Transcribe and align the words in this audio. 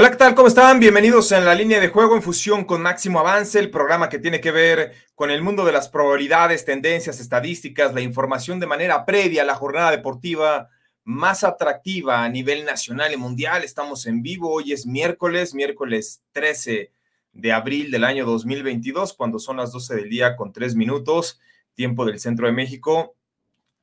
Hola, 0.00 0.12
¿qué 0.12 0.16
tal? 0.16 0.34
¿Cómo 0.34 0.48
están? 0.48 0.80
Bienvenidos 0.80 1.30
en 1.30 1.44
la 1.44 1.54
línea 1.54 1.78
de 1.78 1.88
juego 1.88 2.16
en 2.16 2.22
fusión 2.22 2.64
con 2.64 2.80
Máximo 2.80 3.20
Avance, 3.20 3.58
el 3.58 3.68
programa 3.68 4.08
que 4.08 4.18
tiene 4.18 4.40
que 4.40 4.50
ver 4.50 4.94
con 5.14 5.30
el 5.30 5.42
mundo 5.42 5.62
de 5.62 5.72
las 5.72 5.90
probabilidades, 5.90 6.64
tendencias, 6.64 7.20
estadísticas, 7.20 7.92
la 7.92 8.00
información 8.00 8.58
de 8.60 8.66
manera 8.66 9.04
previa 9.04 9.42
a 9.42 9.44
la 9.44 9.56
jornada 9.56 9.90
deportiva 9.90 10.70
más 11.04 11.44
atractiva 11.44 12.24
a 12.24 12.30
nivel 12.30 12.64
nacional 12.64 13.12
y 13.12 13.18
mundial. 13.18 13.62
Estamos 13.62 14.06
en 14.06 14.22
vivo, 14.22 14.50
hoy 14.50 14.72
es 14.72 14.86
miércoles, 14.86 15.52
miércoles 15.52 16.22
13 16.32 16.92
de 17.34 17.52
abril 17.52 17.90
del 17.90 18.04
año 18.04 18.24
2022, 18.24 19.12
cuando 19.12 19.38
son 19.38 19.58
las 19.58 19.70
12 19.70 19.96
del 19.96 20.08
día 20.08 20.34
con 20.34 20.50
3 20.50 20.76
minutos, 20.76 21.40
tiempo 21.74 22.06
del 22.06 22.20
centro 22.20 22.46
de 22.46 22.54
México. 22.54 23.16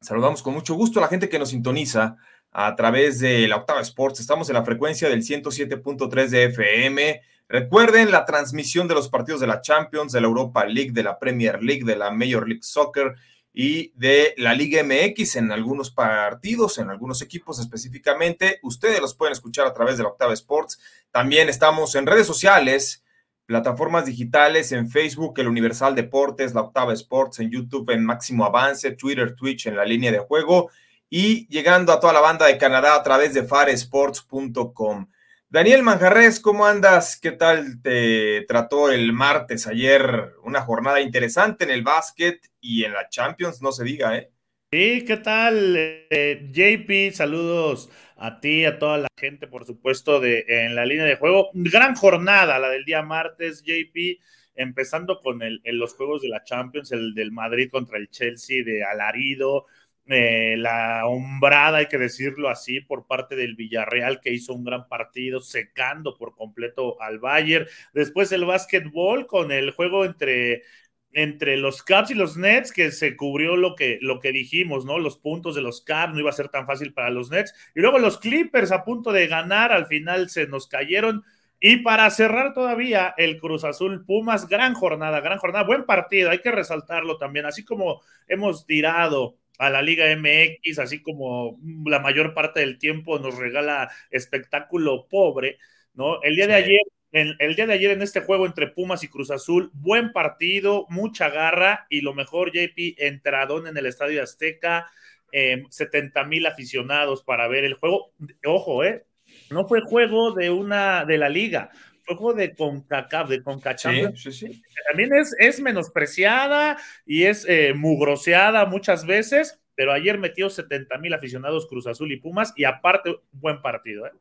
Saludamos 0.02 0.42
con 0.42 0.56
mucho 0.56 0.74
gusto 0.74 0.98
a 0.98 1.04
la 1.04 1.10
gente 1.10 1.30
que 1.30 1.38
nos 1.38 1.50
sintoniza 1.50 2.18
a 2.60 2.76
través 2.76 3.20
de 3.20 3.48
la 3.48 3.58
Octava 3.58 3.82
Sports. 3.82 4.20
Estamos 4.20 4.50
en 4.50 4.56
la 4.56 4.66
frecuencia 4.66 5.08
del 5.08 5.22
107.3 5.22 6.28
de 6.30 6.46
FM. 6.46 7.22
Recuerden 7.48 8.10
la 8.10 8.26
transmisión 8.26 8.88
de 8.88 8.96
los 8.96 9.10
partidos 9.10 9.40
de 9.40 9.46
la 9.46 9.62
Champions, 9.62 10.12
de 10.12 10.22
la 10.22 10.28
Europa 10.28 10.66
League, 10.66 10.90
de 10.92 11.04
la 11.04 11.20
Premier 11.20 11.62
League, 11.62 11.84
de 11.84 11.96
la 11.96 12.10
Major 12.10 12.48
League 12.48 12.64
Soccer 12.64 13.14
y 13.54 13.92
de 13.94 14.34
la 14.38 14.56
Liga 14.56 14.82
MX 14.84 15.36
en 15.36 15.52
algunos 15.52 15.92
partidos, 15.92 16.80
en 16.80 16.90
algunos 16.90 17.22
equipos 17.22 17.60
específicamente. 17.60 18.60
Ustedes 18.64 19.02
los 19.02 19.14
pueden 19.14 19.34
escuchar 19.34 19.68
a 19.68 19.74
través 19.76 19.98
de 19.98 20.04
la 20.04 20.10
Octava 20.10 20.34
Sports. 20.34 20.80
También 21.12 21.50
estamos 21.50 21.94
en 21.94 22.08
redes 22.08 22.26
sociales, 22.26 23.04
plataformas 23.46 24.08
digitales, 24.08 24.72
en 24.72 24.90
Facebook, 24.90 25.36
el 25.38 25.48
Universal 25.48 25.94
Deportes, 25.94 26.56
la 26.56 26.62
Octava 26.62 26.94
Sports, 26.94 27.38
en 27.38 27.52
YouTube, 27.52 27.92
en 27.92 28.04
Máximo 28.04 28.46
Avance, 28.46 28.90
Twitter, 28.94 29.36
Twitch, 29.36 29.68
en 29.68 29.76
la 29.76 29.86
línea 29.86 30.12
de 30.12 30.18
juego 30.18 30.72
y 31.10 31.48
llegando 31.48 31.92
a 31.94 32.00
toda 32.00 32.14
la 32.14 32.22
banda 32.22 32.48
de 32.48 32.58
Canadá 32.58 32.96
a 32.96 33.04
través 33.04 33.34
de 33.34 33.44
faresports.com. 33.44 35.08
Daniel 35.50 35.82
Manjarres, 35.82 36.42
¿cómo 36.42 36.66
andas? 36.66 37.18
¿Qué 37.20 37.32
tal 37.32 37.82
te 37.82 38.44
trató 38.48 38.92
el 38.92 39.14
martes 39.14 39.66
ayer? 39.66 40.34
Una 40.44 40.62
jornada 40.62 41.00
interesante 41.00 41.64
en 41.64 41.70
el 41.70 41.84
básquet 41.84 42.42
y 42.60 42.84
en 42.84 42.92
la 42.92 43.08
Champions, 43.08 43.62
no 43.62 43.72
se 43.72 43.86
diga, 43.86 44.18
¿eh? 44.18 44.30
Sí, 44.70 45.06
¿qué 45.06 45.16
tal? 45.16 45.76
Eh, 45.78 46.50
JP, 46.52 47.16
saludos 47.16 47.90
a 48.18 48.42
ti, 48.42 48.66
a 48.66 48.78
toda 48.78 48.98
la 48.98 49.08
gente, 49.16 49.48
por 49.48 49.66
supuesto, 49.66 50.20
de, 50.20 50.44
en 50.48 50.76
la 50.76 50.86
línea 50.86 51.06
de 51.06 51.16
juego. 51.16 51.50
Gran 51.54 51.96
jornada, 51.96 52.60
la 52.60 52.68
del 52.68 52.84
día 52.84 53.02
martes, 53.02 53.64
JP, 53.64 54.20
empezando 54.56 55.22
con 55.22 55.42
el, 55.42 55.62
en 55.64 55.80
los 55.80 55.94
juegos 55.94 56.22
de 56.22 56.28
la 56.28 56.44
Champions, 56.44 56.92
el 56.92 57.14
del 57.14 57.32
Madrid 57.32 57.70
contra 57.72 57.98
el 57.98 58.10
Chelsea 58.10 58.66
de 58.66 58.84
Alarido, 58.84 59.68
eh, 60.10 60.56
la 60.58 61.06
hombrada, 61.06 61.80
hay 61.80 61.88
que 61.88 61.98
decirlo 61.98 62.50
así, 62.50 62.80
por 62.80 63.08
parte 63.08 63.36
del 63.36 63.56
Villarreal, 63.56 64.22
que 64.22 64.32
hizo 64.32 64.54
un 64.54 64.64
gran 64.64 64.88
partido, 64.88 65.42
secando 65.42 66.16
por 66.18 66.36
completo 66.36 67.02
al 67.02 67.20
Bayern. 67.20 67.68
Después 67.94 68.32
el 68.32 68.46
básquetbol 68.46 69.28
con 69.28 69.52
el 69.52 69.72
juego 69.72 70.06
entre, 70.06 70.64
entre 71.12 71.58
los 71.58 71.84
Caps 71.84 72.12
y 72.12 72.14
los 72.14 72.38
Nets, 72.38 72.72
que 72.72 72.92
se 72.92 73.18
cubrió 73.18 73.58
lo 73.58 73.76
que, 73.76 74.00
lo 74.02 74.20
que 74.20 74.32
dijimos, 74.32 74.86
¿no? 74.86 74.98
Los 74.98 75.18
puntos 75.18 75.56
de 75.56 75.62
los 75.62 75.82
Caps, 75.82 76.14
no 76.14 76.20
iba 76.22 76.30
a 76.30 76.34
ser 76.34 76.50
tan 76.50 76.66
fácil 76.66 76.94
para 76.94 77.10
los 77.10 77.30
Nets. 77.30 77.54
Y 77.76 77.82
luego 77.82 78.00
los 78.00 78.18
Clippers 78.18 78.72
a 78.72 78.86
punto 78.86 79.12
de 79.12 79.28
ganar, 79.28 79.74
al 79.74 79.88
final 79.88 80.30
se 80.30 80.48
nos 80.48 80.68
cayeron. 80.68 81.24
Y 81.60 81.78
para 81.78 82.10
cerrar 82.12 82.54
todavía 82.54 83.14
el 83.18 83.40
Cruz 83.40 83.64
Azul 83.64 84.06
Pumas, 84.06 84.48
gran 84.48 84.74
jornada, 84.74 85.20
gran 85.22 85.40
jornada, 85.40 85.66
buen 85.66 85.86
partido, 85.86 86.30
hay 86.30 86.40
que 86.40 86.52
resaltarlo 86.52 87.18
también, 87.18 87.46
así 87.48 87.66
como 87.66 88.02
hemos 88.28 88.66
tirado 88.68 89.38
a 89.58 89.70
la 89.70 89.82
Liga 89.82 90.06
MX, 90.16 90.80
así 90.80 91.02
como 91.02 91.60
la 91.86 92.00
mayor 92.00 92.34
parte 92.34 92.60
del 92.60 92.78
tiempo 92.78 93.20
nos 93.20 93.38
regala 93.38 93.90
espectáculo 94.12 95.08
pobre, 95.08 95.58
¿no? 95.94 96.22
El 96.22 96.36
día 96.36 96.48
de 96.48 96.56
ayer, 96.56 96.82
en, 97.12 97.36
el 97.40 97.56
día 97.56 97.68
de 97.68 97.74
ayer 97.74 97.92
en 97.92 98.02
este 98.02 98.22
juego 98.22 98.46
entre 98.46 98.68
Pumas 98.68 99.04
y 99.04 99.08
Cruz 99.08 99.32
Azul, 99.32 99.72
buen 99.74 100.12
partido, 100.14 100.86
mucha 100.90 101.30
garra 101.30 101.88
y 101.90 102.02
lo 102.02 102.14
mejor, 102.14 102.52
JP, 102.52 102.96
entradón 102.98 103.68
en 103.68 103.78
el 103.78 103.86
Estadio 103.86 104.22
Azteca, 104.22 104.92
70 105.32 106.22
em, 106.22 106.30
mil 106.30 106.46
aficionados 106.46 107.24
para 107.24 107.48
ver 107.48 107.66
el 107.66 107.74
juego. 107.74 108.14
Ojo, 108.46 108.84
¿eh? 108.84 109.06
No 109.50 109.68
fue 109.68 109.82
juego 109.82 110.34
de 110.34 110.50
una 110.50 111.06
de 111.06 111.18
la 111.18 111.30
liga, 111.30 111.72
juego 112.16 112.34
de 112.34 112.56
CONCACAF, 112.56 113.30
de 113.30 113.44
CONCACHAF, 113.44 114.16
sí, 114.16 114.32
sí, 114.32 114.62
también 114.88 115.14
es, 115.14 115.36
es 115.40 115.60
menospreciada 115.60 116.78
y 117.06 117.24
es 117.24 117.46
eh, 117.48 117.74
mugroseada 117.76 118.66
muchas 118.66 119.06
veces, 119.06 119.60
pero 119.76 119.92
ayer 119.92 120.18
metió 120.18 120.50
70 120.50 120.98
mil 120.98 121.14
aficionados 121.14 121.68
Cruz 121.68 121.86
Azul 121.86 122.12
y 122.12 122.18
Pumas 122.18 122.54
y 122.56 122.64
aparte, 122.64 123.16
buen 123.32 123.62
partido. 123.62 124.08
¿eh? 124.08 124.12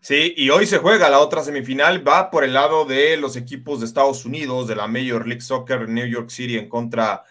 Sí, 0.00 0.34
y 0.36 0.50
hoy 0.50 0.66
se 0.66 0.78
juega 0.78 1.08
la 1.08 1.20
otra 1.20 1.42
semifinal, 1.42 2.06
va 2.06 2.30
por 2.30 2.44
el 2.44 2.52
lado 2.52 2.84
de 2.84 3.16
los 3.16 3.36
equipos 3.36 3.80
de 3.80 3.86
Estados 3.86 4.24
Unidos, 4.24 4.68
de 4.68 4.76
la 4.76 4.86
Major 4.88 5.26
League 5.26 5.40
Soccer 5.40 5.88
New 5.88 6.06
York 6.06 6.30
City 6.30 6.58
en 6.58 6.68
contra 6.68 7.22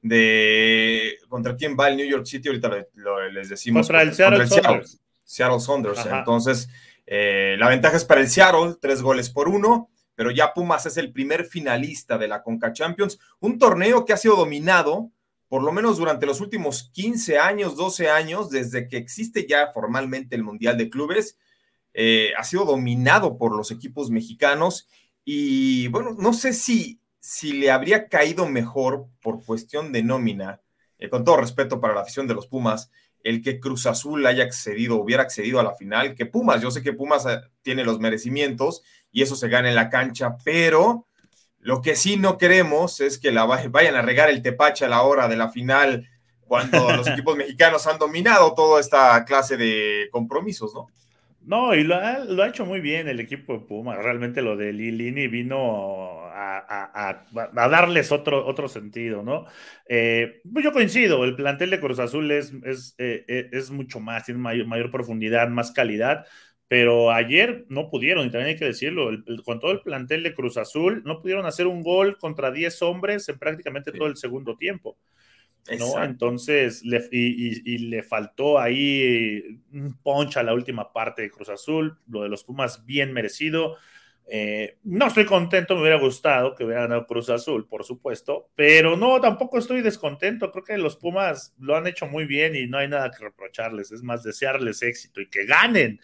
de... 0.00 1.18
¿Contra 1.28 1.56
quién 1.56 1.76
va 1.78 1.88
el 1.88 1.96
New 1.96 2.06
York 2.06 2.26
City? 2.26 2.48
Ahorita 2.48 2.70
les 3.32 3.48
decimos. 3.48 3.86
Contra 3.86 4.02
el 4.02 4.14
Seattle, 4.14 4.46
Saunders. 4.46 5.00
Seattle 5.24 5.60
Saunders. 5.60 6.06
Entonces 6.06 6.68
eh, 7.14 7.56
la 7.58 7.68
ventaja 7.68 7.98
es 7.98 8.06
para 8.06 8.22
el 8.22 8.30
Seattle, 8.30 8.76
tres 8.80 9.02
goles 9.02 9.28
por 9.28 9.46
uno, 9.46 9.90
pero 10.14 10.30
ya 10.30 10.54
Pumas 10.54 10.86
es 10.86 10.96
el 10.96 11.12
primer 11.12 11.44
finalista 11.44 12.16
de 12.16 12.26
la 12.26 12.42
Conca 12.42 12.72
Champions, 12.72 13.18
un 13.38 13.58
torneo 13.58 14.06
que 14.06 14.14
ha 14.14 14.16
sido 14.16 14.34
dominado 14.34 15.10
por 15.46 15.62
lo 15.62 15.72
menos 15.72 15.98
durante 15.98 16.24
los 16.24 16.40
últimos 16.40 16.88
15 16.94 17.38
años, 17.38 17.76
12 17.76 18.08
años, 18.08 18.48
desde 18.48 18.88
que 18.88 18.96
existe 18.96 19.46
ya 19.46 19.70
formalmente 19.74 20.36
el 20.36 20.42
Mundial 20.42 20.78
de 20.78 20.88
Clubes, 20.88 21.36
eh, 21.92 22.32
ha 22.38 22.44
sido 22.44 22.64
dominado 22.64 23.36
por 23.36 23.54
los 23.54 23.70
equipos 23.70 24.08
mexicanos 24.08 24.88
y 25.22 25.88
bueno, 25.88 26.16
no 26.18 26.32
sé 26.32 26.54
si, 26.54 27.02
si 27.20 27.52
le 27.52 27.70
habría 27.70 28.08
caído 28.08 28.48
mejor 28.48 29.08
por 29.20 29.44
cuestión 29.44 29.92
de 29.92 30.02
nómina, 30.02 30.62
eh, 30.98 31.10
con 31.10 31.24
todo 31.26 31.36
respeto 31.36 31.78
para 31.78 31.92
la 31.92 32.00
afición 32.00 32.26
de 32.26 32.32
los 32.32 32.46
Pumas, 32.46 32.90
el 33.24 33.42
que 33.42 33.60
Cruz 33.60 33.86
Azul 33.86 34.24
haya 34.26 34.44
accedido, 34.44 34.96
hubiera 34.96 35.22
accedido 35.22 35.60
a 35.60 35.62
la 35.62 35.74
final, 35.74 36.14
que 36.14 36.26
Pumas, 36.26 36.60
yo 36.60 36.70
sé 36.70 36.82
que 36.82 36.92
Pumas 36.92 37.26
eh, 37.26 37.40
tiene 37.62 37.84
los 37.84 38.00
merecimientos 38.00 38.82
y 39.10 39.22
eso 39.22 39.36
se 39.36 39.48
gana 39.48 39.68
en 39.68 39.74
la 39.74 39.90
cancha, 39.90 40.36
pero 40.44 41.06
lo 41.60 41.80
que 41.80 41.94
sí 41.94 42.16
no 42.16 42.38
queremos 42.38 43.00
es 43.00 43.18
que 43.18 43.30
la 43.30 43.44
vayan 43.44 43.94
a 43.94 44.02
regar 44.02 44.28
el 44.28 44.42
tepache 44.42 44.84
a 44.84 44.88
la 44.88 45.02
hora 45.02 45.28
de 45.28 45.36
la 45.36 45.48
final 45.48 46.08
cuando 46.40 46.90
los 46.96 47.06
equipos 47.06 47.36
mexicanos 47.36 47.86
han 47.86 47.98
dominado 47.98 48.54
toda 48.54 48.80
esta 48.80 49.24
clase 49.24 49.56
de 49.56 50.08
compromisos, 50.10 50.74
¿no? 50.74 50.88
No, 51.44 51.74
y 51.74 51.82
lo 51.82 51.96
ha, 51.96 52.46
hecho 52.46 52.64
muy 52.64 52.80
bien 52.80 53.08
el 53.08 53.18
equipo 53.18 53.54
de 53.54 53.60
Pumas. 53.60 53.98
Realmente 53.98 54.42
lo 54.42 54.56
de 54.56 54.72
Lilini 54.72 55.26
vino 55.26 56.21
a, 56.58 57.68
darles 57.70 58.12
otro, 58.12 58.46
otro 58.46 58.68
sentido, 58.68 59.22
¿no? 59.22 59.46
Eh, 59.88 60.40
pues 60.52 60.64
yo 60.64 60.72
coincido, 60.72 61.24
el 61.24 61.36
plantel 61.36 61.70
de 61.70 61.80
Cruz 61.80 61.98
Azul 61.98 62.30
es, 62.30 62.52
es, 62.64 62.94
eh, 62.98 63.24
eh, 63.28 63.48
es 63.52 63.70
mucho 63.70 64.00
más, 64.00 64.24
tiene 64.24 64.40
mayor, 64.40 64.90
profundidad, 64.90 65.48
más 65.48 65.72
calidad, 65.72 66.26
pero 66.68 67.10
ayer 67.10 67.66
no 67.68 67.90
pudieron, 67.90 68.26
y 68.26 68.30
también 68.30 68.50
hay 68.54 68.58
que 68.58 68.64
decirlo, 68.64 69.10
con 69.44 69.60
todo 69.60 69.72
el 69.72 69.80
plantel 69.80 70.22
de 70.22 70.34
Cruz 70.34 70.56
Azul, 70.56 71.02
no 71.04 71.20
pudieron 71.20 71.46
hacer 71.46 71.66
un 71.66 71.82
gol 71.82 72.18
contra 72.18 72.50
10 72.50 72.82
hombres 72.82 73.28
en 73.28 73.38
prácticamente 73.38 73.92
todo 73.92 74.08
el 74.08 74.16
segundo 74.16 74.56
tiempo. 74.56 74.98
¿no? 75.78 76.02
Entonces, 76.02 76.84
le, 76.84 77.08
y, 77.12 77.78
le 77.78 78.02
faltó 78.02 78.58
ahí 78.58 79.60
un 79.72 79.96
punch 80.02 80.36
a 80.36 80.42
la 80.42 80.54
última 80.54 80.92
parte 80.92 81.22
de 81.22 81.30
Cruz 81.30 81.48
Azul, 81.48 81.98
lo 82.08 82.22
de 82.22 82.28
los 82.28 82.42
Pumas 82.44 82.84
bien 82.84 83.12
merecido. 83.12 83.76
Eh, 84.26 84.78
no 84.84 85.08
estoy 85.08 85.26
contento, 85.26 85.74
me 85.74 85.82
hubiera 85.82 85.98
gustado 85.98 86.54
que 86.54 86.64
hubiera 86.64 86.82
ganado 86.82 87.06
Cruz 87.06 87.28
Azul, 87.28 87.66
por 87.68 87.84
supuesto, 87.84 88.50
pero 88.54 88.96
no, 88.96 89.20
tampoco 89.20 89.58
estoy 89.58 89.82
descontento. 89.82 90.50
Creo 90.50 90.64
que 90.64 90.78
los 90.78 90.96
Pumas 90.96 91.54
lo 91.58 91.76
han 91.76 91.86
hecho 91.86 92.06
muy 92.06 92.24
bien 92.24 92.54
y 92.56 92.66
no 92.66 92.78
hay 92.78 92.88
nada 92.88 93.10
que 93.10 93.24
reprocharles. 93.24 93.92
Es 93.92 94.02
más, 94.02 94.22
desearles 94.22 94.82
éxito 94.82 95.20
y 95.20 95.28
que 95.28 95.44
ganen, 95.44 96.00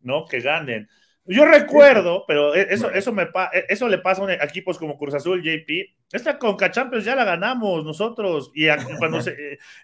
¿no? 0.00 0.26
Que 0.26 0.40
ganen. 0.40 0.88
Yo 1.26 1.44
recuerdo, 1.44 2.24
pero 2.26 2.54
e, 2.54 2.66
eso, 2.70 2.90
eso, 2.90 3.12
me 3.12 3.22
e, 3.22 3.66
eso 3.68 3.88
le 3.88 3.98
pasa 3.98 4.24
a 4.24 4.44
equipos 4.44 4.78
como 4.78 4.98
Cruz 4.98 5.14
Azul, 5.14 5.42
JP. 5.42 5.94
Esta 6.12 6.38
Conca 6.38 6.70
Champions 6.70 7.04
ya 7.04 7.14
la 7.14 7.24
ganamos 7.24 7.84
nosotros. 7.84 8.50
Y 8.54 8.66
cuando, 8.98 9.20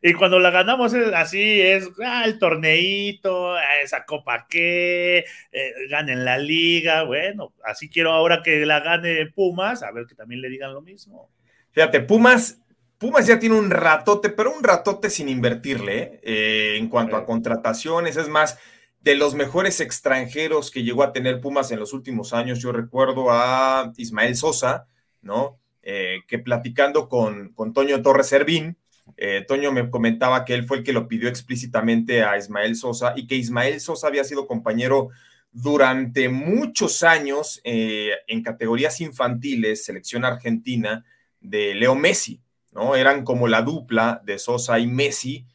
y 0.03 0.13
cuando 0.15 0.39
la 0.41 0.51
ganamos 0.51 0.93
es 0.95 1.13
así, 1.13 1.61
es 1.61 1.89
ah, 2.05 2.25
el 2.25 2.39
torneito, 2.39 3.57
esa 3.83 4.05
copa 4.05 4.47
que, 4.49 5.25
eh, 5.53 5.73
ganen 5.89 6.25
la 6.25 6.39
liga. 6.39 7.05
Bueno, 7.05 7.53
así 7.65 7.89
quiero 7.89 8.13
ahora 8.13 8.43
que 8.43 8.67
la 8.67 8.81
gane 8.81 9.27
Pumas, 9.27 9.83
a 9.83 9.93
ver 9.93 10.07
que 10.07 10.15
también 10.15 10.41
le 10.41 10.49
digan 10.49 10.75
lo 10.75 10.81
mismo. 10.81 11.31
Fíjate, 11.71 12.01
Pumas, 12.01 12.61
Pumas 12.99 13.27
ya 13.27 13.39
tiene 13.39 13.57
un 13.57 13.71
ratote, 13.71 14.31
pero 14.31 14.53
un 14.53 14.65
ratote 14.65 15.11
sin 15.11 15.29
invertirle 15.29 16.19
eh, 16.23 16.77
en 16.79 16.89
cuanto 16.89 17.15
a 17.15 17.25
contrataciones. 17.25 18.17
Es 18.17 18.29
más, 18.29 18.59
de 19.07 19.15
los 19.15 19.37
mejores 19.37 19.79
extranjeros 19.79 20.73
que 20.73 20.83
llegó 20.83 21.05
a 21.05 21.13
tener 21.13 21.41
Pumas 21.41 21.71
en 21.71 21.79
los 21.79 21.93
últimos 21.93 22.33
años, 22.33 22.59
yo 22.59 22.73
recuerdo 22.73 23.31
a 23.31 23.93
Ismael 23.97 24.35
Sosa, 24.35 24.89
¿no? 25.23 25.61
Eh, 25.85 26.23
que 26.27 26.41
platicando 26.41 27.09
con, 27.09 27.51
con, 27.51 27.73
Toño 27.73 28.03
Torres 28.03 28.27
Servín, 28.27 28.77
eh, 29.17 29.45
Toño 29.47 29.71
me 29.71 29.89
comentaba 29.91 30.45
que 30.45 30.55
él 30.55 30.67
fue 30.67 30.79
el 30.79 30.83
que 30.83 30.93
lo 30.93 31.07
pidió 31.07 31.29
explícitamente 31.29 32.25
a 32.25 32.37
Ismael 32.37 32.75
Sosa 32.75 33.13
y 33.15 33.29
que 33.29 33.37
Ismael 33.37 33.79
Sosa 33.79 34.09
había 34.09 34.25
sido 34.25 34.49
compañero 34.49 35.11
durante 35.53 36.29
muchos 36.29 37.05
años 37.05 37.61
eh, 37.63 38.11
en 38.27 38.43
categorías 38.43 39.01
infantiles, 39.01 39.85
selección 39.85 40.25
argentina, 40.25 41.05
de 41.41 41.77
Leo 41.77 41.95
Messi, 41.95 42.41
¿no? 42.73 42.97
Eran 42.97 43.23
como 43.23 43.47
la 43.47 43.63
dupla 43.63 44.21
de 44.25 44.41
Sosa 44.41 44.81
y 44.81 44.89
Messi 44.89 45.47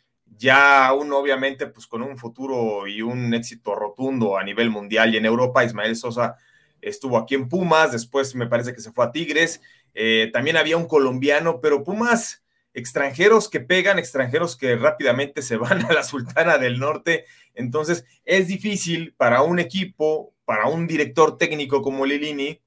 ya 0.41 0.87
aún 0.87 1.13
obviamente 1.13 1.67
pues 1.67 1.85
con 1.85 2.01
un 2.01 2.17
futuro 2.17 2.87
y 2.87 3.03
un 3.03 3.31
éxito 3.35 3.75
rotundo 3.75 4.37
a 4.39 4.43
nivel 4.43 4.71
mundial 4.71 5.13
y 5.13 5.17
en 5.17 5.25
Europa, 5.25 5.63
Ismael 5.63 5.95
Sosa 5.95 6.35
estuvo 6.81 7.19
aquí 7.19 7.35
en 7.35 7.47
Pumas, 7.47 7.91
después 7.91 8.33
me 8.33 8.47
parece 8.47 8.73
que 8.73 8.81
se 8.81 8.91
fue 8.91 9.05
a 9.05 9.11
Tigres, 9.11 9.61
eh, 9.93 10.31
también 10.33 10.57
había 10.57 10.77
un 10.77 10.87
colombiano, 10.87 11.61
pero 11.61 11.83
Pumas 11.83 12.43
extranjeros 12.73 13.49
que 13.49 13.59
pegan, 13.59 13.99
extranjeros 13.99 14.57
que 14.57 14.75
rápidamente 14.75 15.43
se 15.43 15.57
van 15.57 15.85
a 15.89 15.93
la 15.93 16.03
Sultana 16.03 16.57
del 16.57 16.79
Norte, 16.79 17.25
entonces 17.53 18.03
es 18.25 18.47
difícil 18.47 19.13
para 19.13 19.43
un 19.43 19.59
equipo, 19.59 20.33
para 20.43 20.65
un 20.65 20.87
director 20.87 21.37
técnico 21.37 21.83
como 21.83 22.03
Lilini, 22.03 22.59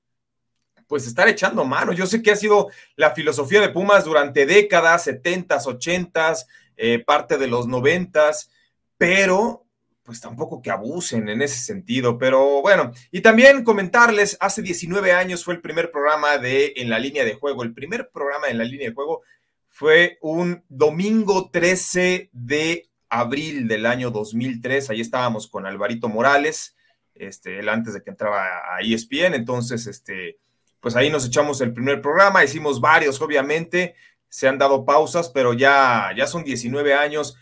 pues 0.87 1.09
estar 1.09 1.27
echando 1.29 1.65
mano. 1.65 1.93
Yo 1.93 2.07
sé 2.07 2.23
que 2.23 2.31
ha 2.31 2.37
sido 2.37 2.69
la 2.95 3.13
filosofía 3.13 3.61
de 3.61 3.71
Pumas 3.71 4.05
durante 4.05 4.47
décadas, 4.47 5.03
setentas, 5.03 5.67
ochentas, 5.67 6.47
eh, 6.77 6.99
parte 6.99 7.39
de 7.39 7.47
los 7.47 7.67
noventas, 7.67 8.51
pero 8.97 9.65
pues 10.05 10.21
tampoco 10.21 10.61
que 10.61 10.71
abusen 10.71 11.29
en 11.31 11.41
ese 11.41 11.57
sentido, 11.57 12.19
pero 12.19 12.61
bueno, 12.61 12.93
y 13.11 13.23
también 13.23 13.65
comentarles, 13.65 14.37
hace 14.39 14.61
19 14.61 15.13
años 15.13 15.43
fue 15.45 15.55
el 15.55 15.63
primer 15.63 15.91
programa 15.91 16.37
de 16.37 16.75
En 16.77 16.91
la 16.91 16.99
línea 16.99 17.25
de 17.25 17.35
juego, 17.35 17.63
el 17.63 17.73
primer 17.73 18.11
programa 18.11 18.49
en 18.49 18.59
la 18.59 18.65
línea 18.65 18.89
de 18.89 18.95
juego 18.95 19.23
fue 19.69 20.19
un 20.21 20.63
domingo 20.69 21.51
13 21.51 22.29
de 22.33 22.91
abril 23.09 23.67
del 23.67 23.87
año 23.87 24.11
2003, 24.11 24.91
ahí 24.91 25.01
estábamos 25.01 25.47
con 25.47 25.65
Alvarito 25.65 26.09
Morales, 26.09 26.77
este, 27.15 27.61
él 27.61 27.69
antes 27.69 27.95
de 27.95 28.03
que 28.03 28.11
entraba 28.11 28.45
a 28.45 28.81
ESPN, 28.83 29.35
entonces, 29.35 29.87
este, 29.87 30.39
pues 30.81 30.97
ahí 30.97 31.11
nos 31.11 31.27
echamos 31.27 31.61
el 31.63 31.73
primer 31.73 32.03
programa, 32.03 32.45
hicimos 32.45 32.81
varios, 32.81 33.21
obviamente, 33.23 33.95
se 34.35 34.49
han 34.49 34.59
dado 34.59 34.85
pausas, 34.85 35.29
pero 35.29 35.53
ya, 35.53 36.11
ya 36.17 36.27
son 36.27 36.43
19 36.43 36.93
años. 36.93 37.37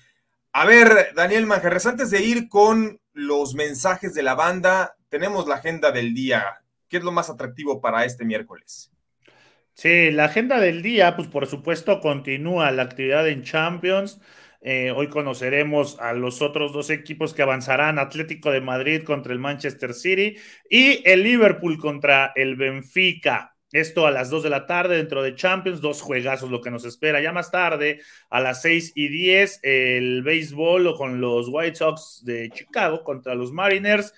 A 0.52 0.66
ver, 0.66 1.14
Daniel 1.16 1.46
Manjarres, 1.46 1.86
antes 1.86 2.10
de 2.10 2.22
ir 2.22 2.50
con 2.50 3.00
los 3.14 3.54
mensajes 3.54 4.12
de 4.12 4.22
la 4.22 4.34
banda, 4.34 4.94
tenemos 5.08 5.48
la 5.48 5.54
agenda 5.54 5.90
del 5.90 6.12
día. 6.12 6.44
¿Qué 6.90 6.98
es 6.98 7.02
lo 7.02 7.10
más 7.10 7.30
atractivo 7.30 7.80
para 7.80 8.04
este 8.04 8.26
miércoles? 8.26 8.92
Sí, 9.72 10.10
la 10.10 10.26
agenda 10.26 10.60
del 10.60 10.82
día, 10.82 11.16
pues 11.16 11.28
por 11.28 11.46
supuesto 11.46 11.98
continúa 11.98 12.70
la 12.72 12.82
actividad 12.82 13.26
en 13.26 13.42
Champions. 13.42 14.20
Eh, 14.60 14.92
hoy 14.94 15.08
conoceremos 15.08 15.98
a 15.98 16.12
los 16.12 16.42
otros 16.42 16.74
dos 16.74 16.90
equipos 16.90 17.32
que 17.32 17.40
avanzarán, 17.40 17.98
Atlético 17.98 18.50
de 18.50 18.60
Madrid 18.60 19.02
contra 19.02 19.32
el 19.32 19.38
Manchester 19.38 19.94
City 19.94 20.36
y 20.68 21.00
el 21.08 21.22
Liverpool 21.22 21.78
contra 21.78 22.32
el 22.36 22.56
Benfica. 22.56 23.51
Esto 23.72 24.06
a 24.06 24.10
las 24.10 24.28
2 24.28 24.42
de 24.42 24.50
la 24.50 24.66
tarde 24.66 24.96
dentro 24.96 25.22
de 25.22 25.34
Champions, 25.34 25.80
dos 25.80 26.02
juegazos 26.02 26.50
lo 26.50 26.60
que 26.60 26.70
nos 26.70 26.84
espera. 26.84 27.22
Ya 27.22 27.32
más 27.32 27.50
tarde, 27.50 28.02
a 28.28 28.40
las 28.40 28.60
6 28.62 28.92
y 28.94 29.08
10, 29.08 29.60
el 29.62 30.22
béisbol 30.22 30.94
con 30.96 31.22
los 31.22 31.48
White 31.48 31.76
Sox 31.76 32.22
de 32.22 32.50
Chicago 32.50 33.02
contra 33.02 33.34
los 33.34 33.50
Mariners. 33.50 34.12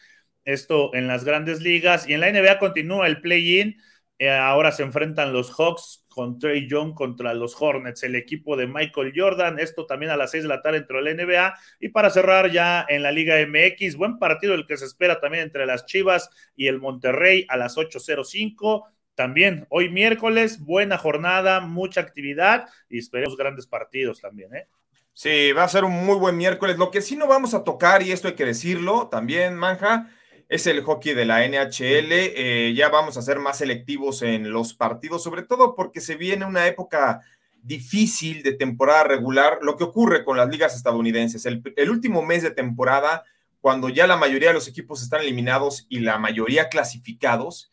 Esto 0.44 0.92
en 0.94 1.06
las 1.06 1.24
grandes 1.24 1.60
ligas. 1.62 2.08
Y 2.08 2.14
en 2.14 2.20
la 2.20 2.32
NBA 2.32 2.58
continúa 2.58 3.06
el 3.06 3.20
play-in. 3.20 3.76
Eh, 4.18 4.30
ahora 4.30 4.72
se 4.72 4.82
enfrentan 4.82 5.32
los 5.32 5.52
Hawks 5.52 6.04
con 6.08 6.38
Trey 6.38 6.68
Young 6.68 6.94
contra 6.94 7.34
los 7.34 7.60
Hornets, 7.60 8.04
el 8.04 8.14
equipo 8.14 8.56
de 8.56 8.66
Michael 8.66 9.12
Jordan. 9.14 9.58
Esto 9.58 9.86
también 9.86 10.12
a 10.12 10.16
las 10.16 10.32
6 10.32 10.44
de 10.44 10.48
la 10.48 10.62
tarde 10.62 10.78
dentro 10.78 10.98
de 11.02 11.14
la 11.14 11.24
NBA. 11.24 11.54
Y 11.80 11.88
para 11.90 12.10
cerrar 12.10 12.50
ya 12.50 12.86
en 12.88 13.02
la 13.02 13.12
Liga 13.12 13.36
MX, 13.46 13.96
buen 13.96 14.18
partido 14.18 14.54
el 14.54 14.66
que 14.66 14.76
se 14.76 14.84
espera 14.84 15.20
también 15.20 15.44
entre 15.44 15.66
las 15.66 15.86
Chivas 15.86 16.30
y 16.56 16.66
el 16.66 16.80
Monterrey 16.80 17.46
a 17.48 17.56
las 17.56 17.76
8.05 17.76 18.93
también 19.14 19.66
hoy 19.68 19.90
miércoles, 19.90 20.60
buena 20.60 20.98
jornada, 20.98 21.60
mucha 21.60 22.00
actividad 22.00 22.68
y 22.88 22.98
esperemos 22.98 23.36
grandes 23.36 23.66
partidos 23.66 24.20
también, 24.20 24.54
¿eh? 24.54 24.68
Sí, 25.12 25.52
va 25.52 25.62
a 25.62 25.68
ser 25.68 25.84
un 25.84 26.04
muy 26.04 26.16
buen 26.16 26.36
miércoles. 26.36 26.76
Lo 26.76 26.90
que 26.90 27.00
sí 27.00 27.14
no 27.14 27.28
vamos 27.28 27.54
a 27.54 27.62
tocar, 27.62 28.02
y 28.02 28.10
esto 28.10 28.26
hay 28.26 28.34
que 28.34 28.44
decirlo 28.44 29.08
también, 29.08 29.54
Manja, 29.54 30.10
es 30.48 30.66
el 30.66 30.82
hockey 30.82 31.14
de 31.14 31.24
la 31.24 31.46
NHL. 31.46 32.10
Eh, 32.10 32.74
ya 32.76 32.88
vamos 32.88 33.16
a 33.16 33.22
ser 33.22 33.38
más 33.38 33.58
selectivos 33.58 34.22
en 34.22 34.50
los 34.50 34.74
partidos, 34.74 35.22
sobre 35.22 35.42
todo 35.42 35.76
porque 35.76 36.00
se 36.00 36.16
viene 36.16 36.44
una 36.44 36.66
época 36.66 37.20
difícil 37.62 38.42
de 38.42 38.54
temporada 38.54 39.04
regular, 39.04 39.58
lo 39.62 39.76
que 39.76 39.84
ocurre 39.84 40.24
con 40.24 40.36
las 40.36 40.48
ligas 40.48 40.74
estadounidenses. 40.74 41.46
El, 41.46 41.62
el 41.76 41.90
último 41.90 42.22
mes 42.22 42.42
de 42.42 42.50
temporada, 42.50 43.24
cuando 43.60 43.88
ya 43.88 44.08
la 44.08 44.16
mayoría 44.16 44.48
de 44.48 44.54
los 44.54 44.66
equipos 44.66 45.00
están 45.00 45.20
eliminados 45.20 45.86
y 45.88 46.00
la 46.00 46.18
mayoría 46.18 46.68
clasificados, 46.68 47.70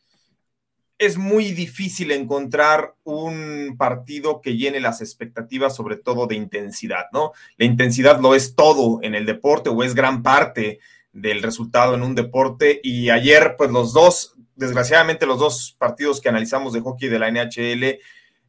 es 1.01 1.17
muy 1.17 1.51
difícil 1.53 2.11
encontrar 2.11 2.93
un 3.03 3.75
partido 3.75 4.39
que 4.39 4.55
llene 4.55 4.79
las 4.79 5.01
expectativas, 5.01 5.75
sobre 5.75 5.95
todo 5.95 6.27
de 6.27 6.35
intensidad, 6.35 7.05
¿no? 7.11 7.31
La 7.57 7.65
intensidad 7.65 8.21
lo 8.21 8.35
es 8.35 8.53
todo 8.53 8.99
en 9.01 9.15
el 9.15 9.25
deporte 9.25 9.71
o 9.71 9.81
es 9.81 9.95
gran 9.95 10.21
parte 10.21 10.79
del 11.11 11.41
resultado 11.41 11.95
en 11.95 12.03
un 12.03 12.13
deporte. 12.13 12.79
Y 12.83 13.09
ayer, 13.09 13.55
pues 13.57 13.71
los 13.71 13.93
dos, 13.93 14.35
desgraciadamente 14.55 15.25
los 15.25 15.39
dos 15.39 15.75
partidos 15.79 16.21
que 16.21 16.29
analizamos 16.29 16.71
de 16.71 16.81
hockey 16.81 17.09
de 17.09 17.17
la 17.17 17.31
NHL, 17.31 17.99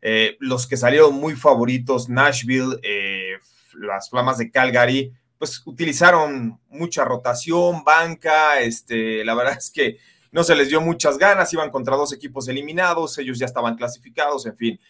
eh, 0.03 0.37
los 0.39 0.67
que 0.67 0.77
salieron 0.77 1.15
muy 1.15 1.35
favoritos, 1.35 2.11
Nashville, 2.11 2.79
eh, 2.83 3.39
las 3.81 4.11
Flamas 4.11 4.37
de 4.37 4.51
Calgary, 4.51 5.11
pues 5.39 5.63
utilizaron 5.65 6.61
mucha 6.69 7.07
rotación, 7.07 7.83
banca, 7.83 8.61
este, 8.61 9.25
la 9.25 9.35
verdad 9.35 9.57
es 9.57 9.71
que 9.71 9.97
no 10.33 10.43
se 10.43 10.57
les 10.57 10.69
dio 10.69 10.81
muchas 10.81 11.19
ganas, 11.19 11.53
iban 11.53 11.71
contra 11.71 11.95
dos 11.95 12.13
equipos 12.13 12.49
eliminados, 12.49 13.17
ellos 13.19 13.39
ya 13.39 13.47
estaban 13.47 13.77
clasificados, 13.77 14.47
en 14.47 14.57
fin. 14.57 14.81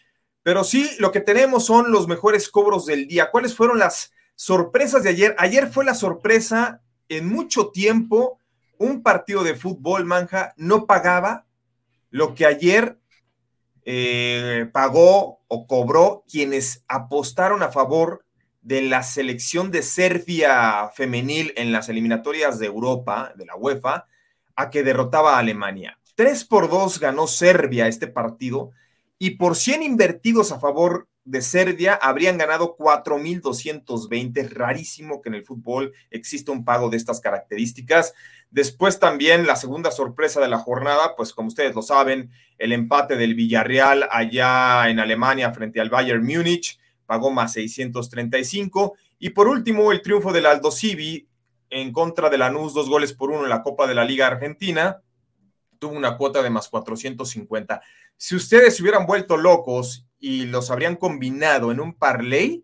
Pero 0.42 0.64
sí, 0.64 0.88
lo 0.98 1.12
que 1.12 1.20
tenemos 1.20 1.66
son 1.66 1.90
los 1.92 2.08
mejores 2.08 2.48
cobros 2.48 2.86
del 2.86 3.06
día. 3.06 3.30
¿Cuáles 3.30 3.54
fueron 3.54 3.78
las 3.78 4.12
sorpresas 4.36 5.02
de 5.02 5.10
ayer? 5.10 5.34
Ayer 5.38 5.68
fue 5.68 5.84
la 5.84 5.94
sorpresa 5.94 6.80
en 7.08 7.28
mucho 7.28 7.68
tiempo. 7.70 8.38
Un 8.78 9.02
partido 9.02 9.42
de 9.42 9.54
fútbol, 9.54 10.04
manja, 10.04 10.54
no 10.56 10.86
pagaba 10.86 11.46
lo 12.10 12.34
que 12.34 12.46
ayer 12.46 12.98
eh, 13.84 14.68
pagó 14.72 15.40
o 15.48 15.66
cobró 15.66 16.24
quienes 16.30 16.84
apostaron 16.86 17.62
a 17.62 17.72
favor 17.72 18.24
de 18.60 18.82
la 18.82 19.02
selección 19.02 19.72
de 19.72 19.82
Serbia 19.82 20.90
femenil 20.94 21.52
en 21.56 21.72
las 21.72 21.88
eliminatorias 21.88 22.60
de 22.60 22.66
Europa, 22.66 23.32
de 23.34 23.46
la 23.46 23.56
UEFA, 23.56 24.06
a 24.56 24.70
que 24.70 24.82
derrotaba 24.82 25.36
a 25.36 25.38
Alemania. 25.38 25.98
3 26.14 26.44
por 26.44 26.68
2 26.68 27.00
ganó 27.00 27.26
Serbia 27.26 27.88
este 27.88 28.06
partido 28.06 28.70
y 29.18 29.36
por 29.36 29.56
100 29.56 29.82
invertidos 29.82 30.52
a 30.52 30.60
favor 30.60 31.08
de 31.24 31.42
Serbia 31.42 31.94
habrían 31.94 32.38
ganado 32.38 32.76
4.220. 32.76 34.48
Rarísimo 34.50 35.22
que 35.22 35.28
en 35.28 35.36
el 35.36 35.44
fútbol 35.44 35.92
exista 36.10 36.52
un 36.52 36.64
pago 36.64 36.90
de 36.90 36.96
estas 36.96 37.20
características. 37.20 38.14
Después 38.50 38.98
también 38.98 39.46
la 39.46 39.56
segunda 39.56 39.90
sorpresa 39.90 40.40
de 40.40 40.48
la 40.48 40.58
jornada, 40.58 41.14
pues 41.16 41.32
como 41.32 41.48
ustedes 41.48 41.74
lo 41.74 41.82
saben, 41.82 42.30
el 42.58 42.72
empate 42.72 43.16
del 43.16 43.34
Villarreal 43.34 44.08
allá 44.10 44.88
en 44.88 44.98
Alemania 44.98 45.52
frente 45.52 45.80
al 45.80 45.90
Bayern 45.90 46.24
Múnich 46.24 46.78
pagó 47.06 47.30
más 47.30 47.52
635. 47.54 48.96
Y 49.18 49.30
por 49.30 49.48
último, 49.48 49.92
el 49.92 50.02
triunfo 50.02 50.32
del 50.32 50.46
Aldo 50.46 50.70
Civi 50.72 51.28
en 51.72 51.92
contra 51.92 52.30
de 52.30 52.38
Lanús, 52.38 52.74
dos 52.74 52.88
goles 52.88 53.12
por 53.14 53.30
uno 53.30 53.44
en 53.44 53.50
la 53.50 53.62
Copa 53.62 53.86
de 53.86 53.94
la 53.94 54.04
Liga 54.04 54.26
Argentina, 54.26 55.00
tuvo 55.78 55.96
una 55.96 56.18
cuota 56.18 56.42
de 56.42 56.50
más 56.50 56.68
450. 56.68 57.80
Si 58.16 58.34
ustedes 58.36 58.76
se 58.76 58.82
hubieran 58.82 59.06
vuelto 59.06 59.38
locos 59.38 60.06
y 60.20 60.44
los 60.44 60.70
habrían 60.70 60.96
combinado 60.96 61.72
en 61.72 61.80
un 61.80 61.94
parlay, 61.94 62.62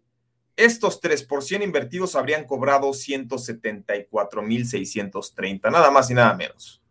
estos 0.56 1.00
3 1.00 1.22
por 1.24 1.42
100 1.42 1.62
invertidos 1.62 2.14
habrían 2.16 2.44
cobrado 2.44 2.90
174.630, 2.90 5.72
nada 5.72 5.90
más 5.90 6.10
y 6.10 6.14
nada 6.14 6.34
menos. 6.34 6.82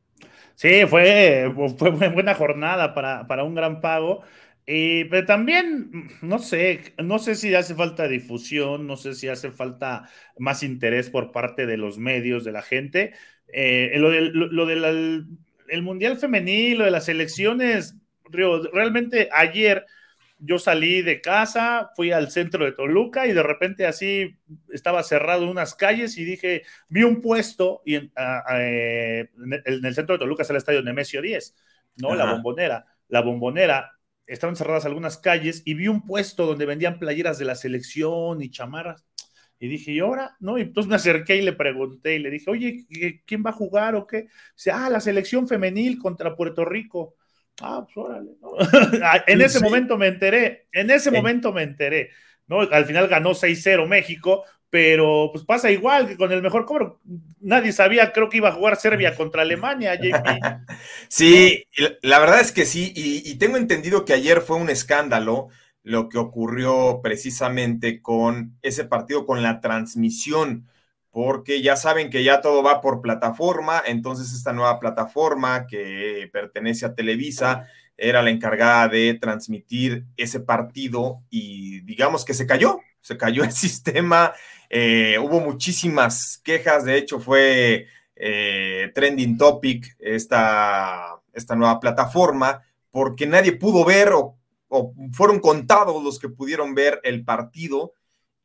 Sí, 0.55 0.87
fue, 0.87 1.53
fue 1.77 1.91
buena 2.09 2.33
jornada 2.33 2.95
para, 2.95 3.27
para 3.27 3.43
un 3.43 3.53
gran 3.53 3.79
pago. 3.79 4.23
Pero 4.67 5.25
también, 5.25 6.09
no 6.21 6.39
sé, 6.39 6.93
no 7.01 7.19
sé 7.19 7.35
si 7.35 7.55
hace 7.55 7.73
falta 7.73 8.09
difusión, 8.09 8.85
no 8.85 8.97
sé 8.97 9.13
si 9.15 9.29
hace 9.29 9.49
falta 9.51 10.09
más 10.37 10.61
interés 10.61 11.09
por 11.09 11.31
parte 11.31 11.65
de 11.65 11.77
los 11.77 11.97
medios, 11.99 12.43
de 12.43 12.51
la 12.51 12.61
gente. 12.61 13.13
Eh, 13.47 13.93
lo 13.95 14.09
del, 14.11 14.33
lo, 14.33 14.65
del 14.65 15.25
el 15.69 15.81
Mundial 15.81 16.17
Femenil, 16.17 16.79
lo 16.79 16.83
de 16.83 16.91
las 16.91 17.07
elecciones, 17.07 17.95
realmente 18.29 19.29
ayer 19.31 19.85
yo 20.37 20.59
salí 20.59 21.01
de 21.01 21.21
casa, 21.21 21.91
fui 21.95 22.11
al 22.11 22.29
centro 22.29 22.65
de 22.65 22.73
Toluca 22.73 23.25
y 23.25 23.31
de 23.31 23.43
repente 23.43 23.85
así 23.85 24.37
estaba 24.69 25.01
cerrado 25.03 25.49
unas 25.49 25.75
calles 25.75 26.17
y 26.17 26.25
dije, 26.25 26.63
vi 26.89 27.03
un 27.03 27.21
puesto 27.21 27.81
y 27.85 27.95
en, 27.95 28.11
eh, 28.51 29.29
en 29.37 29.85
el 29.85 29.95
centro 29.95 30.15
de 30.15 30.19
Toluca 30.19 30.41
está 30.41 30.53
el 30.53 30.57
estadio 30.57 30.81
Nemesio 30.81 31.21
10, 31.21 31.55
¿no? 31.99 32.15
La 32.15 32.33
bombonera. 32.33 32.85
La 33.07 33.21
bombonera 33.21 33.96
estaban 34.27 34.55
cerradas 34.55 34.85
algunas 34.85 35.17
calles 35.17 35.63
y 35.65 35.73
vi 35.73 35.87
un 35.87 36.05
puesto 36.05 36.45
donde 36.45 36.65
vendían 36.65 36.99
playeras 36.99 37.39
de 37.39 37.45
la 37.45 37.55
selección 37.55 38.41
y 38.41 38.51
chamarras. 38.51 39.05
Y 39.59 39.67
dije, 39.67 39.91
¿y 39.91 39.99
ahora? 39.99 40.35
¿No? 40.39 40.57
Y 40.57 40.61
entonces 40.61 40.89
me 40.89 40.97
acerqué 40.97 41.37
y 41.37 41.41
le 41.41 41.53
pregunté 41.53 42.15
y 42.15 42.19
le 42.19 42.29
dije, 42.29 42.51
oye, 42.51 42.85
¿quién 43.25 43.43
va 43.43 43.49
a 43.49 43.53
jugar 43.53 43.95
o 43.95 44.05
qué? 44.05 44.27
Dice, 44.55 44.71
ah, 44.71 44.89
la 44.89 44.99
selección 44.99 45.47
femenil 45.47 45.97
contra 45.97 46.35
Puerto 46.35 46.63
Rico. 46.63 47.15
Ah, 47.61 47.83
pues 47.85 47.97
órale. 47.97 48.31
Ah, 49.03 49.23
en 49.25 49.41
ese 49.41 49.59
momento 49.59 49.97
me 49.97 50.07
enteré, 50.07 50.67
en 50.71 50.91
ese 50.91 51.09
momento 51.09 51.51
me 51.51 51.63
enteré. 51.63 52.11
¿no? 52.47 52.61
Al 52.61 52.85
final 52.85 53.07
ganó 53.07 53.33
6-0 53.33 53.87
México, 53.87 54.43
pero 54.69 55.29
pues 55.31 55.45
pasa 55.45 55.71
igual 55.71 56.07
que 56.07 56.17
con 56.17 56.31
el 56.31 56.41
mejor 56.41 56.65
cobro. 56.65 56.99
Nadie 57.39 57.71
sabía, 57.71 58.11
creo 58.11 58.29
que 58.29 58.37
iba 58.37 58.49
a 58.49 58.53
jugar 58.53 58.77
Serbia 58.77 59.15
contra 59.17 59.43
Alemania, 59.43 59.95
JP. 59.95 60.27
sí, 61.07 61.63
la 62.01 62.19
verdad 62.19 62.41
es 62.41 62.51
que 62.51 62.65
sí, 62.65 62.91
y, 62.95 63.35
tengo 63.35 63.57
entendido 63.57 64.05
que 64.05 64.13
ayer 64.13 64.41
fue 64.41 64.57
un 64.57 64.69
escándalo 64.69 65.49
lo 65.83 66.09
que 66.09 66.17
ocurrió 66.17 66.99
precisamente 67.01 68.01
con 68.01 68.57
ese 68.61 68.83
partido, 68.83 69.25
con 69.25 69.41
la 69.41 69.61
transmisión, 69.61 70.67
porque 71.11 71.61
ya 71.61 71.77
saben 71.77 72.09
que 72.09 72.25
ya 72.25 72.41
todo 72.41 72.61
va 72.61 72.81
por 72.81 73.01
plataforma, 73.01 73.81
entonces 73.85 74.33
esta 74.33 74.51
nueva 74.51 74.79
plataforma 74.79 75.65
que 75.65 76.29
pertenece 76.33 76.85
a 76.85 76.93
Televisa 76.93 77.67
era 77.95 78.21
la 78.21 78.29
encargada 78.29 78.89
de 78.89 79.13
transmitir 79.15 80.05
ese 80.17 80.39
partido 80.39 81.23
y 81.29 81.79
digamos 81.81 82.25
que 82.25 82.33
se 82.33 82.45
cayó, 82.45 82.81
se 83.01 83.17
cayó 83.17 83.43
el 83.43 83.51
sistema, 83.53 84.33
eh, 84.69 85.17
hubo 85.19 85.39
muchísimas 85.39 86.39
quejas, 86.43 86.85
de 86.85 86.97
hecho 86.97 87.19
fue 87.19 87.87
eh, 88.15 88.91
trending 88.93 89.37
topic 89.37 89.95
esta, 89.99 91.19
esta 91.33 91.55
nueva 91.55 91.79
plataforma, 91.79 92.63
porque 92.91 93.27
nadie 93.27 93.53
pudo 93.53 93.85
ver 93.85 94.11
o, 94.11 94.35
fueron 95.13 95.39
contados 95.39 96.03
los 96.03 96.19
que 96.19 96.29
pudieron 96.29 96.75
ver 96.75 96.99
el 97.03 97.23
partido 97.23 97.93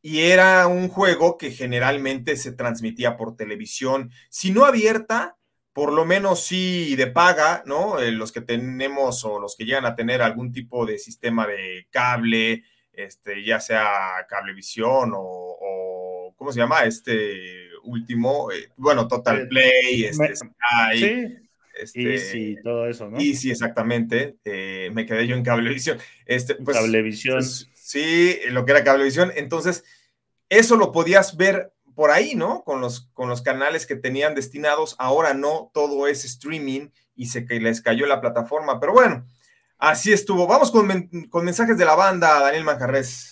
y 0.02 0.20
era 0.20 0.66
un 0.66 0.88
juego 0.88 1.38
que 1.38 1.50
generalmente 1.50 2.36
se 2.36 2.52
transmitía 2.52 3.16
por 3.16 3.36
televisión, 3.36 4.10
si 4.28 4.50
no 4.50 4.64
abierta, 4.64 5.36
por 5.72 5.92
lo 5.92 6.04
menos 6.04 6.44
sí 6.44 6.96
de 6.96 7.06
paga, 7.06 7.62
¿no? 7.66 7.98
Eh, 7.98 8.12
los 8.12 8.30
que 8.30 8.42
tenemos 8.42 9.24
o 9.24 9.40
los 9.40 9.56
que 9.56 9.64
llegan 9.64 9.86
a 9.86 9.96
tener 9.96 10.20
algún 10.20 10.52
tipo 10.52 10.84
de 10.84 10.98
sistema 10.98 11.46
de 11.46 11.86
cable, 11.90 12.64
este, 12.92 13.42
ya 13.42 13.58
sea 13.58 14.26
cablevisión 14.28 15.12
o, 15.14 15.20
o 15.20 15.81
¿cómo 16.42 16.52
se 16.52 16.58
llama? 16.58 16.82
Este 16.82 17.68
último, 17.84 18.50
eh, 18.50 18.72
bueno, 18.76 19.06
Total 19.06 19.46
Play, 19.46 20.06
este, 20.06 20.34
Sky, 20.34 20.98
sí. 20.98 21.38
Este, 21.80 22.14
Easy, 22.14 22.56
todo 22.64 22.88
eso, 22.88 23.08
¿no? 23.08 23.18
Easy, 23.18 23.52
exactamente. 23.52 24.38
Eh, 24.44 24.90
me 24.92 25.06
quedé 25.06 25.28
yo 25.28 25.36
en 25.36 25.44
cablevisión. 25.44 25.98
Este, 26.26 26.56
pues, 26.56 26.76
cablevisión. 26.76 27.36
Pues, 27.36 27.70
sí, 27.74 28.40
lo 28.50 28.64
que 28.64 28.72
era 28.72 28.82
cablevisión. 28.82 29.32
Entonces, 29.36 29.84
eso 30.48 30.76
lo 30.76 30.90
podías 30.90 31.36
ver 31.36 31.72
por 31.94 32.10
ahí, 32.10 32.34
¿no? 32.34 32.64
Con 32.64 32.80
los, 32.80 33.08
con 33.12 33.28
los 33.28 33.40
canales 33.40 33.86
que 33.86 33.94
tenían 33.94 34.34
destinados. 34.34 34.96
Ahora 34.98 35.32
no, 35.32 35.70
todo 35.72 36.08
es 36.08 36.24
streaming 36.24 36.88
y 37.14 37.26
se 37.26 37.40
les 37.42 37.80
cayó 37.80 38.06
la 38.06 38.20
plataforma. 38.20 38.80
Pero 38.80 38.94
bueno, 38.94 39.26
Así 39.82 40.12
estuvo. 40.12 40.46
Vamos 40.46 40.70
con, 40.70 40.86
mensajes 41.44 41.76
de 41.76 41.84
la 41.84 41.96
banda, 41.96 42.38
Daniel 42.38 42.62
Manjarres. 42.62 43.31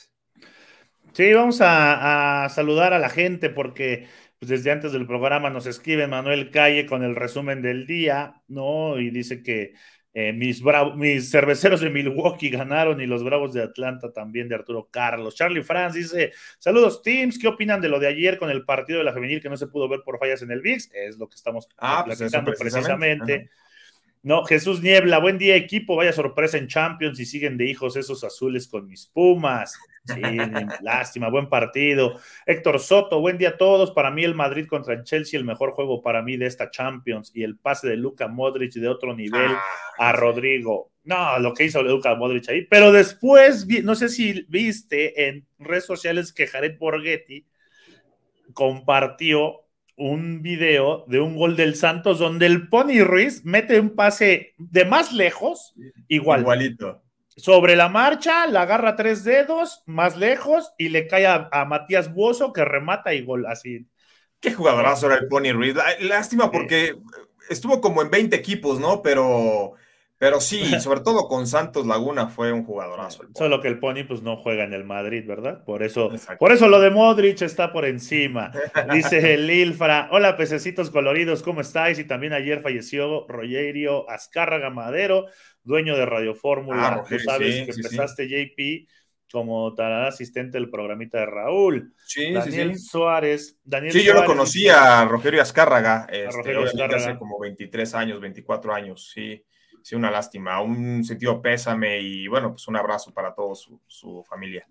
Sí, 1.13 1.33
vamos 1.33 1.59
a, 1.61 2.49
saludar 2.51 2.93
a 2.93 2.99
la 2.99 3.09
gente 3.09 3.51
porque 3.51 4.07
pues, 4.39 4.49
desde 4.49 4.71
antes 4.71 4.93
del 4.93 5.07
programa 5.07 5.51
nos 5.51 5.67
escribe 5.67 6.07
Manuel 6.07 6.51
Calle 6.51 6.87
con 6.87 7.03
el 7.03 7.17
resumen 7.17 7.63
del 7.63 7.87
día, 7.87 8.43
¿no? 8.49 8.99
Y 8.99 9.11
dice 9.11 9.43
que 9.43 9.75
eh, 10.13 10.33
mis, 10.33 10.63
mis 10.97 11.31
cerveceros 11.31 11.81
de 11.81 11.91
Milwaukee 11.91 12.51
ganaron 12.51 13.01
y 13.01 13.07
los 13.07 13.23
Bravos 13.23 13.53
de 13.53 13.63
Atlanta 13.63 14.13
también 14.13 14.49
de 14.49 14.57
Arturo 14.57 14.89
Carlos. 14.91 15.37
Charlie 15.37 15.63
Franz 15.63 15.95
dice: 15.95 16.33
Saludos, 16.59 17.03
teams. 17.03 17.39
¿Qué 17.39 17.49
opinan 17.49 17.81
de 17.81 17.89
lo 17.89 18.01
de 18.01 18.09
ayer 18.09 18.39
con 18.39 18.51
el 18.51 18.65
partido 18.65 18.99
de 18.99 19.05
la 19.05 19.13
femenil 19.13 19.41
que 19.41 19.49
no 19.49 19.57
se 19.57 19.69
pudo 19.69 19.89
ver 19.89 20.01
por 20.05 20.19
fallas 20.19 20.43
en 20.43 20.51
el 20.51 20.63
VIX? 20.63 20.91
Es 20.95 21.19
lo 21.19 21.29
que 21.29 21.37
estamos 21.37 21.69
ah, 21.79 22.03
pues 22.05 22.19
precisamente. 22.59 23.51
No, 24.23 24.45
Jesús 24.45 24.83
Niebla, 24.83 25.19
buen 25.19 25.39
día 25.39 25.57
equipo, 25.57 25.97
vaya 25.97 26.13
sorpresa 26.13 26.59
en 26.59 26.69
Champions 26.69 27.19
y 27.21 27.25
siguen 27.25 27.57
de 27.57 27.65
hijos 27.65 27.97
esos 27.97 28.23
azules 28.23 28.69
con 28.69 28.87
mis 28.87 29.07
Pumas. 29.07 29.79
Sí, 30.05 30.21
lástima, 30.83 31.31
buen 31.31 31.49
partido. 31.49 32.21
Héctor 32.45 32.81
Soto, 32.81 33.21
buen 33.21 33.39
día 33.39 33.51
a 33.51 33.57
todos. 33.57 33.93
Para 33.93 34.11
mí 34.11 34.23
el 34.23 34.35
Madrid 34.35 34.67
contra 34.67 34.93
el 34.93 35.05
Chelsea, 35.05 35.39
el 35.39 35.47
mejor 35.47 35.71
juego 35.71 36.03
para 36.03 36.21
mí 36.21 36.37
de 36.37 36.45
esta 36.45 36.71
Champions 36.71 37.33
y 37.35 37.45
el 37.45 37.57
pase 37.57 37.89
de 37.89 37.97
Luca 37.97 38.29
Modric 38.29 38.75
de 38.75 38.89
otro 38.89 39.17
nivel 39.17 39.53
ah, 39.53 39.63
a 39.97 40.13
Rodrigo. 40.13 40.91
No, 41.05 41.39
lo 41.39 41.55
que 41.55 41.65
hizo 41.65 41.83
Luca 41.83 42.15
Modric 42.15 42.47
ahí. 42.51 42.67
Pero 42.67 42.93
después, 42.93 43.67
no 43.85 43.95
sé 43.95 44.11
si 44.11 44.45
viste 44.49 45.29
en 45.29 45.47
redes 45.59 45.87
sociales 45.87 46.35
que 46.35 46.47
Jared 46.47 46.77
Borghetti 46.79 47.47
compartió 48.53 49.65
un 50.01 50.41
video 50.41 51.05
de 51.09 51.21
un 51.21 51.37
gol 51.37 51.57
del 51.57 51.77
Santos 51.77 52.19
donde 52.19 52.47
el 52.47 52.69
Pony 52.69 53.05
Ruiz 53.05 53.45
mete 53.45 53.79
un 53.79 53.91
pase 53.91 54.55
de 54.57 54.87
más 54.87 55.13
lejos, 55.13 55.75
igual. 56.09 56.41
Igualito. 56.41 57.03
Sobre 57.37 57.77
la 57.77 57.91
marcha, 57.91 58.47
la 58.47 58.63
agarra 58.63 58.97
tres 58.97 59.25
dedos, 59.25 59.83
más 59.87 60.17
lejos, 60.17 60.73
y 60.79 60.89
le 60.89 61.07
cae 61.07 61.27
a, 61.27 61.65
Matías 61.67 62.13
Buoso 62.13 62.53
que 62.53 62.65
remata 62.65 63.13
y 63.13 63.25
gol 63.25 63.47
así. 63.47 63.87
Qué 64.41 64.53
jugadorazo 64.53 65.07
era 65.07 65.17
el 65.17 65.29
Pony 65.29 65.53
Ruiz. 65.53 65.75
Lástima 66.01 66.51
porque 66.51 66.97
estuvo 67.51 67.81
como 67.83 68.01
en 68.01 68.11
20 68.11 68.35
equipos, 68.35 68.81
¿no? 68.81 69.03
Pero 69.03 69.75
pero 70.21 70.39
sí, 70.39 70.63
sobre 70.81 71.01
todo 71.01 71.29
con 71.29 71.47
Santos 71.47 71.87
Laguna 71.87 72.29
fue 72.29 72.53
un 72.53 72.63
jugadorazo. 72.63 73.25
Solo 73.35 73.63
que 73.63 73.69
el 73.69 73.79
Pony 73.79 74.05
pues 74.07 74.21
no 74.21 74.37
juega 74.37 74.65
en 74.65 74.75
el 74.75 74.85
Madrid, 74.85 75.25
¿verdad? 75.27 75.65
Por 75.65 75.83
eso, 75.83 76.11
por 76.39 76.53
eso 76.53 76.69
lo 76.69 76.79
de 76.79 76.91
Modric 76.91 77.41
está 77.41 77.73
por 77.73 77.87
encima. 77.87 78.53
Dice 78.93 79.39
Lilfra, 79.39 80.11
hola 80.13 80.37
pececitos 80.37 80.91
coloridos, 80.91 81.43
¿cómo 81.43 81.63
estáis? 81.63 81.99
Y 81.99 82.05
también 82.05 82.35
ayer 82.35 82.61
falleció 82.61 83.27
Rogerio 83.29 84.09
Azcárraga 84.11 84.69
Madero, 84.69 85.25
dueño 85.63 85.97
de 85.97 86.05
Radio 86.05 86.35
Fórmula. 86.35 87.01
Ah, 87.01 87.05
Tú 87.09 87.19
sabes 87.19 87.65
que 87.65 87.73
empezaste 87.73 88.29
JP 88.29 88.91
como 89.33 89.75
tal 89.75 90.05
asistente 90.05 90.59
del 90.59 90.69
programita 90.69 91.21
de 91.21 91.27
Raúl. 91.27 91.95
Sí, 92.05 92.31
Daniel 92.31 92.79
Suárez. 92.79 93.59
Daniel 93.65 93.95
sí, 93.95 94.05
yo 94.05 94.13
lo 94.13 94.27
conocía 94.27 95.01
a 95.01 95.07
Rogerio 95.07 95.41
Azcárraga, 95.41 96.07
este, 96.13 96.55
hace 96.95 97.17
como 97.17 97.39
23 97.39 97.95
años, 97.95 98.21
24 98.21 98.75
años, 98.75 99.09
sí 99.15 99.43
sí, 99.83 99.95
una 99.95 100.11
lástima, 100.11 100.61
un 100.61 101.05
sentido 101.05 101.41
pésame 101.41 102.01
y 102.01 102.27
bueno, 102.27 102.51
pues 102.51 102.67
un 102.69 102.77
abrazo 102.77 103.13
para 103.13 103.35
toda 103.35 103.55
su, 103.55 104.25
familia. 104.29 104.67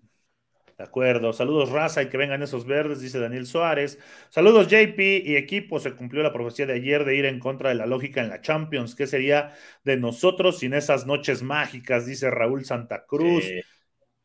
De 0.76 0.84
acuerdo. 0.84 1.34
Saludos, 1.34 1.68
raza, 1.68 2.02
y 2.02 2.08
que 2.08 2.16
vengan 2.16 2.42
esos 2.42 2.66
verdes, 2.66 3.02
dice 3.02 3.18
Daniel 3.18 3.46
Suárez. 3.46 3.98
Saludos, 4.30 4.66
JP 4.68 4.98
y 4.98 5.36
equipo. 5.36 5.78
Se 5.78 5.92
cumplió 5.92 6.22
la 6.22 6.32
profecía 6.32 6.64
de 6.64 6.72
ayer 6.72 7.04
de 7.04 7.16
ir 7.16 7.26
en 7.26 7.38
contra 7.38 7.68
de 7.68 7.74
la 7.74 7.84
lógica 7.84 8.22
en 8.22 8.30
la 8.30 8.40
Champions. 8.40 8.94
¿Qué 8.94 9.06
sería 9.06 9.54
de 9.84 9.98
nosotros 9.98 10.58
sin 10.58 10.72
esas 10.72 11.06
noches 11.06 11.42
mágicas? 11.42 12.06
Dice 12.06 12.30
Raúl 12.30 12.64
Santa 12.64 13.04
Cruz. 13.04 13.44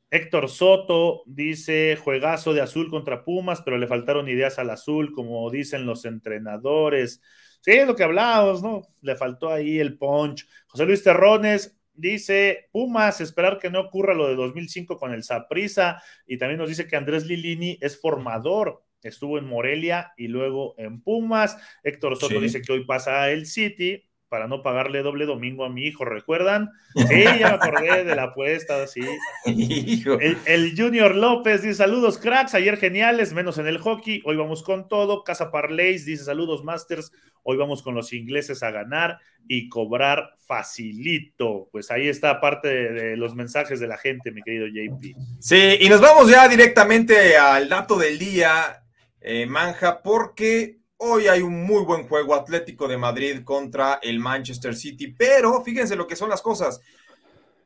Héctor 0.10 0.50
Soto 0.50 1.24
dice: 1.26 1.98
juegazo 2.02 2.54
de 2.54 2.62
azul 2.62 2.90
contra 2.90 3.26
Pumas, 3.26 3.62
pero 3.62 3.78
le 3.78 3.88
faltaron 3.88 4.30
ideas 4.30 4.58
al 4.58 4.70
azul, 4.70 5.12
como 5.12 5.50
dicen 5.52 5.86
los 5.86 6.06
entrenadores. 6.06 7.22
Sí, 7.66 7.72
es 7.72 7.88
lo 7.88 7.96
que 7.96 8.04
hablábamos, 8.04 8.62
¿no? 8.62 8.84
Le 9.02 9.16
faltó 9.16 9.52
ahí 9.52 9.80
el 9.80 9.98
punch. 9.98 10.48
José 10.68 10.86
Luis 10.86 11.02
Terrones 11.02 11.76
dice, 11.96 12.70
Pumas, 12.72 13.22
esperar 13.22 13.58
que 13.58 13.72
no 13.72 13.80
ocurra 13.80 14.14
lo 14.14 14.28
de 14.28 14.36
2005 14.36 15.00
con 15.00 15.12
el 15.12 15.24
Saprisa. 15.24 16.00
Y 16.28 16.38
también 16.38 16.60
nos 16.60 16.70
dice 16.70 16.88
que 16.88 16.96
Andrés 16.96 17.26
Lilini 17.26 17.80
es 17.82 18.00
formador. 18.00 18.84
Estuvo 19.02 19.40
en 19.40 19.48
Morelia 19.48 20.14
y 20.16 20.28
luego 20.28 20.76
en 20.78 21.02
Pumas. 21.02 21.58
Héctor 21.82 22.18
Soto 22.18 22.40
dice 22.40 22.62
que 22.62 22.72
hoy 22.72 22.86
pasa 22.86 23.32
el 23.32 23.48
City. 23.48 24.04
Para 24.30 24.48
no 24.48 24.64
pagarle 24.64 25.02
doble 25.02 25.26
domingo 25.26 25.66
a 25.66 25.70
mi 25.70 25.84
hijo, 25.84 26.06
¿recuerdan? 26.06 26.72
Sí, 27.08 27.24
ya 27.24 27.50
me 27.50 27.56
acordé 27.56 28.04
de 28.04 28.16
la 28.16 28.24
apuesta, 28.24 28.88
sí. 28.88 29.02
El, 29.46 30.38
el, 30.46 30.74
Junior 30.76 31.16
López 31.16 31.62
dice 31.62 31.76
saludos 31.76 32.18
cracks, 32.18 32.56
ayer 32.56 32.78
geniales, 32.78 33.34
menos 33.34 33.58
en 33.58 33.68
el 33.68 33.78
hockey, 33.78 34.22
hoy 34.26 34.36
vamos 34.36 34.64
con 34.64 34.88
todo. 34.88 35.24
Casa 35.24 35.52
Parleys 35.52 36.06
dice 36.06 36.24
saludos 36.24 36.64
Masters, 36.64 37.12
hoy 37.44 37.58
vamos 37.58 37.84
con 37.84 37.94
los 37.94 38.12
ingleses 38.14 38.64
a 38.64 38.72
ganar 38.72 39.20
y 39.48 39.70
cobrar 39.70 40.34
facilito. 40.46 41.70
Pues 41.72 41.92
ahí 41.92 42.08
está 42.08 42.40
parte 42.42 42.68
de, 42.68 43.18
los 43.18 43.36
mensajes 43.36 43.80
de 43.80 43.88
la 43.88 43.98
gente, 43.98 44.32
mi 44.32 44.42
querido 44.42 44.68
JP. 44.68 45.16
Sí, 45.40 45.78
y 45.80 45.90
nos 45.90 46.02
vamos 46.02 46.30
ya 46.30 46.48
directamente 46.48 47.38
al 47.38 47.70
dato 47.70 47.98
del 47.98 48.18
día, 48.18 48.84
eh, 49.22 49.46
Manja, 49.46 50.02
porque 50.02 50.80
Hoy 50.98 51.28
hay 51.28 51.42
un 51.42 51.66
muy 51.66 51.84
buen 51.84 52.08
juego 52.08 52.36
Atlético 52.36 52.88
de 52.88 52.98
Madrid 52.98 53.44
contra 53.44 54.00
el 54.02 54.18
Manchester 54.18 54.74
City, 54.74 55.10
pero 55.10 55.62
fíjense 55.62 55.98
lo 55.98 56.08
que 56.08 56.16
son 56.16 56.30
las 56.30 56.42
cosas. 56.42 56.80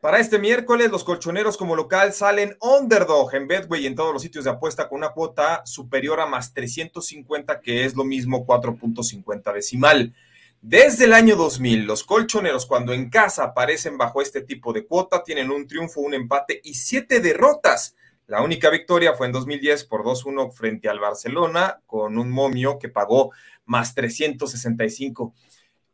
Para 0.01 0.17
este 0.17 0.39
miércoles, 0.39 0.89
los 0.89 1.03
colchoneros 1.03 1.55
como 1.55 1.75
local 1.75 2.11
salen 2.11 2.57
underdog 2.59 3.35
en 3.35 3.47
Betway 3.47 3.83
y 3.83 3.87
en 3.87 3.93
todos 3.93 4.13
los 4.13 4.23
sitios 4.23 4.45
de 4.45 4.49
apuesta 4.49 4.89
con 4.89 4.97
una 4.97 5.09
cuota 5.09 5.61
superior 5.63 6.19
a 6.19 6.25
más 6.25 6.55
350, 6.55 7.61
que 7.61 7.85
es 7.85 7.95
lo 7.95 8.03
mismo 8.03 8.47
4.50 8.47 9.53
decimal. 9.53 10.15
Desde 10.61 11.05
el 11.05 11.13
año 11.13 11.35
2000, 11.35 11.85
los 11.85 12.03
colchoneros 12.03 12.65
cuando 12.65 12.93
en 12.93 13.11
casa 13.11 13.43
aparecen 13.43 13.97
bajo 13.97 14.23
este 14.23 14.41
tipo 14.41 14.73
de 14.73 14.87
cuota 14.87 15.23
tienen 15.23 15.51
un 15.51 15.67
triunfo, 15.67 16.01
un 16.01 16.15
empate 16.15 16.59
y 16.63 16.73
siete 16.73 17.19
derrotas. 17.19 17.95
La 18.29 18.43
única 18.43 18.69
victoria 18.69 19.15
fue 19.15 19.25
en 19.25 19.33
2010 19.33 19.85
por 19.85 20.03
2-1 20.03 20.51
frente 20.51 20.87
al 20.87 20.99
Barcelona 20.99 21.81
con 21.87 22.15
un 22.19 22.29
momio 22.29 22.77
que 22.77 22.87
pagó 22.87 23.31
más 23.65 23.95
365. 23.95 25.33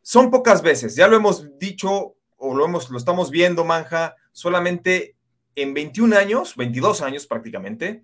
Son 0.02 0.30
pocas 0.30 0.62
veces, 0.62 0.98
ya 0.98 1.08
lo 1.08 1.16
hemos 1.16 1.58
dicho 1.58 2.18
o 2.36 2.54
lo, 2.54 2.66
hemos, 2.66 2.90
lo 2.90 2.98
estamos 2.98 3.32
viendo, 3.32 3.64
Manja, 3.64 4.18
solamente 4.34 5.16
en 5.56 5.74
21 5.74 6.18
años, 6.18 6.58
22 6.58 7.02
años 7.04 7.26
prácticamente, 7.26 8.04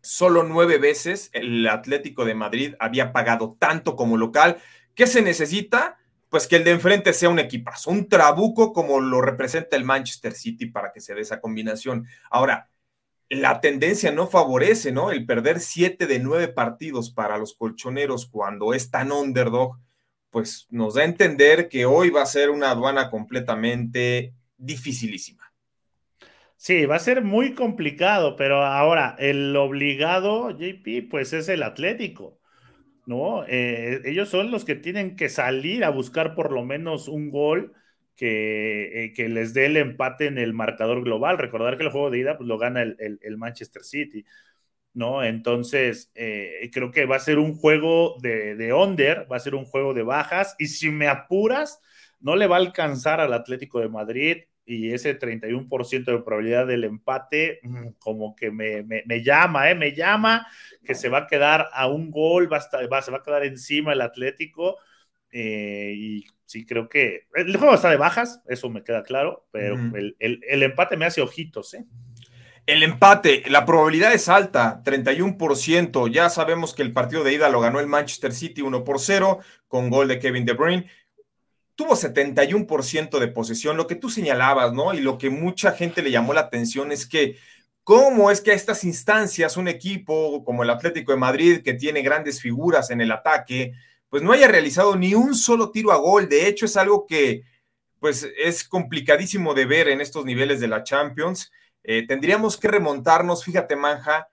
solo 0.00 0.44
nueve 0.44 0.78
veces 0.78 1.28
el 1.32 1.66
Atlético 1.66 2.24
de 2.24 2.36
Madrid 2.36 2.74
había 2.78 3.12
pagado 3.12 3.56
tanto 3.58 3.96
como 3.96 4.16
local. 4.16 4.58
¿Qué 4.94 5.08
se 5.08 5.22
necesita? 5.22 5.98
Pues 6.28 6.46
que 6.46 6.54
el 6.54 6.62
de 6.62 6.70
enfrente 6.70 7.12
sea 7.12 7.28
un 7.28 7.40
equipazo, 7.40 7.90
un 7.90 8.08
trabuco 8.08 8.72
como 8.72 9.00
lo 9.00 9.20
representa 9.20 9.74
el 9.74 9.82
Manchester 9.82 10.34
City 10.34 10.66
para 10.66 10.92
que 10.92 11.00
se 11.00 11.16
dé 11.16 11.22
esa 11.22 11.40
combinación. 11.40 12.06
Ahora, 12.30 12.70
la 13.30 13.60
tendencia 13.60 14.10
no 14.10 14.26
favorece, 14.26 14.90
¿no? 14.90 15.12
El 15.12 15.24
perder 15.24 15.60
siete 15.60 16.06
de 16.06 16.18
nueve 16.18 16.48
partidos 16.48 17.10
para 17.10 17.38
los 17.38 17.54
colchoneros 17.54 18.26
cuando 18.26 18.74
es 18.74 18.90
tan 18.90 19.12
underdog, 19.12 19.78
pues 20.30 20.66
nos 20.70 20.94
da 20.94 21.02
a 21.02 21.06
entender 21.06 21.68
que 21.68 21.86
hoy 21.86 22.10
va 22.10 22.22
a 22.22 22.26
ser 22.26 22.50
una 22.50 22.72
aduana 22.72 23.08
completamente 23.08 24.34
dificilísima. 24.56 25.52
Sí, 26.56 26.84
va 26.86 26.96
a 26.96 26.98
ser 26.98 27.22
muy 27.22 27.54
complicado, 27.54 28.36
pero 28.36 28.62
ahora 28.62 29.16
el 29.18 29.56
obligado, 29.56 30.50
JP, 30.50 31.08
pues 31.08 31.32
es 31.32 31.48
el 31.48 31.62
Atlético, 31.62 32.38
¿no? 33.06 33.44
Eh, 33.46 34.02
ellos 34.04 34.28
son 34.28 34.50
los 34.50 34.64
que 34.64 34.74
tienen 34.74 35.16
que 35.16 35.28
salir 35.28 35.84
a 35.84 35.90
buscar 35.90 36.34
por 36.34 36.52
lo 36.52 36.64
menos 36.64 37.08
un 37.08 37.30
gol 37.30 37.72
eh, 38.20 39.12
que, 39.14 39.28
les 39.28 39.54
dé 39.54 39.66
el 39.66 39.76
empate 39.76 40.26
en 40.26 40.38
el 40.38 40.52
marcador 40.52 41.02
global. 41.02 41.38
Recordar 41.38 41.76
que 41.76 41.84
el 41.84 41.90
juego 41.90 42.10
de 42.10 42.18
ida 42.18 42.36
pues, 42.36 42.48
lo 42.48 42.58
gana 42.58 42.82
el, 42.82 43.36
Manchester 43.36 43.82
City, 43.84 44.24
¿no? 44.94 45.24
Entonces, 45.24 46.10
eh, 46.14 46.70
creo 46.72 46.90
que 46.90 47.06
va 47.06 47.16
a 47.16 47.20
ser 47.20 47.38
un 47.38 47.54
juego 47.54 48.16
de, 48.20 48.56
de 48.56 48.72
under, 48.72 49.26
va 49.30 49.36
a 49.36 49.40
ser 49.40 49.54
un 49.54 49.64
juego 49.64 49.94
de 49.94 50.02
bajas, 50.02 50.56
y 50.58 50.66
si 50.66 50.90
me 50.90 51.08
apuras, 51.08 51.80
no 52.20 52.36
le 52.36 52.46
va 52.46 52.56
a 52.56 52.60
alcanzar 52.60 53.20
al 53.20 53.32
Atlético 53.32 53.80
de 53.80 53.88
Madrid 53.88 54.38
y 54.70 54.92
ese 54.92 55.18
31% 55.18 56.12
de 56.12 56.22
probabilidad 56.22 56.66
del 56.66 56.84
empate, 56.84 57.60
mm, 57.62 57.88
como 57.98 58.36
que 58.36 58.50
me, 58.52 58.84
llama, 59.22 59.70
¿eh? 59.70 59.74
Me 59.74 59.92
llama 59.92 60.46
que 60.84 60.94
se 60.94 61.08
va 61.08 61.18
a 61.18 61.26
quedar 61.26 61.68
a 61.72 61.88
un 61.88 62.10
gol, 62.10 62.52
va 62.52 62.60
va, 62.90 63.02
se 63.02 63.10
va 63.10 63.18
a 63.18 63.22
quedar 63.22 63.44
encima 63.44 63.92
el 63.92 64.00
Atlético. 64.00 64.76
Eh, 65.32 65.94
y 65.96 66.24
sí 66.46 66.66
creo 66.66 66.88
que 66.88 67.28
el 67.34 67.56
juego 67.56 67.74
está 67.74 67.90
de 67.90 67.96
bajas, 67.96 68.42
eso 68.48 68.68
me 68.68 68.82
queda 68.82 69.02
claro, 69.04 69.46
pero 69.52 69.76
el, 69.94 70.62
empate 70.62 70.96
me 70.96 71.06
hace 71.06 71.20
ojitos, 71.20 71.74
¿eh? 71.74 71.84
El 72.66 72.82
empate, 72.82 73.42
la 73.48 73.64
probabilidad 73.64 74.12
es 74.12 74.28
alta, 74.28 74.82
31%. 74.84 76.08
Ya 76.08 76.28
sabemos 76.30 76.74
que 76.74 76.82
el 76.82 76.92
partido 76.92 77.24
de 77.24 77.32
ida 77.32 77.48
lo 77.48 77.60
ganó 77.60 77.80
el 77.80 77.86
Manchester 77.86 78.32
City 78.32 78.62
1 78.62 78.84
por 78.84 79.00
0 79.00 79.40
con 79.66 79.90
gol 79.90 80.06
de 80.06 80.20
Kevin 80.20 80.44
De 80.44 80.52
Bruyne. 80.52 80.86
Tuvo 81.74 81.96
71% 81.96 83.18
de 83.18 83.28
posesión, 83.28 83.76
lo 83.76 83.86
que 83.86 83.96
tú 83.96 84.08
señalabas, 84.08 84.72
¿no? 84.72 84.94
Y 84.94 85.00
lo 85.00 85.18
que 85.18 85.30
mucha 85.30 85.72
gente 85.72 86.02
le 86.02 86.12
llamó 86.12 86.32
la 86.32 86.42
atención 86.42 86.92
es 86.92 87.06
que 87.06 87.38
cómo 87.82 88.30
es 88.30 88.40
que 88.40 88.52
a 88.52 88.54
estas 88.54 88.84
instancias 88.84 89.56
un 89.56 89.66
equipo 89.66 90.44
como 90.44 90.62
el 90.62 90.70
Atlético 90.70 91.10
de 91.12 91.18
Madrid, 91.18 91.62
que 91.64 91.74
tiene 91.74 92.02
grandes 92.02 92.40
figuras 92.40 92.90
en 92.90 93.00
el 93.00 93.10
ataque, 93.10 93.72
pues 94.10 94.22
no 94.22 94.32
haya 94.32 94.48
realizado 94.48 94.96
ni 94.96 95.14
un 95.14 95.34
solo 95.34 95.70
tiro 95.70 95.92
a 95.92 95.96
gol. 95.96 96.28
De 96.28 96.46
hecho, 96.46 96.66
es 96.66 96.76
algo 96.76 97.06
que 97.06 97.44
pues 98.00 98.28
es 98.38 98.64
complicadísimo 98.64 99.54
de 99.54 99.66
ver 99.66 99.88
en 99.88 100.00
estos 100.00 100.24
niveles 100.24 100.60
de 100.60 100.68
la 100.68 100.82
Champions. 100.82 101.52
Eh, 101.84 102.06
tendríamos 102.06 102.56
que 102.56 102.68
remontarnos, 102.68 103.44
fíjate, 103.44 103.76
Manja, 103.76 104.28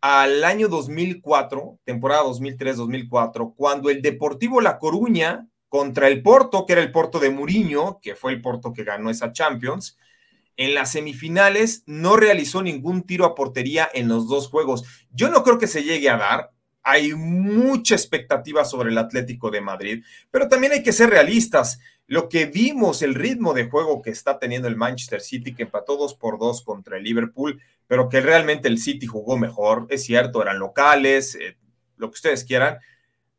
al 0.00 0.44
año 0.44 0.68
2004, 0.68 1.80
temporada 1.84 2.22
2003-2004, 2.24 3.54
cuando 3.56 3.90
el 3.90 4.02
Deportivo 4.02 4.60
La 4.60 4.78
Coruña 4.78 5.48
contra 5.68 6.08
el 6.08 6.22
Porto, 6.22 6.64
que 6.64 6.74
era 6.74 6.82
el 6.82 6.92
Porto 6.92 7.18
de 7.18 7.30
Muriño, 7.30 7.98
que 8.00 8.14
fue 8.14 8.32
el 8.32 8.40
Porto 8.40 8.72
que 8.72 8.84
ganó 8.84 9.10
esa 9.10 9.32
Champions, 9.32 9.98
en 10.56 10.74
las 10.74 10.92
semifinales 10.92 11.82
no 11.86 12.16
realizó 12.16 12.62
ningún 12.62 13.02
tiro 13.02 13.24
a 13.24 13.34
portería 13.34 13.88
en 13.92 14.08
los 14.08 14.28
dos 14.28 14.48
juegos. 14.48 14.84
Yo 15.10 15.28
no 15.28 15.42
creo 15.42 15.58
que 15.58 15.66
se 15.66 15.82
llegue 15.82 16.08
a 16.08 16.16
dar, 16.16 16.52
hay 16.88 17.14
mucha 17.14 17.96
expectativa 17.96 18.64
sobre 18.64 18.90
el 18.90 18.98
Atlético 18.98 19.50
de 19.50 19.60
Madrid, 19.60 20.04
pero 20.30 20.48
también 20.48 20.72
hay 20.72 20.84
que 20.84 20.92
ser 20.92 21.10
realistas. 21.10 21.80
Lo 22.06 22.28
que 22.28 22.46
vimos, 22.46 23.02
el 23.02 23.16
ritmo 23.16 23.54
de 23.54 23.68
juego 23.68 24.00
que 24.02 24.10
está 24.10 24.38
teniendo 24.38 24.68
el 24.68 24.76
Manchester 24.76 25.20
City, 25.20 25.52
que 25.52 25.64
empató 25.64 25.96
dos 25.96 26.14
por 26.14 26.38
dos 26.38 26.62
contra 26.62 26.96
el 26.96 27.02
Liverpool, 27.02 27.60
pero 27.88 28.08
que 28.08 28.20
realmente 28.20 28.68
el 28.68 28.78
City 28.78 29.06
jugó 29.06 29.36
mejor, 29.36 29.88
es 29.90 30.04
cierto, 30.04 30.40
eran 30.40 30.60
locales, 30.60 31.34
eh, 31.34 31.56
lo 31.96 32.08
que 32.08 32.14
ustedes 32.14 32.44
quieran. 32.44 32.78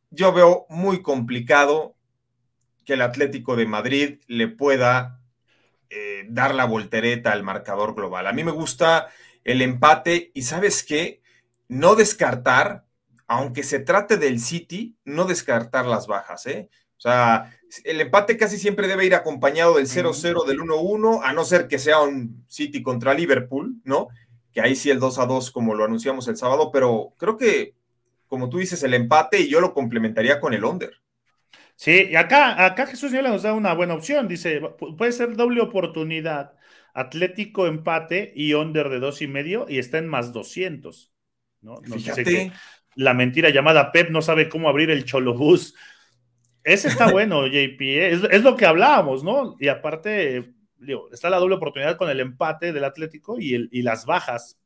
Yo 0.10 0.34
veo 0.34 0.66
muy 0.68 1.02
complicado 1.02 1.96
que 2.84 2.96
el 2.96 3.02
Atlético 3.02 3.56
de 3.56 3.66
Madrid 3.66 4.20
le 4.28 4.50
pueda 4.50 5.22
eh, 5.90 6.26
dar 6.28 6.54
la 6.54 6.66
voltereta 6.66 7.32
al 7.32 7.44
marcador 7.44 7.96
global. 7.96 8.28
A 8.28 8.34
mí 8.34 8.44
me 8.44 8.52
gusta 8.52 9.08
el 9.46 9.62
empate 9.62 10.32
y 10.34 10.42
sabes 10.42 10.84
qué, 10.84 11.22
no 11.70 11.96
descartar 11.96 12.87
aunque 13.28 13.64
se 13.64 13.80
trate 13.80 14.18
del 14.18 14.40
City, 14.40 14.98
no 15.04 15.26
descartar 15.26 15.86
las 15.86 16.08
bajas, 16.08 16.46
¿eh? 16.48 16.70
O 16.98 17.00
sea, 17.00 17.54
el 17.84 18.02
empate 18.02 18.38
casi 18.38 18.58
siempre 18.58 18.88
debe 18.88 19.06
ir 19.06 19.14
acompañado 19.14 19.76
del 19.76 19.86
0-0, 19.86 20.46
del 20.46 20.60
1-1, 20.60 21.22
a 21.24 21.34
no 21.34 21.46
ser 21.46 21.68
que 21.68 21.78
sea 21.78 22.02
un 22.02 22.44
City 22.48 22.82
contra 22.82 23.14
Liverpool, 23.14 23.76
¿no? 23.84 24.08
Que 24.52 24.62
ahí 24.62 24.76
sí 24.76 24.90
el 24.90 25.00
2-2, 25.00 25.52
como 25.52 25.76
lo 25.76 25.86
anunciamos 25.86 26.28
el 26.28 26.38
sábado, 26.38 26.72
pero 26.72 27.14
creo 27.18 27.38
que, 27.38 27.76
como 28.28 28.50
tú 28.50 28.58
dices, 28.58 28.82
el 28.82 28.96
empate 28.96 29.42
y 29.42 29.50
yo 29.50 29.62
lo 29.62 29.74
complementaría 29.74 30.40
con 30.40 30.54
el 30.56 30.66
under. 30.66 30.94
Sí, 31.76 32.08
y 32.10 32.16
acá, 32.16 32.66
acá 32.66 32.88
Jesús 32.88 33.12
Viola 33.12 33.30
nos 33.30 33.44
da 33.44 33.54
una 33.54 33.74
buena 33.74 33.94
opción, 33.94 34.28
dice, 34.28 34.62
puede 34.98 35.12
ser 35.12 35.36
doble 35.36 35.62
oportunidad, 35.62 36.54
Atlético 36.96 37.68
empate 37.68 38.34
y 38.36 38.56
under 38.56 38.90
de 38.90 39.00
dos 39.00 39.22
y 39.22 39.28
medio 39.28 39.68
y 39.70 39.78
está 39.78 40.00
en 40.00 40.08
más 40.08 40.34
200. 40.34 41.12
¿no? 41.62 41.80
no 41.86 41.96
Fíjate 41.96 42.52
la 42.98 43.14
mentira 43.14 43.50
llamada 43.50 43.92
Pep 43.92 44.10
no 44.10 44.22
sabe 44.22 44.50
cómo 44.50 44.68
abrir 44.68 44.90
el 44.90 45.06
cholobús. 45.06 45.76
Ese 46.64 46.88
está 46.90 47.10
bueno, 47.12 47.46
JP, 47.46 47.80
¿eh? 47.82 48.20
es, 48.32 48.44
lo 48.44 48.58
que 48.58 48.66
hablábamos, 48.66 49.24
¿no? 49.24 49.56
Y 49.60 49.68
aparte, 49.68 50.54
está 51.12 51.30
la 51.30 51.38
doble 51.38 51.56
oportunidad 51.56 51.96
con 51.96 52.10
el 52.10 52.20
empate 52.20 52.74
del 52.74 52.84
Atlético 52.84 53.40
y, 53.40 53.54
el, 53.54 53.70
y 53.72 53.84
las 53.84 54.06
bajas. 54.06 54.58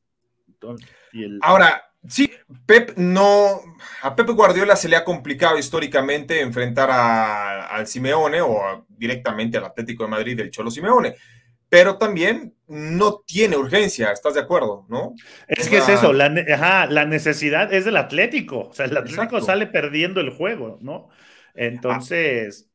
Ahora, 1.41 1.83
sí, 2.07 2.31
Pep 2.65 2.97
no, 2.97 3.61
a 4.01 4.15
Pep 4.15 4.29
Guardiola 4.29 4.75
se 4.75 4.87
le 4.87 4.95
ha 4.95 5.03
complicado 5.03 5.57
históricamente 5.57 6.39
enfrentar 6.39 6.89
al 6.89 7.85
Simeone 7.85 8.41
o 8.41 8.85
directamente 8.87 9.57
al 9.57 9.65
Atlético 9.65 10.03
de 10.03 10.09
Madrid 10.09 10.37
del 10.37 10.51
Cholo 10.51 10.71
Simeone 10.71 11.15
pero 11.71 11.97
también 11.97 12.53
no 12.67 13.23
tiene 13.25 13.55
urgencia, 13.55 14.11
¿estás 14.11 14.33
de 14.33 14.41
acuerdo? 14.41 14.85
¿No? 14.89 15.15
Es 15.47 15.69
que 15.69 15.77
es 15.77 15.87
eso, 15.87 16.11
la, 16.11 16.27
necesidad 16.27 17.73
es 17.73 17.85
del 17.85 17.95
Atlético, 17.95 18.67
o 18.67 18.73
sea, 18.73 18.87
el 18.87 18.97
Atlético 18.97 19.39
sale 19.39 19.67
perdiendo 19.67 20.19
el 20.19 20.31
juego, 20.31 20.79
¿no? 20.81 21.07
Entonces, 21.53 22.69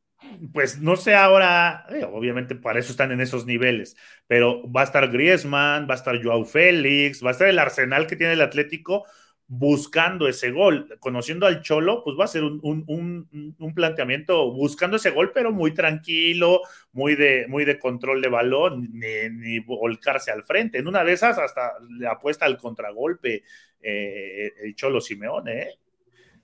pues 0.54 0.80
no 0.80 0.96
sé 0.96 1.14
ahora, 1.14 1.84
eh, 1.90 2.06
obviamente 2.10 2.54
para 2.54 2.78
eso 2.78 2.90
están 2.90 3.12
en 3.12 3.20
esos 3.20 3.44
niveles, 3.44 3.98
pero 4.26 4.62
va 4.72 4.80
a 4.80 4.84
estar 4.84 5.10
Griezmann, 5.10 5.86
va 5.86 5.92
a 5.92 5.98
estar 5.98 6.22
Joao 6.24 6.46
Félix, 6.46 7.22
va 7.22 7.28
a 7.28 7.32
estar 7.32 7.48
el 7.48 7.58
arsenal 7.58 8.06
que 8.06 8.16
tiene 8.16 8.32
el 8.32 8.40
Atlético 8.40 9.04
buscando 9.48 10.28
ese 10.28 10.50
gol. 10.50 10.96
Conociendo 10.98 11.46
al 11.46 11.62
Cholo, 11.62 12.02
pues 12.02 12.16
va 12.18 12.24
a 12.24 12.28
ser 12.28 12.42
un, 12.44 13.72
planteamiento 13.74 14.50
buscando 14.52 14.96
ese 14.96 15.10
gol, 15.10 15.32
pero 15.32 15.52
muy 15.52 15.72
tranquilo, 15.72 16.62
muy 16.92 17.14
de, 17.14 17.46
muy 17.48 17.64
de 17.64 17.78
control 17.78 18.20
de 18.20 18.28
balón, 18.28 18.88
ni, 18.92 19.58
volcarse 19.60 20.30
al 20.30 20.44
frente. 20.44 20.78
En 20.78 20.88
una 20.88 21.04
de 21.04 21.12
esas 21.12 21.38
hasta 21.38 21.72
le 21.90 22.06
apuesta 22.06 22.44
al 22.44 22.58
contragolpe 22.58 23.44
eh, 23.80 24.52
el 24.62 24.74
Cholo 24.74 25.00
Simeone. 25.00 25.62
¿eh? 25.62 25.78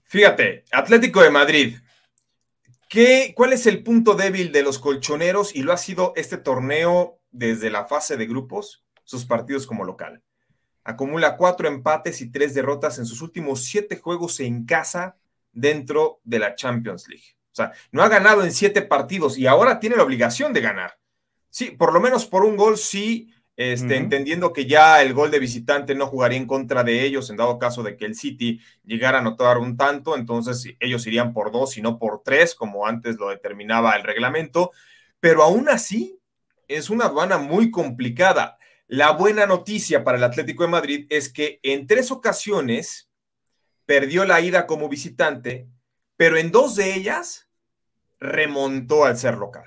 Fíjate, 0.04 0.64
Atlético 0.70 1.22
de 1.22 1.30
Madrid. 1.30 1.76
¿Qué, 2.88 3.32
¿Cuál 3.34 3.54
es 3.54 3.66
el 3.66 3.82
punto 3.82 4.14
débil 4.14 4.52
de 4.52 4.62
los 4.62 4.78
colchoneros? 4.78 5.56
Y 5.56 5.62
lo 5.62 5.72
ha 5.72 5.78
sido 5.78 6.12
este 6.14 6.36
torneo 6.36 7.20
desde 7.30 7.70
la 7.70 7.86
fase 7.86 8.18
de 8.18 8.26
grupos, 8.26 8.84
sus 9.02 9.24
partidos 9.24 9.66
como 9.66 9.84
local 9.84 10.22
acumula 10.84 11.36
cuatro 11.36 11.68
empates 11.68 12.20
y 12.20 12.30
tres 12.30 12.54
derrotas 12.54 12.98
en 12.98 13.06
sus 13.06 13.22
últimos 13.22 13.64
siete 13.64 13.96
juegos 13.96 14.40
en 14.40 14.64
casa 14.64 15.16
dentro 15.52 16.20
de 16.24 16.38
la 16.38 16.54
Champions 16.54 17.08
League. 17.08 17.36
O 17.52 17.54
sea, 17.54 17.72
no 17.90 18.02
ha 18.02 18.08
ganado 18.08 18.44
en 18.44 18.52
siete 18.52 18.82
partidos 18.82 19.38
y 19.38 19.46
ahora 19.46 19.78
tiene 19.78 19.96
la 19.96 20.02
obligación 20.02 20.52
de 20.52 20.62
ganar. 20.62 20.98
Sí, 21.50 21.70
por 21.70 21.92
lo 21.92 22.00
menos 22.00 22.24
por 22.24 22.44
un 22.44 22.56
gol 22.56 22.78
sí, 22.78 23.30
este, 23.54 23.96
entendiendo 23.96 24.54
que 24.54 24.64
ya 24.64 25.02
el 25.02 25.12
gol 25.12 25.30
de 25.30 25.38
visitante 25.38 25.94
no 25.94 26.06
jugaría 26.06 26.38
en 26.38 26.46
contra 26.46 26.82
de 26.82 27.04
ellos 27.04 27.28
en 27.28 27.36
dado 27.36 27.58
caso 27.58 27.82
de 27.82 27.98
que 27.98 28.06
el 28.06 28.14
City 28.14 28.58
llegara 28.84 29.18
a 29.18 29.20
anotar 29.20 29.58
un 29.58 29.76
tanto, 29.76 30.16
entonces 30.16 30.74
ellos 30.80 31.06
irían 31.06 31.34
por 31.34 31.52
dos 31.52 31.76
y 31.76 31.82
no 31.82 31.98
por 31.98 32.22
tres, 32.24 32.54
como 32.54 32.86
antes 32.86 33.16
lo 33.18 33.28
determinaba 33.28 33.92
el 33.92 34.04
reglamento, 34.04 34.72
pero 35.20 35.42
aún 35.42 35.68
así 35.68 36.18
es 36.66 36.88
una 36.88 37.04
aduana 37.04 37.36
muy 37.36 37.70
complicada. 37.70 38.56
La 38.92 39.12
buena 39.12 39.46
noticia 39.46 40.04
para 40.04 40.18
el 40.18 40.24
Atlético 40.24 40.64
de 40.64 40.68
Madrid 40.68 41.06
es 41.08 41.32
que 41.32 41.60
en 41.62 41.86
tres 41.86 42.10
ocasiones 42.10 43.08
perdió 43.86 44.26
la 44.26 44.42
ida 44.42 44.66
como 44.66 44.90
visitante, 44.90 45.66
pero 46.18 46.36
en 46.36 46.52
dos 46.52 46.76
de 46.76 46.94
ellas 46.94 47.48
remontó 48.20 49.06
al 49.06 49.16
ser 49.16 49.38
local. 49.38 49.64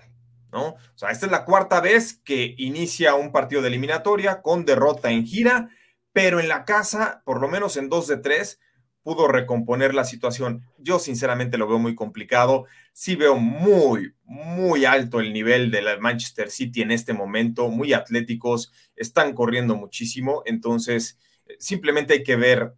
¿no? 0.52 0.68
O 0.68 0.78
sea, 0.94 1.10
esta 1.10 1.26
es 1.26 1.32
la 1.32 1.44
cuarta 1.44 1.82
vez 1.82 2.22
que 2.24 2.54
inicia 2.60 3.16
un 3.16 3.32
partido 3.32 3.64
de 3.64 3.70
eliminatoria 3.70 4.44
con 4.44 4.64
derrota 4.64 5.10
en 5.10 5.26
gira, 5.26 5.72
pero 6.14 6.40
en 6.40 6.48
la 6.48 6.64
casa, 6.64 7.24
por 7.26 7.42
lo 7.42 7.48
menos 7.48 7.78
en 7.78 7.90
dos 7.90 8.06
de 8.06 8.18
tres, 8.18 8.60
pudo 9.06 9.28
recomponer 9.28 9.94
la 9.94 10.04
situación. 10.04 10.66
Yo 10.80 10.98
sinceramente 10.98 11.60
lo 11.60 11.68
veo 11.68 11.78
muy 11.78 11.94
complicado. 11.94 12.66
Sí 12.92 13.16
veo 13.16 13.36
muy, 13.36 14.16
muy 14.24 14.84
alto 14.84 15.20
el 15.20 15.32
nivel 15.32 15.70
de 15.70 15.84
la 15.84 16.00
Manchester 16.00 16.50
City 16.50 16.82
en 16.82 16.90
este 16.90 17.14
momento, 17.14 17.70
muy 17.70 17.94
atléticos, 17.94 18.74
están 18.96 19.34
corriendo 19.34 19.76
muchísimo, 19.76 20.42
entonces 20.48 21.20
simplemente 21.60 22.14
hay 22.14 22.24
que 22.24 22.36
ver 22.36 22.74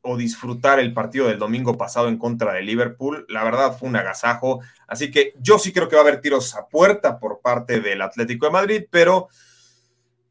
o 0.00 0.16
disfrutar 0.16 0.80
el 0.80 0.94
partido 0.94 1.28
del 1.28 1.38
domingo 1.38 1.76
pasado 1.76 2.08
en 2.08 2.16
contra 2.16 2.54
de 2.54 2.62
Liverpool. 2.62 3.26
La 3.28 3.44
verdad 3.44 3.76
fue 3.78 3.90
un 3.90 3.96
agasajo, 3.96 4.60
así 4.88 5.10
que 5.10 5.34
yo 5.38 5.58
sí 5.58 5.70
creo 5.70 5.86
que 5.86 5.96
va 5.96 6.00
a 6.00 6.06
haber 6.06 6.22
tiros 6.22 6.54
a 6.54 6.66
puerta 6.66 7.18
por 7.18 7.42
parte 7.42 7.80
del 7.80 8.00
Atlético 8.00 8.46
de 8.46 8.52
Madrid, 8.52 8.84
pero 8.90 9.28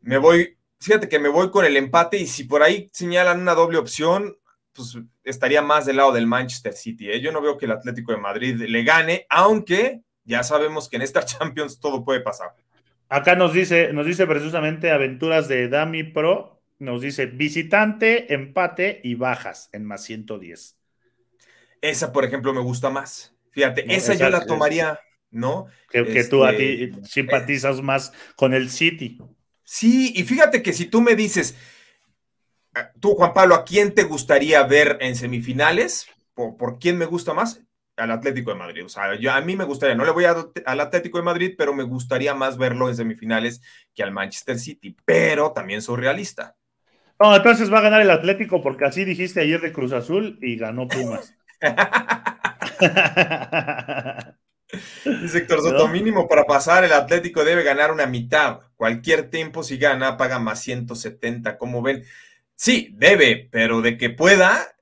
me 0.02 0.18
voy, 0.18 0.58
fíjate 0.80 1.08
que 1.08 1.20
me 1.20 1.30
voy 1.30 1.52
con 1.52 1.64
el 1.64 1.78
empate 1.78 2.18
y 2.18 2.26
si 2.26 2.46
por 2.46 2.64
ahí 2.64 2.90
señalan 2.92 3.40
una 3.40 3.54
doble 3.54 3.78
opción, 3.78 4.36
pues 4.74 4.98
estaría 5.24 5.62
más 5.62 5.86
del 5.86 5.98
lado 5.98 6.12
del 6.12 6.28
Manchester 6.28 6.74
City. 6.74 7.10
¿eh? 7.10 7.22
Yo 7.22 7.32
no 7.32 7.42
veo 7.42 7.58
que 7.58 7.66
el 7.66 7.72
Atlético 7.72 8.12
de 8.12 8.18
Madrid 8.18 8.56
le 8.56 8.84
gane, 8.84 9.26
aunque 9.30 10.02
ya 10.24 10.44
sabemos 10.44 10.90
que 10.90 10.98
en 10.98 11.02
esta 11.02 11.26
Champions 11.26 11.80
todo 11.80 12.04
puede 12.04 12.22
pasar. 12.22 12.56
Acá 13.10 13.36
nos 13.36 13.54
dice, 13.54 13.92
nos 13.92 14.06
dice 14.06 14.26
precisamente 14.26 14.92
Aventuras 14.92 15.48
de 15.48 15.68
Dami 15.68 16.04
Pro, 16.04 16.62
nos 16.80 17.02
dice 17.02 17.26
visitante, 17.26 18.34
empate 18.34 19.02
y 19.04 19.16
bajas 19.16 19.70
en 19.74 19.86
más 19.86 20.04
110. 20.04 20.78
Esa, 21.82 22.14
por 22.14 22.24
ejemplo, 22.24 22.54
me 22.54 22.62
gusta 22.62 22.90
más. 22.90 23.36
Fíjate, 23.52 23.94
esa, 23.94 24.14
yo 24.14 24.30
la 24.30 24.46
tomaría, 24.46 25.00
¿no? 25.30 25.68
Que, 25.90 26.24
tú 26.24 26.46
a 26.46 26.56
ti 26.56 26.84
este, 26.84 27.06
simpatizas 27.06 27.82
más 27.82 28.14
con 28.36 28.54
el 28.54 28.70
City. 28.70 29.20
Sí, 29.64 30.14
y 30.16 30.24
fíjate 30.24 30.64
que 30.64 30.74
si 30.74 30.86
tú 30.86 31.02
me 31.02 31.16
dices, 31.16 31.58
Tú, 33.00 33.16
Juan 33.16 33.34
Pablo, 33.34 33.56
¿a 33.56 33.66
quién 33.66 33.94
te 33.94 34.04
gustaría 34.04 34.64
ver 34.64 34.98
en 35.02 35.16
semifinales? 35.16 36.08
¿Por, 36.34 36.80
quién 36.80 36.98
me 36.98 37.06
gusta 37.06 37.34
más? 37.34 37.62
Al 37.98 38.12
Atlético 38.12 38.52
de 38.52 38.58
Madrid. 38.58 38.86
O 38.86 38.90
sea, 38.90 39.16
yo, 39.16 39.32
a 39.32 39.42
mí 39.42 39.56
me 39.56 39.66
gustaría, 39.66 39.96
no 39.96 40.06
le 40.06 40.12
voy 40.12 40.26
al 40.26 40.80
Atlético 40.80 41.18
de 41.18 41.24
Madrid, 41.24 41.56
pero 41.58 41.74
me 41.74 41.84
gustaría 41.84 42.34
más 42.34 42.58
verlo 42.58 42.88
en 42.88 42.96
semifinales 42.96 43.62
que 43.94 44.04
al 44.04 44.12
Manchester 44.12 44.58
City. 44.58 44.96
Pero 45.06 45.52
también 45.52 45.82
soy 45.82 45.98
realista. 45.98 46.56
No, 47.20 47.36
entonces 47.36 47.72
va 47.72 47.80
a 47.80 47.84
ganar 47.84 48.02
el 48.02 48.10
Atlético 48.10 48.62
porque 48.64 48.86
así 48.86 49.06
dijiste 49.06 49.42
ayer 49.42 49.62
de 49.62 49.74
Cruz 49.74 49.92
Azul 49.92 50.40
y 50.42 50.56
ganó 50.56 50.88
Pumas. 50.88 51.36
Dice 55.22 55.40
Héctor 55.40 55.62
Soto, 55.62 55.88
mínimo 55.88 56.28
para 56.28 56.46
pasar, 56.46 56.84
el 56.84 56.94
Atlético 56.94 57.44
debe 57.44 57.64
ganar 57.64 57.92
una 57.92 58.06
mitad. 58.06 58.62
Cualquier 58.76 59.30
tiempo, 59.30 59.64
si 59.64 59.78
gana, 59.78 60.18
paga 60.18 60.40
más 60.40 60.62
170. 60.62 61.58
¿Cómo 61.58 61.82
ven? 61.82 62.04
Sí, 62.62 62.94
debe, 62.94 63.50
pero 63.52 63.82
de 63.82 63.98
que 63.98 64.12
pueda, 64.12 64.78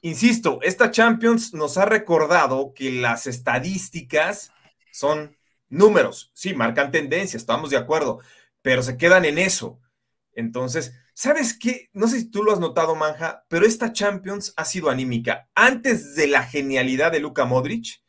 insisto, 0.00 0.60
esta 0.62 0.90
Champions 0.90 1.52
nos 1.52 1.76
ha 1.76 1.84
recordado 1.84 2.72
que 2.74 2.90
las 2.90 3.26
estadísticas 3.26 4.50
son 4.90 5.36
números, 5.68 6.30
sí, 6.32 6.54
marcan 6.54 6.90
tendencia, 6.90 7.36
estamos 7.36 7.68
de 7.68 7.76
acuerdo, 7.76 8.20
pero 8.62 8.82
se 8.82 8.96
quedan 8.96 9.26
en 9.26 9.36
eso. 9.36 9.78
Entonces, 10.32 10.94
¿sabes 11.12 11.52
qué? 11.52 11.90
No 11.92 12.08
sé 12.08 12.20
si 12.20 12.30
tú 12.30 12.42
lo 12.42 12.50
has 12.50 12.60
notado, 12.60 12.94
Manja, 12.94 13.44
pero 13.48 13.66
esta 13.66 13.92
Champions 13.92 14.54
ha 14.56 14.64
sido 14.64 14.88
anímica. 14.88 15.50
Antes 15.54 16.14
de 16.14 16.28
la 16.28 16.44
genialidad 16.44 17.12
de 17.12 17.20
Luka 17.20 17.44
Modric, 17.44 18.00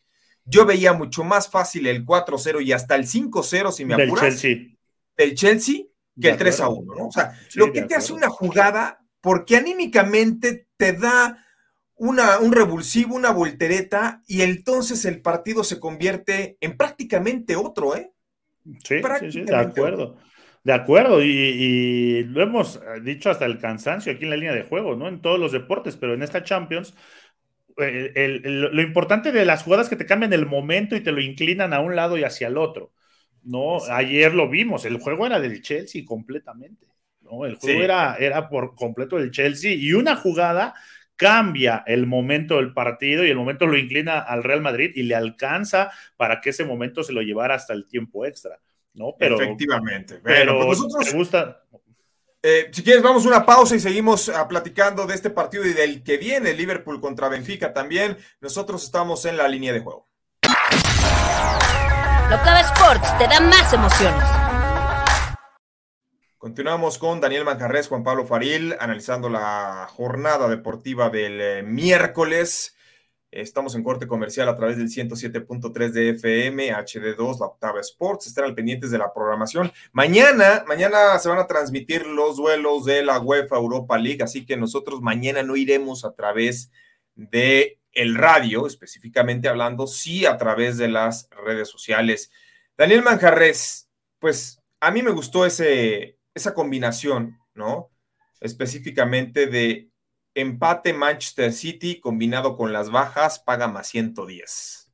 yo 0.45 0.65
veía 0.65 0.93
mucho 0.93 1.25
más 1.25 1.49
fácil 1.49 1.88
el 1.88 2.05
4-0 2.05 2.63
y 2.63 2.71
hasta 2.71 2.95
el 2.95 3.05
5-0, 3.05 3.73
si 3.73 3.84
me 3.84 3.95
apuras. 3.95 4.21
Del 4.21 4.39
Chelsea. 4.39 4.77
Del 5.17 5.36
Chelsea 5.36 5.90
que 6.21 6.29
el 6.29 6.38
3 6.38 6.60
a 6.62 6.69
1, 6.69 6.95
¿no? 6.95 7.07
O 7.07 7.12
sea, 7.12 7.38
lo 7.55 7.71
que 7.71 7.81
te 7.84 7.95
hace 7.95 8.13
una 8.13 8.29
jugada, 8.29 9.03
porque 9.19 9.57
anímicamente 9.57 10.67
te 10.77 10.93
da 10.93 11.45
una, 11.95 12.39
un 12.39 12.51
revulsivo, 12.51 13.15
una 13.15 13.31
voltereta, 13.31 14.23
y 14.27 14.41
entonces 14.41 15.05
el 15.05 15.21
partido 15.21 15.63
se 15.63 15.79
convierte 15.79 16.57
en 16.62 16.77
prácticamente 16.77 17.55
otro, 17.55 17.95
¿eh? 17.95 18.12
Sí, 18.84 19.01
sí, 19.31 19.41
de 19.41 19.55
acuerdo. 19.55 20.17
De 20.63 20.73
acuerdo, 20.73 21.23
y, 21.23 22.23
lo 22.25 22.43
hemos 22.43 22.79
dicho 23.03 23.31
hasta 23.31 23.45
el 23.45 23.57
cansancio 23.57 24.13
aquí 24.13 24.25
en 24.25 24.29
la 24.29 24.36
línea 24.36 24.53
de 24.53 24.63
juego, 24.63 24.95
¿no? 24.95 25.07
En 25.07 25.21
todos 25.21 25.39
los 25.39 25.51
deportes, 25.51 25.97
pero 25.97 26.13
en 26.13 26.21
esta 26.21 26.43
Champions, 26.43 26.93
eh, 27.77 28.39
lo 28.43 28.81
importante 28.81 29.31
de 29.31 29.45
las 29.45 29.63
jugadas 29.63 29.89
que 29.89 29.95
te 29.95 30.05
cambian 30.05 30.34
el 30.34 30.45
momento 30.45 30.95
y 30.95 31.01
te 31.01 31.12
lo 31.12 31.19
inclinan 31.19 31.73
a 31.73 31.79
un 31.79 31.95
lado 31.95 32.17
y 32.17 32.23
hacia 32.23 32.47
el 32.47 32.57
otro. 32.57 32.91
No, 33.43 33.80
ayer 33.89 34.34
lo 34.34 34.49
vimos, 34.49 34.86
el 34.86 34.99
juego 34.99 35.25
era 35.25 35.39
del 35.39 35.62
Chelsea 35.62 36.04
completamente. 36.06 36.88
¿no? 37.21 37.45
El 37.45 37.56
juego 37.56 37.82
era, 37.82 38.15
era 38.17 38.49
por 38.49 38.75
completo 38.75 39.17
del 39.17 39.32
Chelsea 39.32 39.73
y 39.73 39.93
una 39.93 40.15
jugada 40.15 40.73
cambia 41.15 41.84
el 41.86 42.08
momento 42.08 42.58
del 42.58 42.73
partido 42.73 43.23
y 43.23 43.30
el 43.30 43.38
momento 43.38 43.67
lo 43.67 43.77
inclina 43.77 44.19
al 44.19 44.43
Real 44.43 44.62
Madrid 44.62 44.91
y 44.95 45.04
le 45.04 45.15
alcanza 45.15 45.91
para 46.17 46.41
que 46.41 46.49
ese 46.49 46.65
momento 46.65 47.04
se 47.04 47.13
lo 47.13 47.21
llevara 47.21 47.56
hasta 47.56 47.73
el 47.73 47.86
tiempo 47.86 48.25
extra. 48.25 48.60
¿no? 48.93 49.15
Pero, 49.17 49.39
Efectivamente. 49.39 50.19
pero 50.23 50.65
pues 50.65 50.80
nosotros, 50.80 51.13
gusta. 51.13 51.63
Eh, 52.41 52.69
si 52.71 52.84
quieres, 52.84 53.04
vamos 53.04 53.23
a 53.25 53.27
una 53.27 53.45
pausa 53.45 53.75
y 53.75 53.80
seguimos 53.80 54.30
ah, 54.30 54.47
platicando 54.47 55.06
de 55.06 55.13
este 55.13 55.30
partido 55.30 55.65
y 55.65 55.73
del 55.73 56.04
que 56.04 56.17
viene, 56.17 56.54
Liverpool 56.54 56.99
contra 56.99 57.30
Benfica 57.30 57.71
también. 57.71 58.17
Nosotros 58.39 58.84
estamos 58.84 59.25
en 59.25 59.38
la 59.38 59.47
línea 59.47 59.73
de 59.73 59.82
juego. 59.82 60.11
Locava 62.31 62.61
Sports 62.61 63.17
te 63.17 63.27
da 63.27 63.41
más 63.41 63.73
emociones. 63.73 64.23
Continuamos 66.37 66.97
con 66.97 67.19
Daniel 67.19 67.43
Manjarres, 67.43 67.89
Juan 67.89 68.05
Pablo 68.05 68.25
Faril, 68.25 68.73
analizando 68.79 69.27
la 69.27 69.85
jornada 69.91 70.47
deportiva 70.47 71.09
del 71.09 71.41
eh, 71.41 71.61
miércoles. 71.61 72.77
Estamos 73.31 73.75
en 73.75 73.83
corte 73.83 74.07
comercial 74.07 74.47
a 74.47 74.55
través 74.55 74.77
del 74.77 74.87
107.3 74.87 75.91
de 75.91 76.11
FM, 76.11 76.73
HD2, 76.73 77.37
la 77.37 77.47
octava 77.47 77.81
Sports. 77.81 78.37
Al 78.37 78.55
pendientes 78.55 78.91
de 78.91 78.97
la 78.97 79.13
programación. 79.13 79.69
Mañana, 79.91 80.63
mañana 80.65 81.19
se 81.19 81.27
van 81.27 81.39
a 81.39 81.47
transmitir 81.47 82.07
los 82.07 82.37
duelos 82.37 82.85
de 82.85 83.03
la 83.03 83.19
UEFA 83.19 83.57
Europa 83.57 83.97
League, 83.97 84.23
así 84.23 84.45
que 84.45 84.55
nosotros 84.55 85.01
mañana 85.01 85.43
no 85.43 85.57
iremos 85.57 86.05
a 86.05 86.13
través 86.13 86.71
de 87.13 87.80
el 87.93 88.15
radio, 88.15 88.67
específicamente 88.67 89.47
hablando, 89.47 89.88
sí 89.88 90.25
a 90.25 90.38
través 90.38 90.77
de 90.77 90.88
las 90.88 91.30
redes 91.45 91.69
sociales. 91.69 92.32
Daniel 92.77 93.04
Manjarres, 93.04 93.89
pues 94.19 94.62
a 94.80 94.91
mí 94.91 95.01
me 95.04 95.12
gustó 95.12 95.45
ese, 95.45 96.17
esa 96.34 96.54
combinación, 96.54 97.38
¿no? 97.54 97.91
Específicamente 98.39 99.47
de 99.47 99.89
empate 100.34 100.93
Manchester 100.93 101.51
City 101.54 101.99
combinado 101.99 102.56
con 102.56 102.73
las 102.73 102.89
bajas, 102.89 103.39
paga 103.39 103.67
más 103.67 103.88
110. 103.88 104.91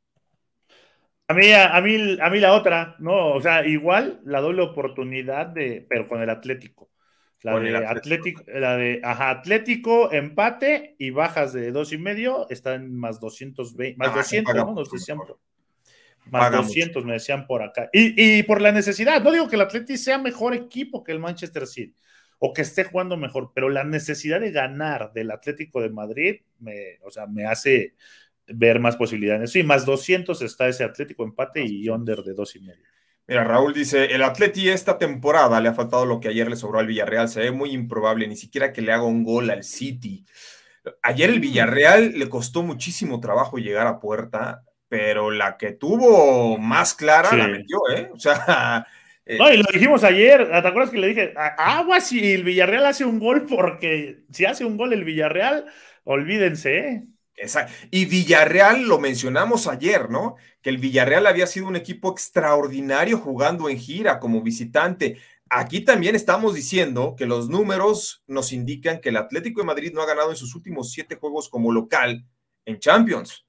A 1.30 1.34
mí, 1.34 1.52
a, 1.52 1.82
mí, 1.82 2.18
a 2.22 2.30
mí 2.30 2.40
la 2.40 2.54
otra, 2.54 2.96
¿no? 3.00 3.34
O 3.34 3.42
sea, 3.42 3.66
igual 3.66 4.22
la 4.24 4.40
doble 4.40 4.62
oportunidad 4.62 5.48
de, 5.48 5.86
pero 5.88 6.08
con 6.08 6.22
el 6.22 6.30
Atlético. 6.30 6.90
La 7.44 7.60
de 7.60 7.86
Atlético, 7.86 8.44
la 8.48 8.78
de 8.78 9.00
Atlético, 9.04 10.12
empate 10.12 10.96
y 10.98 11.12
bajas 11.12 11.54
de 11.54 11.72
dos 11.72 11.94
y 11.94 11.98
medio 11.98 12.50
están 12.50 12.96
más 12.96 13.20
220, 13.20 13.98
más 13.98 14.14
200, 14.14 14.56
¿no? 14.56 14.74
Nos 14.74 14.90
decían, 14.90 15.20
más 16.32 16.52
200 16.52 17.06
me 17.06 17.14
decían 17.14 17.46
por 17.46 17.62
acá. 17.62 17.90
Y, 17.94 18.42
por 18.44 18.60
la 18.60 18.72
necesidad, 18.72 19.22
no 19.22 19.32
digo 19.32 19.48
que 19.48 19.56
el 19.56 19.62
Atlético 19.62 19.98
sea 19.98 20.18
mejor 20.18 20.56
equipo 20.56 21.04
que 21.04 21.12
el 21.12 21.20
Manchester 21.20 21.68
City 21.68 21.96
o 22.40 22.54
que 22.54 22.62
esté 22.64 22.84
jugando 22.84 23.18
mejor, 23.18 23.52
pero 23.54 23.70
la 23.70 23.84
necesidad 23.84 24.40
de 24.40 24.52
ganar 24.52 25.12
del 25.14 25.32
Atlético 25.32 25.82
de 25.82 25.90
Madrid 25.90 26.42
me, 26.60 27.00
o 27.04 27.10
sea, 27.10 27.26
me 27.26 27.46
hace 27.46 27.96
ver 28.48 28.80
más 28.80 28.96
posibilidades. 28.96 29.52
Sí, 29.52 29.64
más 29.64 29.86
200 29.86 30.42
está 30.42 30.68
ese 30.68 30.84
Atlético 30.84 31.24
empate 31.24 31.64
y 31.66 31.90
under 31.90 32.24
de 32.24 32.34
dos 32.34 32.56
y 32.56 32.62
medio. 32.62 32.86
Mira, 33.28 33.44
Raúl 33.44 33.74
dice, 33.74 34.06
el 34.16 34.24
Atleti 34.24 34.70
esta 34.70 34.98
temporada 34.98 35.60
le 35.60 35.68
ha 35.68 35.74
faltado 35.74 36.06
lo 36.06 36.22
que 36.22 36.30
ayer 36.30 36.50
le 36.50 36.56
sobró 36.56 36.80
al 36.80 36.88
Villarreal, 36.88 37.28
se 37.28 37.42
ve 37.42 37.52
muy 37.52 37.72
improbable, 37.72 38.26
ni 38.26 38.38
siquiera 38.38 38.72
que 38.72 38.82
le 38.82 38.94
haga 38.94 39.04
un 39.04 39.26
gol 39.26 39.50
al 39.50 39.66
City. 39.66 40.26
Ayer 41.04 41.30
el 41.30 41.42
Villarreal 41.42 42.18
le 42.18 42.30
costó 42.30 42.64
muchísimo 42.64 43.20
trabajo 43.20 43.58
llegar 43.58 43.86
a 43.86 44.00
puerta, 44.00 44.64
pero 44.88 45.30
la 45.30 45.58
que 45.58 45.74
tuvo 45.74 46.58
más 46.58 46.94
clara 46.94 47.36
la 47.36 47.48
metió, 47.48 47.80
¿eh? 47.94 48.10
O 48.14 48.20
sea... 48.20 48.88
Eh, 49.30 49.38
no, 49.38 49.52
y 49.52 49.58
lo 49.58 49.66
dijimos 49.74 50.06
ayer, 50.06 50.48
¿te 50.48 50.56
acuerdas 50.56 50.90
que 50.90 51.00
le 51.00 51.08
dije, 51.08 51.34
agua 51.36 52.00
si 52.00 52.32
el 52.32 52.46
Villarreal 52.46 52.86
hace 52.86 53.04
un 53.04 53.20
gol? 53.20 53.46
Porque 53.46 54.24
si 54.32 54.46
hace 54.46 54.64
un 54.64 54.78
gol 54.78 54.94
el 54.94 55.04
Villarreal, 55.04 55.66
olvídense, 56.06 56.78
¿eh? 56.78 57.04
Y 57.92 58.06
Villarreal, 58.06 58.88
lo 58.88 59.00
mencionamos 59.00 59.68
ayer, 59.68 60.10
¿no? 60.10 60.36
Que 60.62 60.70
el 60.70 60.80
Villarreal 60.80 61.28
había 61.28 61.46
sido 61.48 61.68
un 61.68 61.76
equipo 61.76 62.12
extraordinario 62.12 63.20
jugando 63.20 63.70
en 63.70 63.78
gira 63.78 64.20
como 64.20 64.42
visitante. 64.42 65.20
Aquí 65.50 65.82
también 65.82 66.16
estamos 66.16 66.56
diciendo 66.56 67.16
que 67.18 67.26
los 67.26 67.48
números 67.48 68.24
nos 68.28 68.52
indican 68.52 69.00
que 69.00 69.10
el 69.10 69.18
Atlético 69.18 69.62
de 69.62 69.68
Madrid 69.68 69.92
no 69.94 70.02
ha 70.02 70.08
ganado 70.08 70.32
en 70.32 70.36
sus 70.36 70.56
últimos 70.56 70.92
siete 70.92 71.16
juegos 71.16 71.48
como 71.48 71.72
local 71.72 72.26
en 72.66 72.80
Champions. 72.80 73.46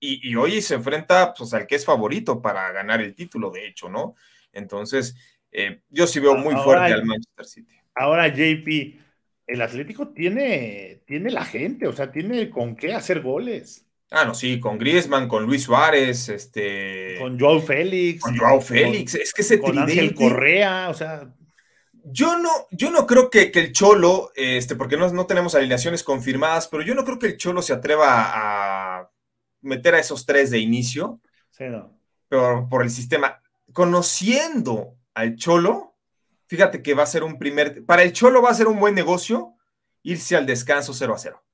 Y, 0.00 0.34
hoy 0.36 0.60
se 0.60 0.74
enfrenta 0.74 1.32
pues, 1.32 1.54
al 1.54 1.66
que 1.66 1.76
es 1.76 1.84
favorito 1.84 2.42
para 2.42 2.70
ganar 2.72 3.00
el 3.00 3.14
título, 3.14 3.50
de 3.50 3.66
hecho, 3.66 3.88
¿no? 3.88 4.16
Entonces, 4.52 5.16
eh, 5.50 5.80
yo 5.88 6.06
sí 6.06 6.20
veo 6.20 6.36
muy 6.36 6.54
fuerte 6.56 6.92
al 6.92 7.06
Manchester 7.06 7.46
City. 7.46 7.74
Ahora, 7.94 8.28
JP, 8.28 9.00
el 9.46 9.62
Atlético 9.62 10.08
tiene, 10.08 11.02
tiene 11.06 11.30
la 11.30 11.44
gente, 11.44 11.86
o 11.86 11.92
sea, 11.92 12.10
tiene 12.10 12.50
con 12.50 12.76
qué 12.76 12.94
hacer 12.94 13.20
goles. 13.20 13.86
Ah, 14.10 14.24
no, 14.24 14.34
sí, 14.34 14.60
con 14.60 14.78
Griezmann, 14.78 15.28
con 15.28 15.44
Luis 15.44 15.64
Suárez, 15.64 16.28
este. 16.28 17.16
Con 17.18 17.38
Joao 17.38 17.60
Félix. 17.60 18.22
Con 18.22 18.36
Joao 18.36 18.60
Félix. 18.60 19.14
es 19.14 19.32
que 19.32 19.42
ese 19.42 19.60
con 19.60 19.78
Ángel 19.78 20.14
Correa, 20.14 20.88
o 20.88 20.94
sea. 20.94 21.34
Yo 22.06 22.38
no, 22.38 22.50
yo 22.70 22.90
no 22.90 23.06
creo 23.06 23.30
que, 23.30 23.50
el 23.54 23.72
Cholo, 23.72 24.30
este, 24.36 24.76
porque 24.76 24.98
no, 24.98 25.10
no, 25.10 25.26
tenemos 25.26 25.54
alineaciones 25.54 26.04
confirmadas, 26.04 26.68
pero 26.68 26.82
yo 26.82 26.94
no 26.94 27.02
creo 27.02 27.18
que 27.18 27.28
el 27.28 27.38
Cholo 27.38 27.62
se 27.62 27.72
atreva 27.72 28.08
a 28.08 29.10
meter 29.62 29.94
a 29.94 30.00
esos 30.00 30.26
tres 30.26 30.50
de 30.50 30.58
inicio. 30.58 31.20
Sí, 31.50 31.64
no. 31.64 31.98
Pero 32.28 32.68
por 32.68 32.82
el 32.82 32.90
sistema. 32.90 33.40
Conociendo 33.72 34.96
al 35.14 35.36
Cholo, 35.36 35.93
fíjate 36.46 36.82
que 36.82 36.94
va 36.94 37.02
a 37.02 37.06
ser 37.06 37.24
un 37.24 37.38
primer, 37.38 37.84
para 37.84 38.02
el 38.02 38.12
Cholo 38.12 38.42
va 38.42 38.50
a 38.50 38.54
ser 38.54 38.68
un 38.68 38.78
buen 38.78 38.94
negocio 38.94 39.54
irse 40.02 40.36
al 40.36 40.46
descanso 40.46 40.92
0 40.92 41.14
a 41.14 41.18
0. 41.18 41.44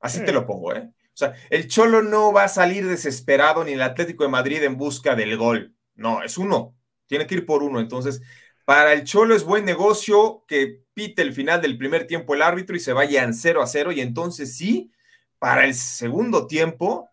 Así 0.00 0.24
te 0.24 0.32
lo 0.32 0.46
pongo, 0.46 0.74
¿eh? 0.74 0.90
O 1.12 1.16
sea, 1.20 1.34
el 1.50 1.68
Cholo 1.68 2.02
no 2.02 2.32
va 2.32 2.44
a 2.44 2.48
salir 2.48 2.86
desesperado 2.86 3.64
ni 3.64 3.72
el 3.72 3.82
Atlético 3.82 4.24
de 4.24 4.30
Madrid 4.30 4.62
en 4.62 4.78
busca 4.78 5.14
del 5.14 5.36
gol. 5.36 5.74
No, 5.94 6.22
es 6.22 6.38
uno. 6.38 6.74
Tiene 7.06 7.26
que 7.26 7.34
ir 7.34 7.44
por 7.44 7.62
uno. 7.62 7.80
Entonces, 7.80 8.22
para 8.64 8.94
el 8.94 9.04
Cholo 9.04 9.34
es 9.34 9.44
buen 9.44 9.66
negocio 9.66 10.44
que 10.48 10.84
pite 10.94 11.20
el 11.20 11.34
final 11.34 11.60
del 11.60 11.76
primer 11.76 12.06
tiempo 12.06 12.34
el 12.34 12.42
árbitro 12.42 12.74
y 12.76 12.80
se 12.80 12.94
vayan 12.94 13.34
0 13.34 13.60
a 13.60 13.66
0. 13.66 13.92
Y 13.92 14.00
entonces 14.00 14.56
sí, 14.56 14.92
para 15.38 15.66
el 15.66 15.74
segundo 15.74 16.46
tiempo, 16.46 17.09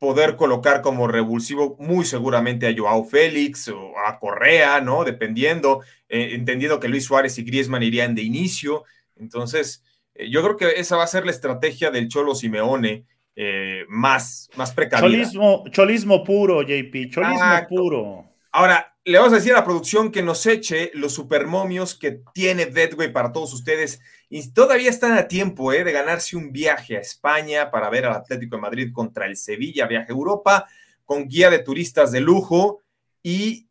poder 0.00 0.36
colocar 0.36 0.80
como 0.80 1.06
revulsivo 1.06 1.76
muy 1.78 2.06
seguramente 2.06 2.66
a 2.66 2.74
Joao 2.76 3.04
Félix 3.04 3.68
o 3.68 3.92
a 3.98 4.18
Correa, 4.18 4.80
¿no? 4.80 5.04
Dependiendo, 5.04 5.82
eh, 6.08 6.30
entendiendo 6.32 6.80
que 6.80 6.88
Luis 6.88 7.04
Suárez 7.04 7.38
y 7.38 7.44
Griezmann 7.44 7.82
irían 7.82 8.14
de 8.14 8.22
inicio. 8.22 8.84
Entonces, 9.16 9.84
eh, 10.14 10.30
yo 10.30 10.42
creo 10.42 10.56
que 10.56 10.80
esa 10.80 10.96
va 10.96 11.04
a 11.04 11.06
ser 11.06 11.26
la 11.26 11.30
estrategia 11.30 11.90
del 11.90 12.08
Cholo 12.08 12.34
Simeone 12.34 13.04
eh, 13.36 13.84
más, 13.88 14.48
más 14.56 14.72
precavida. 14.72 15.06
Cholismo, 15.06 15.64
cholismo 15.70 16.24
puro, 16.24 16.62
JP, 16.62 17.10
cholismo 17.10 17.66
puro. 17.68 18.24
Ahora, 18.52 18.96
le 19.04 19.18
vamos 19.18 19.34
a 19.34 19.36
decir 19.36 19.52
a 19.52 19.56
la 19.56 19.64
producción 19.64 20.10
que 20.10 20.22
nos 20.22 20.46
eche 20.46 20.90
los 20.94 21.12
supermomios 21.12 21.94
que 21.94 22.22
tiene 22.32 22.64
Deadway 22.64 23.12
para 23.12 23.32
todos 23.32 23.52
ustedes. 23.52 24.00
Y 24.32 24.52
todavía 24.52 24.88
están 24.90 25.18
a 25.18 25.26
tiempo 25.26 25.72
¿eh? 25.72 25.82
de 25.82 25.90
ganarse 25.90 26.36
un 26.36 26.52
viaje 26.52 26.96
a 26.96 27.00
España 27.00 27.68
para 27.68 27.90
ver 27.90 28.06
al 28.06 28.14
Atlético 28.14 28.54
de 28.54 28.62
Madrid 28.62 28.92
contra 28.92 29.26
el 29.26 29.36
Sevilla, 29.36 29.88
viaje 29.88 30.12
a 30.12 30.14
Europa, 30.14 30.68
con 31.04 31.26
guía 31.26 31.50
de 31.50 31.58
turistas 31.58 32.12
de 32.12 32.20
lujo 32.20 32.80
y 33.24 33.68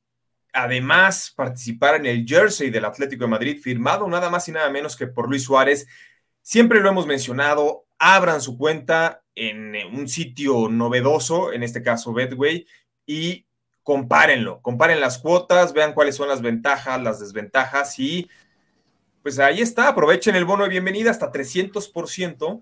además 0.51 1.31
participar 1.33 1.95
en 1.95 2.05
el 2.05 2.25
jersey 2.27 2.69
del 2.69 2.83
Atlético 2.83 3.23
de 3.23 3.29
Madrid, 3.29 3.61
firmado 3.61 4.05
nada 4.09 4.29
más 4.29 4.49
y 4.49 4.51
nada 4.51 4.69
menos 4.69 4.97
que 4.97 5.07
por 5.07 5.29
Luis 5.29 5.43
Suárez. 5.43 5.87
Siempre 6.41 6.81
lo 6.81 6.89
hemos 6.89 7.07
mencionado, 7.07 7.85
abran 7.97 8.41
su 8.41 8.57
cuenta 8.57 9.23
en 9.35 9.73
un 9.93 10.09
sitio 10.09 10.67
novedoso, 10.67 11.53
en 11.53 11.63
este 11.63 11.81
caso 11.81 12.11
Betway, 12.11 12.67
y 13.05 13.45
compárenlo, 13.81 14.61
comparen 14.61 14.99
las 14.99 15.19
cuotas, 15.19 15.71
vean 15.71 15.93
cuáles 15.93 16.17
son 16.17 16.27
las 16.27 16.41
ventajas, 16.41 17.01
las 17.01 17.21
desventajas 17.21 17.97
y 17.97 18.29
pues 19.23 19.39
ahí 19.39 19.61
está, 19.61 19.87
aprovechen 19.89 20.35
el 20.35 20.45
bono 20.45 20.63
de 20.63 20.69
bienvenida 20.69 21.11
hasta 21.11 21.31
300% 21.31 22.61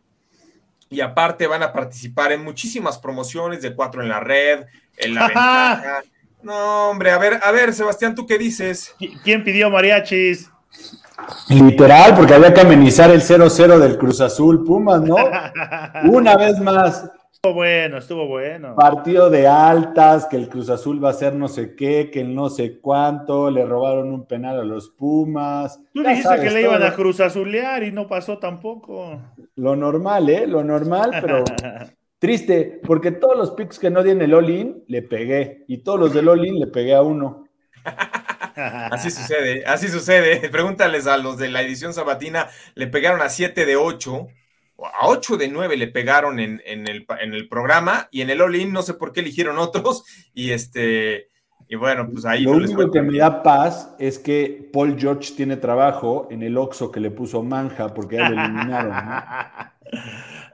y 0.89 1.01
aparte 1.01 1.47
van 1.47 1.63
a 1.63 1.73
participar 1.73 2.31
en 2.31 2.43
muchísimas 2.43 2.97
promociones 2.97 3.61
de 3.61 3.75
cuatro 3.75 4.01
en 4.01 4.09
la 4.09 4.19
red, 4.19 4.65
en 4.97 5.15
la 5.15 5.21
ventaja. 5.27 6.03
No, 6.41 6.89
hombre, 6.89 7.11
a 7.11 7.17
ver, 7.17 7.39
a 7.43 7.51
ver, 7.51 7.73
Sebastián, 7.73 8.15
¿tú 8.15 8.25
qué 8.25 8.37
dices? 8.37 8.95
¿Quién 9.23 9.43
pidió 9.43 9.69
mariachis? 9.69 10.49
Literal, 11.49 12.15
porque 12.15 12.33
había 12.33 12.53
que 12.53 12.61
amenizar 12.61 13.09
el 13.09 13.21
0-0 13.21 13.79
del 13.79 13.97
Cruz 13.97 14.21
Azul 14.21 14.63
Pumas, 14.63 15.01
¿no? 15.01 15.15
Una 16.11 16.37
vez 16.37 16.59
más, 16.59 17.09
Estuvo 17.37 17.53
bueno, 17.53 17.99
estuvo 17.99 18.27
bueno. 18.27 18.75
Partido 18.75 19.29
de 19.29 19.47
altas, 19.47 20.25
que 20.25 20.37
el 20.37 20.49
Cruz 20.49 20.71
Azul 20.71 21.03
va 21.03 21.11
a 21.11 21.13
ser 21.13 21.35
no 21.35 21.47
sé 21.47 21.75
qué, 21.75 22.09
que 22.09 22.21
el 22.21 22.33
no 22.33 22.49
sé 22.49 22.79
cuánto, 22.79 23.51
le 23.51 23.63
robaron 23.63 24.11
un 24.11 24.25
penal 24.25 24.59
a 24.59 24.63
los 24.63 24.89
Pumas. 24.89 25.79
Tú 25.93 26.01
dijiste 26.01 26.35
que 26.41 26.49
le 26.49 26.63
iban 26.63 26.81
a 26.81 26.95
Cruz 26.95 27.19
Azulear 27.19 27.83
y 27.83 27.91
no 27.91 28.07
pasó 28.07 28.39
tampoco. 28.39 29.21
Lo 29.55 29.75
normal, 29.75 30.27
¿eh? 30.31 30.47
Lo 30.47 30.63
normal, 30.63 31.11
pero 31.21 31.43
triste, 32.17 32.81
porque 32.83 33.11
todos 33.11 33.37
los 33.37 33.51
picks 33.51 33.77
que 33.77 33.91
no 33.91 34.01
dieron 34.01 34.23
el 34.23 34.33
all 34.33 34.83
le 34.87 35.01
pegué, 35.03 35.63
y 35.67 35.83
todos 35.83 35.99
los 35.99 36.13
del 36.15 36.29
all 36.29 36.41
le 36.41 36.65
pegué 36.65 36.95
a 36.95 37.03
uno. 37.03 37.47
así 38.55 39.11
sucede, 39.11 39.63
así 39.67 39.89
sucede. 39.89 40.49
Pregúntales 40.49 41.05
a 41.05 41.17
los 41.17 41.37
de 41.37 41.49
la 41.49 41.61
edición 41.61 41.93
sabatina, 41.93 42.47
le 42.73 42.87
pegaron 42.87 43.21
a 43.21 43.29
7 43.29 43.63
de 43.67 43.75
8 43.75 44.27
a 44.79 45.07
8 45.07 45.37
de 45.37 45.47
9 45.47 45.77
le 45.77 45.87
pegaron 45.87 46.39
en, 46.39 46.61
el, 46.65 47.47
programa 47.49 48.07
y 48.11 48.21
en 48.21 48.29
el 48.29 48.41
all 48.41 48.71
no 48.71 48.81
sé 48.81 48.93
por 48.93 49.11
qué 49.11 49.21
eligieron 49.21 49.57
otros 49.57 50.03
y 50.33 50.51
este 50.51 51.29
y 51.69 51.75
bueno, 51.75 52.09
pues 52.09 52.23
ahí 52.25 52.43
lo 52.43 52.51
único 52.51 52.89
que 52.91 53.01
me 53.01 53.17
da 53.17 53.43
paz 53.43 53.93
es 53.99 54.19
que 54.19 54.69
Paul 54.71 54.97
George 54.97 55.33
tiene 55.35 55.57
trabajo 55.57 56.27
en 56.31 56.41
el 56.41 56.57
Oxo 56.57 56.91
que 56.91 57.01
le 57.01 57.11
puso 57.11 57.43
Manja 57.43 57.93
porque 57.93 58.15
ya 58.15 58.29
lo 58.29 58.35
eliminaron, 58.41 58.93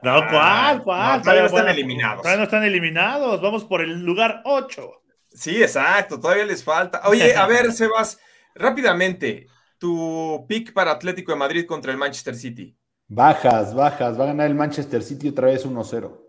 ¿no? 0.02 0.12
¿cuál? 0.28 0.32
Ah, 0.32 0.80
¿Cuál? 0.82 1.22
todavía 1.22 1.42
no 1.42 1.48
están 1.48 1.68
eliminados. 1.68 2.22
Todavía 2.22 2.38
no 2.38 2.44
están 2.44 2.64
eliminados. 2.64 3.40
Vamos 3.40 3.64
por 3.64 3.80
el 3.80 4.04
lugar 4.04 4.42
8. 4.44 4.90
Sí, 5.30 5.62
exacto. 5.62 6.18
Todavía 6.18 6.46
les 6.46 6.64
falta. 6.64 7.02
Oye, 7.04 7.36
a 7.36 7.46
ver, 7.46 7.70
Sebas, 7.72 8.18
rápidamente, 8.56 9.46
tu 9.78 10.44
pick 10.48 10.72
para 10.72 10.90
Atlético 10.90 11.30
de 11.30 11.38
Madrid 11.38 11.64
contra 11.64 11.92
el 11.92 11.98
Manchester 11.98 12.34
City. 12.34 12.76
Bajas, 13.14 13.72
bajas. 13.72 14.18
Va 14.18 14.24
a 14.24 14.26
ganar 14.26 14.48
el 14.48 14.56
Manchester 14.56 15.00
City 15.00 15.28
otra 15.28 15.46
vez 15.46 15.64
1-0. 15.64 16.20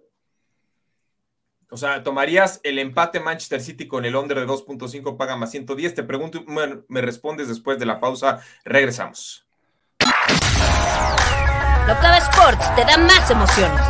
O 1.71 1.77
sea, 1.77 2.03
¿tomarías 2.03 2.59
el 2.61 2.77
empate 2.77 3.19
Manchester 3.19 3.59
City 3.59 3.87
con 3.87 4.05
el 4.05 4.15
under 4.15 4.37
de 4.39 4.45
2.5 4.45 5.17
paga 5.17 5.35
más 5.35 5.49
110? 5.49 5.95
Te 5.95 6.03
pregunto, 6.03 6.45
me 6.45 7.01
respondes 7.01 7.47
después 7.47 7.79
de 7.79 7.87
la 7.87 7.99
pausa. 7.99 8.39
Regresamos. 8.63 9.47
Locava 11.87 12.17
Sports 12.19 12.75
te 12.75 12.85
da 12.85 12.97
más 12.99 13.31
emociones. 13.31 13.81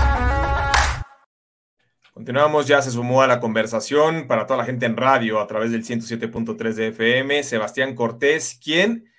Continuamos, 2.14 2.66
ya 2.66 2.82
se 2.82 2.92
sumó 2.92 3.22
a 3.22 3.28
la 3.28 3.42
conversación 3.42 4.26
para 4.26 4.48
toda 4.48 4.60
la 4.60 4.66
gente 4.66 4.86
en 4.86 4.96
radio 4.96 5.42
a 5.42 5.48
través 5.48 5.72
del 5.72 5.84
107.3 5.84 6.74
de 6.76 6.88
FM, 6.88 7.44
Sebastián 7.44 7.94
Cortés, 7.94 8.58
quien 8.64 9.12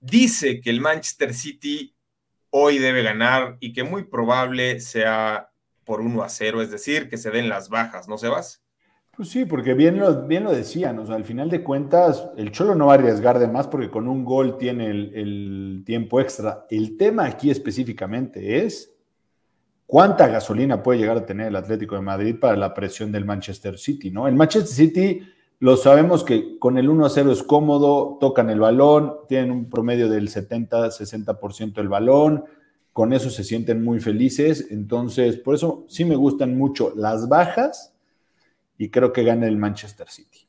dice 0.00 0.62
que 0.62 0.70
el 0.70 0.80
Manchester 0.80 1.34
City 1.34 1.94
hoy 2.50 2.78
debe 2.78 3.02
ganar 3.02 3.56
y 3.60 3.72
que 3.72 3.84
muy 3.84 4.04
probable 4.04 4.80
sea 4.80 5.50
por 5.84 6.00
1 6.00 6.22
a 6.22 6.28
0, 6.28 6.62
es 6.62 6.70
decir, 6.70 7.08
que 7.08 7.16
se 7.16 7.30
den 7.30 7.48
las 7.48 7.68
bajas, 7.68 8.08
¿no, 8.08 8.18
Sebas? 8.18 8.62
Pues 9.16 9.28
sí, 9.28 9.44
porque 9.44 9.74
bien 9.74 9.98
lo, 9.98 10.26
bien 10.26 10.44
lo 10.44 10.52
decían, 10.52 10.98
o 10.98 11.06
sea, 11.06 11.16
al 11.16 11.24
final 11.24 11.50
de 11.50 11.62
cuentas, 11.62 12.30
el 12.36 12.52
Cholo 12.52 12.74
no 12.74 12.86
va 12.86 12.92
a 12.92 12.94
arriesgar 12.94 13.38
de 13.38 13.48
más 13.48 13.66
porque 13.66 13.90
con 13.90 14.08
un 14.08 14.24
gol 14.24 14.56
tiene 14.56 14.86
el, 14.86 15.82
tiempo 15.84 16.20
extra. 16.20 16.64
El 16.70 16.96
tema 16.96 17.26
aquí 17.26 17.50
específicamente 17.50 18.64
es 18.64 18.94
cuánta 19.86 20.28
gasolina 20.28 20.82
puede 20.82 21.00
llegar 21.00 21.18
a 21.18 21.26
tener 21.26 21.48
el 21.48 21.56
Atlético 21.56 21.96
de 21.96 22.02
Madrid 22.02 22.36
para 22.40 22.56
la 22.56 22.72
presión 22.72 23.10
del 23.10 23.24
Manchester 23.24 23.78
City, 23.78 24.10
¿no? 24.10 24.28
El 24.28 24.36
Manchester 24.36 24.72
City 24.72 25.22
lo 25.60 25.76
sabemos 25.76 26.24
que 26.24 26.58
con 26.58 26.78
el 26.78 26.88
1-0 26.88 27.30
es 27.30 27.42
cómodo, 27.42 28.16
tocan 28.18 28.48
el 28.48 28.60
balón, 28.60 29.14
tienen 29.28 29.50
un 29.50 29.68
promedio 29.68 30.08
del 30.08 30.30
70-60% 30.30 31.74
del 31.74 31.88
balón, 31.88 32.46
con 32.94 33.12
eso 33.12 33.28
se 33.28 33.44
sienten 33.44 33.84
muy 33.84 34.00
felices, 34.00 34.68
entonces 34.70 35.36
por 35.36 35.54
eso 35.54 35.84
sí 35.86 36.06
me 36.06 36.16
gustan 36.16 36.56
mucho 36.56 36.94
las 36.96 37.28
bajas 37.28 37.94
y 38.78 38.88
creo 38.88 39.12
que 39.12 39.22
gana 39.22 39.46
el 39.46 39.58
Manchester 39.58 40.08
City. 40.08 40.46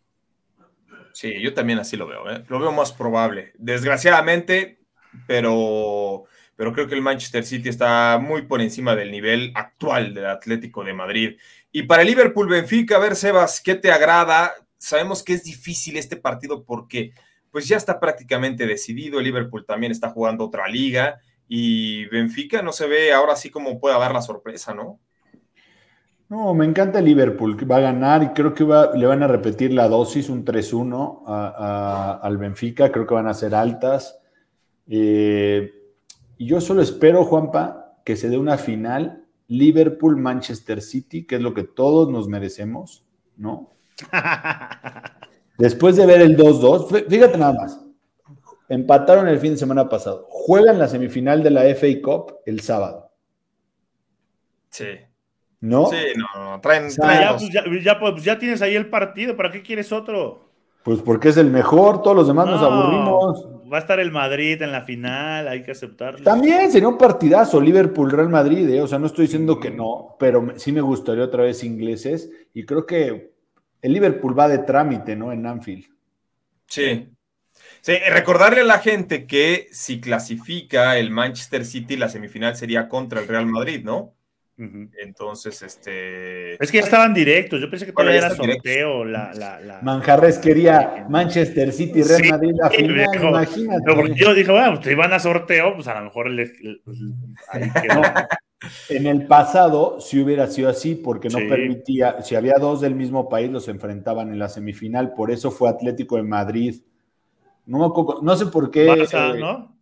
Sí, 1.12 1.42
yo 1.42 1.54
también 1.54 1.80
así 1.80 1.98
lo 1.98 2.08
veo, 2.08 2.30
¿eh? 2.32 2.46
lo 2.48 2.60
veo 2.60 2.72
más 2.72 2.94
probable. 2.94 3.52
Desgraciadamente, 3.58 4.80
pero, 5.28 6.24
pero 6.56 6.72
creo 6.72 6.88
que 6.88 6.96
el 6.96 7.02
Manchester 7.02 7.44
City 7.44 7.68
está 7.68 8.18
muy 8.18 8.44
por 8.44 8.62
encima 8.62 8.96
del 8.96 9.12
nivel 9.12 9.52
actual 9.56 10.14
del 10.14 10.28
Atlético 10.28 10.86
de 10.86 10.94
Madrid. 10.94 11.38
Y 11.74 11.84
para 11.84 12.04
el 12.04 12.08
Liverpool 12.08 12.48
Benfica, 12.48 12.96
a 12.96 13.00
ver, 13.00 13.18
Sebas, 13.18 13.60
¿qué 13.60 13.76
te 13.76 13.92
agrada? 13.92 14.54
Sabemos 14.82 15.22
que 15.22 15.34
es 15.34 15.44
difícil 15.44 15.96
este 15.96 16.18
partido 16.18 16.64
porque 16.64 17.14
pues 17.52 17.68
ya 17.68 17.78
está 17.78 18.00
prácticamente 18.00 18.66
decidido. 18.66 19.22
Liverpool 19.22 19.64
también 19.64 19.92
está 19.92 20.10
jugando 20.10 20.46
otra 20.46 20.68
liga 20.68 21.20
y 21.48 22.06
Benfica 22.06 22.64
no 22.64 22.72
se 22.72 22.88
ve 22.88 23.14
ahora 23.14 23.36
sí 23.36 23.52
como 23.52 23.80
pueda 23.80 24.00
dar 24.00 24.12
la 24.12 24.24
sorpresa, 24.24 24.74
¿no? 24.74 25.00
No, 26.30 26.56
me 26.56 26.66
encanta 26.66 26.98
el 26.98 27.06
Liverpool, 27.06 27.56
que 27.58 27.66
va 27.66 27.76
a 27.76 27.82
ganar 27.82 28.24
y 28.24 28.30
creo 28.30 28.56
que 28.56 28.64
le 28.64 29.06
van 29.06 29.22
a 29.22 29.28
repetir 29.28 29.72
la 29.72 29.88
dosis, 29.88 30.30
un 30.30 30.46
3-1 30.46 31.24
al 31.28 32.38
Benfica, 32.38 32.92
creo 32.92 33.06
que 33.06 33.14
van 33.14 33.28
a 33.28 33.36
ser 33.36 33.54
altas. 33.54 34.18
Eh, 34.88 35.74
yo 36.40 36.60
solo 36.60 36.82
espero, 36.82 37.26
Juanpa, 37.26 38.00
que 38.04 38.16
se 38.16 38.30
dé 38.30 38.38
una 38.38 38.58
final 38.58 39.28
Liverpool-Manchester 39.48 40.82
City, 40.82 41.28
que 41.28 41.36
es 41.36 41.42
lo 41.42 41.54
que 41.54 41.66
todos 41.66 42.10
nos 42.10 42.28
merecemos, 42.30 43.06
¿no? 43.36 43.70
Después 45.58 45.96
de 45.96 46.06
ver 46.06 46.22
el 46.22 46.38
2-2, 46.38 47.08
fíjate 47.08 47.38
nada 47.38 47.54
más, 47.54 47.80
empataron 48.68 49.28
el 49.28 49.40
fin 49.40 49.52
de 49.52 49.58
semana 49.58 49.88
pasado, 49.90 50.26
juegan 50.30 50.80
la 50.80 50.88
semifinal 50.88 51.44
de 51.44 51.52
la 51.52 51.64
FA 51.76 51.88
Cup 52.02 52.38
el 52.46 52.62
sábado. 52.62 53.12
Sí. 54.70 54.88
¿No? 55.60 55.86
Sí, 55.86 55.98
no, 56.16 56.60
traen. 56.62 56.86
Pues, 56.86 56.98
pues, 58.00 58.24
ya, 58.24 58.40
tienes 58.40 58.62
ahí 58.64 58.76
el 58.76 58.90
partido, 58.90 59.38
¿para 59.38 59.52
qué 59.52 59.62
quieres 59.62 59.92
otro? 59.92 60.50
Pues 60.84 61.00
porque 61.02 61.30
es 61.30 61.38
el 61.38 61.52
mejor, 61.52 62.02
todos 62.02 62.18
los 62.18 62.28
demás 62.28 62.48
nos 62.48 62.64
aburrimos. 62.64 63.48
Va 63.72 63.78
a 63.78 63.82
estar 63.82 64.00
el 64.00 64.12
Madrid 64.12 64.60
en 64.62 64.72
la 64.72 64.82
final, 64.82 65.48
hay 65.48 65.62
que 65.64 65.72
aceptarlo. 65.72 66.24
También 66.24 66.72
sería 66.72 66.88
un 66.88 66.98
partidazo, 66.98 67.62
Liverpool-Real 67.62 68.30
Madrid, 68.30 68.68
¿eh? 68.70 68.82
o 68.82 68.88
sea, 68.88 68.98
no 68.98 69.06
estoy 69.06 69.26
diciendo 69.26 69.60
que 69.60 69.70
no, 69.70 70.16
pero 70.20 70.54
sí 70.56 70.72
me 70.72 70.82
gustaría 70.82 71.24
otra 71.24 71.44
vez 71.44 71.64
ingleses 71.64 72.32
y 72.54 72.66
creo 72.66 72.88
que 72.88 73.32
el 73.82 73.94
Liverpool 73.94 74.38
va 74.38 74.48
de 74.48 74.60
trámite, 74.60 75.16
¿no? 75.16 75.32
En 75.32 75.46
Anfield. 75.46 75.86
Sí. 76.68 77.10
Sí, 77.82 77.94
recordarle 78.10 78.62
a 78.62 78.66
la 78.66 78.80
gente 78.80 79.26
que 79.26 79.68
si 79.72 80.00
clasifica 80.00 80.98
el 80.98 81.10
Manchester 81.10 81.66
City, 81.66 81.98
la 81.98 82.10
semifinal 82.10 82.56
sería 82.56 82.88
contra 82.88 83.22
el 83.22 83.28
Real 83.28 83.48
Madrid, 83.48 83.84
¿no? 83.84 84.14
Entonces, 85.02 85.60
este. 85.64 86.64
Es 86.64 86.72
que 86.72 86.78
ya 86.78 86.84
estaban 86.84 87.16
directos. 87.16 87.60
Yo 87.60 87.70
pensé 87.70 87.88
que 87.88 87.94
todavía 87.94 88.20
era 88.20 88.36
sorteo. 88.36 89.06
La, 89.06 89.34
la, 89.34 89.80
Manjarres 89.82 90.38
quería 90.38 91.08
Manchester 91.10 91.72
City, 91.72 92.04
Real 92.04 92.30
Madrid, 92.30 92.52
la 92.56 92.70
final, 92.70 93.16
imagínate. 93.16 94.16
yo 94.16 94.36
dije, 94.36 94.52
bueno, 94.52 94.76
pues 94.76 94.88
iban 94.88 95.14
a 95.14 95.20
sorteo, 95.20 95.74
pues 95.74 95.88
a 95.88 95.96
lo 95.96 96.06
mejor 96.06 96.30
les, 96.30 96.52
En 98.90 99.08
el 99.08 99.26
pasado 99.26 100.00
si 100.00 100.20
hubiera 100.20 100.48
sido 100.48 100.70
así, 100.70 100.96
porque 100.96 101.30
no 101.30 101.40
permitía, 101.50 102.22
si 102.22 102.36
había 102.36 102.54
dos 102.60 102.82
del 102.82 102.94
mismo 102.94 103.28
país, 103.28 103.50
los 103.50 103.68
enfrentaban 103.68 104.32
en 104.32 104.38
la 104.38 104.50
semifinal, 104.50 105.14
por 105.14 105.32
eso 105.32 105.50
fue 105.50 105.70
Atlético 105.70 106.18
de 106.18 106.24
Madrid. 106.24 106.82
No, 107.66 107.94
no 108.22 108.36
sé 108.36 108.46
por 108.48 108.70
qué. 108.70 108.88
Eh, 108.88 109.40
¿no? 109.40 109.76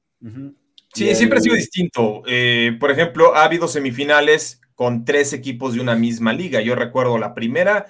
Sí, 0.93 1.13
siempre 1.15 1.39
ha 1.39 1.41
sido 1.41 1.55
distinto. 1.55 2.23
Eh, 2.25 2.77
por 2.79 2.91
ejemplo, 2.91 3.35
ha 3.35 3.43
habido 3.43 3.67
semifinales 3.67 4.61
con 4.75 5.03
tres 5.03 5.33
equipos 5.33 5.73
de 5.73 5.81
una 5.81 5.95
misma 5.95 6.31
liga. 6.31 6.61
Yo 6.61 6.75
recuerdo 6.75 7.17
la 7.17 7.33
primera 7.33 7.87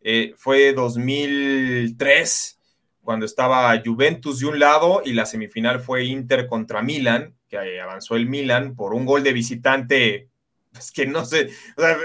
eh, 0.00 0.34
fue 0.36 0.72
2003, 0.72 2.60
cuando 3.00 3.26
estaba 3.26 3.80
Juventus 3.84 4.40
de 4.40 4.46
un 4.46 4.58
lado 4.58 5.02
y 5.04 5.12
la 5.12 5.26
semifinal 5.26 5.80
fue 5.80 6.04
Inter 6.04 6.46
contra 6.46 6.82
Milan, 6.82 7.36
que 7.48 7.80
avanzó 7.80 8.16
el 8.16 8.28
Milan 8.28 8.74
por 8.74 8.94
un 8.94 9.04
gol 9.04 9.22
de 9.22 9.32
visitante, 9.32 10.28
pues 10.72 10.90
que 10.90 11.06
no 11.06 11.24
sé, 11.24 11.50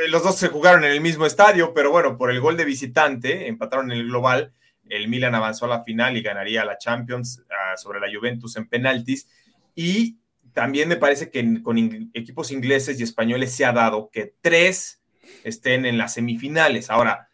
los 0.09 0.23
dos 0.23 0.35
se 0.37 0.49
jugaron 0.49 0.83
en 0.83 0.91
el 0.91 1.01
mismo 1.01 1.25
estadio, 1.25 1.73
pero 1.73 1.91
bueno, 1.91 2.17
por 2.17 2.31
el 2.31 2.41
gol 2.41 2.57
de 2.57 2.65
visitante, 2.65 3.47
empataron 3.47 3.91
en 3.91 3.99
el 3.99 4.07
global, 4.07 4.53
el 4.89 5.07
Milan 5.07 5.35
avanzó 5.35 5.65
a 5.65 5.69
la 5.69 5.83
final 5.83 6.17
y 6.17 6.21
ganaría 6.21 6.65
la 6.65 6.77
Champions 6.77 7.43
ah, 7.49 7.77
sobre 7.77 7.99
la 7.99 8.07
Juventus 8.13 8.55
en 8.55 8.67
penaltis. 8.67 9.27
Y 9.75 10.17
también 10.53 10.89
me 10.89 10.95
parece 10.95 11.29
que 11.29 11.61
con 11.61 11.77
equipos 12.13 12.51
ingleses 12.51 12.99
y 12.99 13.03
españoles 13.03 13.53
se 13.53 13.65
ha 13.65 13.73
dado 13.73 14.09
que 14.11 14.33
tres 14.41 15.01
estén 15.43 15.85
en 15.85 15.97
las 15.97 16.13
semifinales. 16.13 16.89
Ahora, 16.89 17.29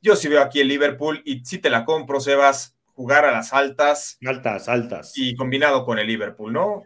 yo 0.00 0.16
sí 0.16 0.28
veo 0.28 0.42
aquí 0.42 0.60
el 0.60 0.68
Liverpool 0.68 1.22
y 1.24 1.44
si 1.44 1.58
te 1.58 1.70
la 1.70 1.84
compro, 1.84 2.20
Sebas, 2.20 2.76
jugar 2.94 3.24
a 3.24 3.32
las 3.32 3.52
altas. 3.52 4.18
Altas, 4.24 4.68
altas. 4.68 5.12
Y 5.16 5.34
combinado 5.34 5.84
con 5.84 5.98
el 5.98 6.06
Liverpool, 6.06 6.52
¿no? 6.52 6.82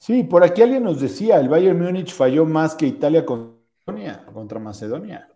Sí, 0.00 0.22
por 0.22 0.42
aquí 0.42 0.62
alguien 0.62 0.82
nos 0.82 0.98
decía, 0.98 1.38
el 1.38 1.50
Bayern 1.50 1.78
Múnich 1.78 2.14
falló 2.14 2.46
más 2.46 2.74
que 2.74 2.86
Italia 2.86 3.26
contra 3.26 4.58
Macedonia. 4.58 5.28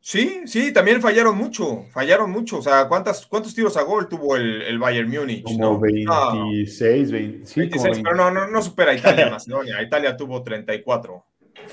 Sí, 0.00 0.42
sí, 0.46 0.72
también 0.72 1.00
fallaron 1.00 1.38
mucho, 1.38 1.84
fallaron 1.92 2.28
mucho. 2.32 2.58
O 2.58 2.62
sea, 2.62 2.88
¿cuántas, 2.88 3.24
¿cuántos 3.26 3.54
tiros 3.54 3.76
a 3.76 3.82
gol 3.82 4.08
tuvo 4.08 4.34
el, 4.34 4.76
Bayern 4.80 5.08
Múnich? 5.08 5.44
Como 5.44 5.78
26, 5.78 7.12
26, 7.12 8.00
pero 8.02 8.16
no, 8.16 8.32
no, 8.32 8.48
no 8.48 8.62
supera 8.62 8.90
a 8.90 8.94
Italia, 8.94 9.30
Macedonia. 9.30 9.80
Italia 9.80 10.16
tuvo 10.16 10.42
34. 10.42 11.24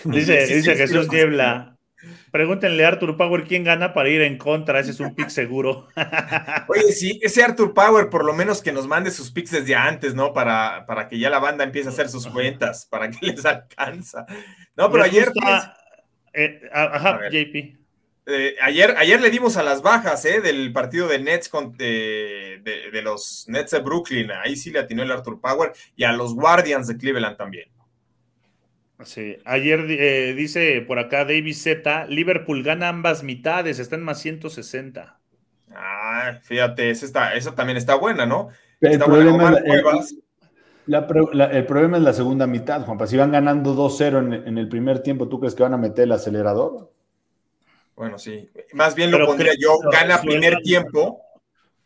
Dice, 0.06 0.46
dice 0.46 0.76
Jesús 0.76 1.12
Niebla. 1.12 1.77
Pregúntenle 2.32 2.86
a 2.86 2.90
Arthur 2.90 3.18
Power 3.18 3.46
quién 3.46 3.64
gana 3.64 3.94
para 3.94 4.10
ir 4.10 4.22
en 4.22 4.38
contra. 4.38 4.80
Ese 4.80 4.92
es 4.92 5.00
un 5.00 5.16
pick 5.16 5.30
seguro. 5.30 5.88
Oye, 6.68 6.92
sí, 6.92 7.20
ese 7.24 7.44
Arthur 7.44 7.74
Power, 7.74 8.10
por 8.10 8.24
lo 8.24 8.34
menos 8.34 8.62
que 8.62 8.72
nos 8.72 8.88
mande 8.88 9.12
sus 9.12 9.32
picks 9.32 9.52
desde 9.52 9.76
antes, 9.76 10.14
¿no? 10.14 10.34
Para, 10.34 10.86
para 10.86 11.08
que 11.08 11.18
ya 11.18 11.30
la 11.30 11.40
banda 11.40 11.64
empiece 11.64 11.90
a 11.90 11.92
hacer 11.92 12.10
sus 12.10 12.28
cuentas, 12.28 12.86
para 12.86 13.10
que 13.10 13.18
les 13.26 13.46
alcanza. 13.46 14.26
No, 14.76 14.92
pero 14.92 15.04
ayer. 15.04 15.32
Eh, 16.34 16.62
ajá, 16.72 17.30
JP. 17.30 17.78
Eh, 18.30 18.58
ayer, 18.62 18.94
ayer 18.98 19.22
le 19.22 19.30
dimos 19.30 19.56
a 19.56 19.64
las 19.64 19.82
bajas 19.82 20.26
eh, 20.26 20.42
del 20.42 20.74
partido 20.74 21.08
de 21.08 21.18
Nets 21.18 21.48
con, 21.48 21.78
de, 21.78 22.62
los 23.02 23.46
Nets 23.48 23.72
de 23.72 23.80
Brooklyn. 23.80 24.30
Ahí 24.32 24.58
sí 24.58 24.70
le 24.70 24.80
atinó 24.80 25.02
el 25.02 25.12
Arthur 25.12 25.40
Power 25.40 25.72
y 25.96 26.04
a 26.04 26.12
los 26.12 26.36
Guardians 26.36 26.88
de 26.88 26.98
Cleveland 26.98 27.38
también. 27.38 27.70
Sí, 29.04 29.38
ayer 29.46 29.86
eh, 29.90 30.34
dice 30.34 30.82
por 30.82 30.98
acá 30.98 31.20
David 31.20 31.54
Z, 31.54 32.08
Liverpool 32.08 32.64
gana 32.64 32.90
ambas 32.90 33.24
mitades, 33.24 33.78
está 33.78 33.96
en 33.96 34.04
más 34.04 34.20
160. 34.20 35.20
Ah, 35.76 36.40
fíjate, 36.42 36.90
esa, 36.90 37.36
esa 37.36 37.54
también 37.54 37.78
está 37.78 37.96
buena, 37.96 38.26
¿no? 38.26 38.50
El 38.82 39.00
problema, 39.00 39.54
es, 39.54 40.16
el 40.88 41.66
problema 41.66 41.98
es 41.98 42.04
la 42.04 42.14
segunda 42.14 42.48
mitad, 42.48 42.82
Juanpa. 42.86 43.06
Si 43.06 43.18
van 43.18 43.32
ganando 43.32 43.76
2-0 43.76 44.20
en, 44.20 44.48
en 44.48 44.58
el 44.58 44.68
primer 44.68 45.00
tiempo, 45.00 45.28
¿tú 45.28 45.40
crees 45.40 45.54
que 45.54 45.64
van 45.64 45.74
a 45.74 45.78
meter 45.78 46.06
el 46.06 46.14
acelerador? 46.14 46.92
Bueno, 47.96 48.18
sí. 48.20 48.50
Más 48.74 48.96
bien 48.96 49.12
lo 49.12 49.26
pondría 49.26 49.54
yo, 49.60 49.78
gana 49.92 50.22
primer 50.22 50.58
tiempo 50.62 51.22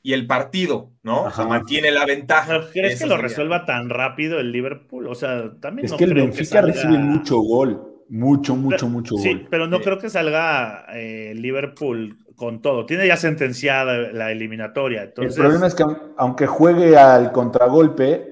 y 0.04 0.14
el 0.14 0.26
partido, 0.26 0.92
¿no? 1.04 1.24
O 1.24 1.32
sea, 1.32 1.46
mantiene 1.46 1.92
la 1.92 2.06
ventaja. 2.06 2.62
¿Crees 2.72 3.00
que 3.00 3.08
lo 3.08 3.18
resuelva 3.18 3.66
tan 3.66 3.90
rápido 3.90 4.40
el 4.40 4.52
Liverpool? 4.52 5.08
O 5.08 5.16
sea, 5.16 5.52
también 5.60 5.86
es 5.86 5.94
que 5.94 6.04
el 6.04 6.14
Benfica 6.14 6.62
recibe 6.62 6.98
mucho 6.98 7.40
gol. 7.40 7.88
Mucho, 8.10 8.58
mucho, 8.58 8.90
mucho 8.90 9.16
gol. 9.16 9.24
Sí, 9.24 9.46
pero 9.50 9.68
no 9.68 9.80
creo 9.80 9.98
que 9.98 10.10
salga 10.10 10.86
eh, 10.94 11.34
Liverpool 11.36 12.18
con 12.36 12.62
todo. 12.62 12.86
Tiene 12.86 13.08
ya 13.08 13.16
sentenciada 13.16 14.12
la 14.12 14.32
eliminatoria. 14.32 15.04
Entonces... 15.04 15.38
El 15.38 15.44
problema 15.44 15.68
es 15.68 15.76
que 15.76 15.86
aunque 16.18 16.48
juegue 16.48 16.98
al 16.98 17.32
contragolpe, 17.32 18.32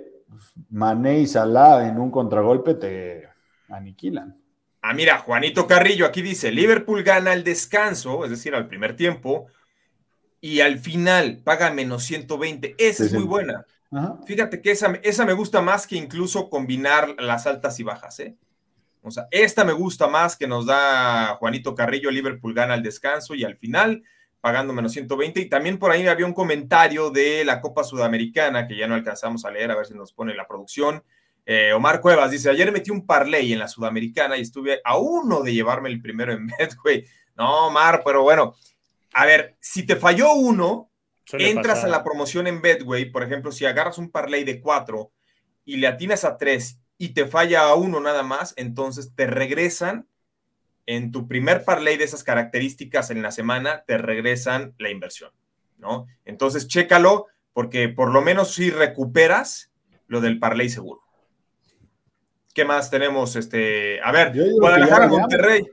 Mané 0.70 1.20
y 1.20 1.28
Salah 1.28 1.88
en 1.88 1.98
un 1.98 2.12
contragolpe 2.12 2.74
te 2.74 3.30
aniquilan. 3.70 4.36
Ah, 4.82 4.94
mira, 4.94 5.18
Juanito 5.18 5.68
Carrillo 5.68 6.06
aquí 6.06 6.22
dice, 6.22 6.52
Liverpool 6.52 7.04
gana 7.04 7.32
al 7.32 7.44
descanso, 7.44 8.24
es 8.24 8.32
decir, 8.32 8.56
al 8.56 8.68
primer 8.68 8.96
tiempo, 8.96 9.48
y 10.42 10.62
al 10.62 10.80
final 10.80 11.42
paga 11.44 11.72
menos 11.72 12.04
120. 12.04 12.76
Esa 12.78 13.06
es 13.06 13.14
muy 13.14 13.24
buena. 13.24 13.66
Fíjate 14.26 14.62
que 14.62 14.72
esa, 14.72 15.00
esa, 15.04 15.26
me 15.26 15.34
gusta 15.34 15.62
más 15.62 15.88
que 15.88 15.96
incluso 15.96 16.50
combinar 16.50 17.16
las 17.20 17.48
altas 17.48 17.80
y 17.80 17.84
bajas, 17.84 18.20
¿eh? 18.20 18.38
O 19.02 19.12
sea, 19.12 19.28
esta 19.32 19.64
me 19.64 19.74
gusta 19.74 20.08
más 20.08 20.36
que 20.36 20.48
nos 20.48 20.66
da 20.66 21.38
Juanito 21.40 21.74
Carrillo, 21.74 22.12
Liverpool 22.12 22.54
gana 22.54 22.74
al 22.74 22.84
descanso 22.84 23.34
y 23.34 23.44
al 23.44 23.56
final 23.56 24.04
pagando 24.42 24.74
menos 24.74 24.92
120. 24.92 25.40
Y 25.42 25.50
también 25.50 25.80
por 25.80 25.92
ahí 25.92 26.06
había 26.08 26.26
un 26.26 26.34
comentario 26.34 27.10
de 27.10 27.46
la 27.46 27.62
Copa 27.62 27.84
Sudamericana 27.84 28.68
que 28.68 28.78
ya 28.78 28.88
no 28.88 28.96
alcanzamos 28.96 29.46
a 29.46 29.52
leer, 29.52 29.72
a 29.72 29.76
ver 29.76 29.86
si 29.86 29.94
nos 29.94 30.14
pone 30.14 30.36
la 30.36 30.48
producción. 30.48 31.04
Eh, 31.46 31.74
Omar 31.74 32.02
Cuevas 32.02 32.32
dice, 32.32 32.50
ayer 32.50 32.72
metí 32.72 32.92
un 32.92 33.06
parlay 33.06 33.54
en 33.54 33.60
la 33.60 33.68
Sudamericana 33.68 34.38
y 34.38 34.42
estuve 34.42 34.82
a 34.84 34.98
uno 34.98 35.42
de 35.42 35.54
llevarme 35.54 35.90
el 35.90 36.02
primero 36.02 36.34
en 36.34 36.48
Betway. 36.60 37.06
No, 37.36 37.68
Omar, 37.68 38.02
pero 38.06 38.22
bueno, 38.22 38.56
a 39.14 39.26
ver, 39.26 39.58
si 39.60 39.86
te 39.86 39.96
falló 39.96 40.34
uno, 40.34 40.92
entras 41.34 41.84
a 41.84 41.88
la 41.88 42.04
promoción 42.04 42.48
en 42.48 42.62
Betway, 42.62 43.12
por 43.12 43.24
ejemplo, 43.24 43.52
si 43.52 43.66
agarras 43.66 43.98
un 43.98 44.10
parlay 44.10 44.44
de 44.44 44.62
cuatro 44.62 45.12
y 45.66 45.78
le 45.78 45.88
atinas 45.88 46.24
a 46.24 46.38
tres 46.38 46.80
y 46.98 47.10
te 47.10 47.26
falla 47.28 47.64
a 47.64 47.76
uno 47.76 48.00
nada 48.00 48.24
más, 48.24 48.54
entonces 48.58 49.14
te 49.16 49.28
regresan 49.28 50.08
en 50.86 51.12
tu 51.12 51.28
primer 51.28 51.64
parlay 51.64 51.98
de 51.98 52.04
esas 52.04 52.24
características 52.24 53.12
en 53.12 53.22
la 53.22 53.32
semana, 53.32 53.84
te 53.86 53.98
regresan 53.98 54.74
la 54.80 54.90
inversión, 54.90 55.32
¿no? 55.78 56.08
Entonces, 56.26 56.68
chécalo, 56.68 57.28
porque 57.54 57.90
por 57.90 58.12
lo 58.12 58.22
menos 58.22 58.54
si 58.56 58.72
recuperas 58.72 59.72
lo 60.08 60.22
del 60.22 60.40
parlay 60.40 60.70
seguro. 60.70 61.02
¿Qué 62.54 62.66
más 62.66 62.90
tenemos? 62.90 63.36
Este, 63.36 64.02
a 64.02 64.12
ver, 64.12 64.34
Guadalajara, 64.60 65.08
Monterrey. 65.08 65.64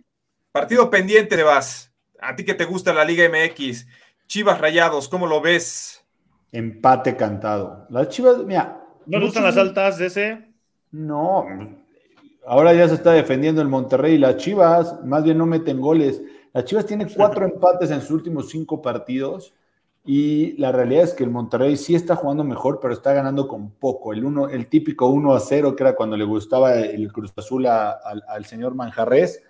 Partido 0.53 0.91
pendiente 0.91 1.37
de 1.37 1.43
vas. 1.43 1.86
A 2.21 2.35
ti 2.37 2.45
que 2.45 2.55
te 2.55 2.65
gusta 2.65 2.93
la 2.93 3.05
Liga 3.05 3.29
MX. 3.29 3.87
Chivas 4.27 4.61
Rayados, 4.61 5.09
¿cómo 5.09 5.27
lo 5.27 5.41
ves? 5.41 6.05
Empate 6.53 7.17
cantado. 7.17 7.87
Las 7.91 8.09
Chivas, 8.09 8.39
mira. 8.39 8.83
¿No 9.07 9.21
gustan 9.21 9.45
las 9.45 9.57
altas 9.57 9.99
de 9.99 10.07
ese? 10.07 10.49
No, 10.91 11.45
Ahora 12.47 12.73
ya 12.73 12.87
se 12.89 12.95
está 12.95 13.11
defendiendo 13.11 13.61
el 13.61 13.67
Monterrey 13.67 14.15
y 14.15 14.19
las 14.19 14.37
Chivas, 14.37 15.05
más 15.05 15.25
bien 15.25 15.37
no 15.37 15.47
meten 15.47 15.81
goles. 15.81 16.23
Las 16.53 16.65
Chivas 16.65 16.87
tienen 16.87 17.09
cuatro 17.15 17.45
empates 17.45 17.91
en 17.91 18.01
sus 18.01 18.13
últimos 18.13 18.49
cinco 18.51 18.81
partidos 18.81 19.53
y 20.05 20.57
la 20.59 20.71
realidad 20.71 21.03
es 21.03 21.13
que 21.13 21.25
el 21.25 21.31
Monterrey 21.31 21.77
sí 21.77 21.97
está 21.97 22.15
jugando 22.15 22.45
mejor, 22.45 22.79
pero 22.81 22.95
está 22.95 23.13
ganando 23.13 23.49
con 23.49 23.73
poco. 23.73 24.13
El, 24.13 24.25
uno, 24.25 24.49
el 24.49 24.69
típico 24.69 25.09
1 25.09 25.35
a 25.35 25.41
0, 25.41 25.75
que 25.75 25.83
era 25.83 25.97
cuando 25.97 26.17
le 26.17 26.23
gustaba 26.23 26.77
el 26.77 27.13
Cruz 27.13 27.33
Azul 27.37 27.67
al 27.67 28.45
señor 28.45 28.77
Manjarres. 28.77 29.43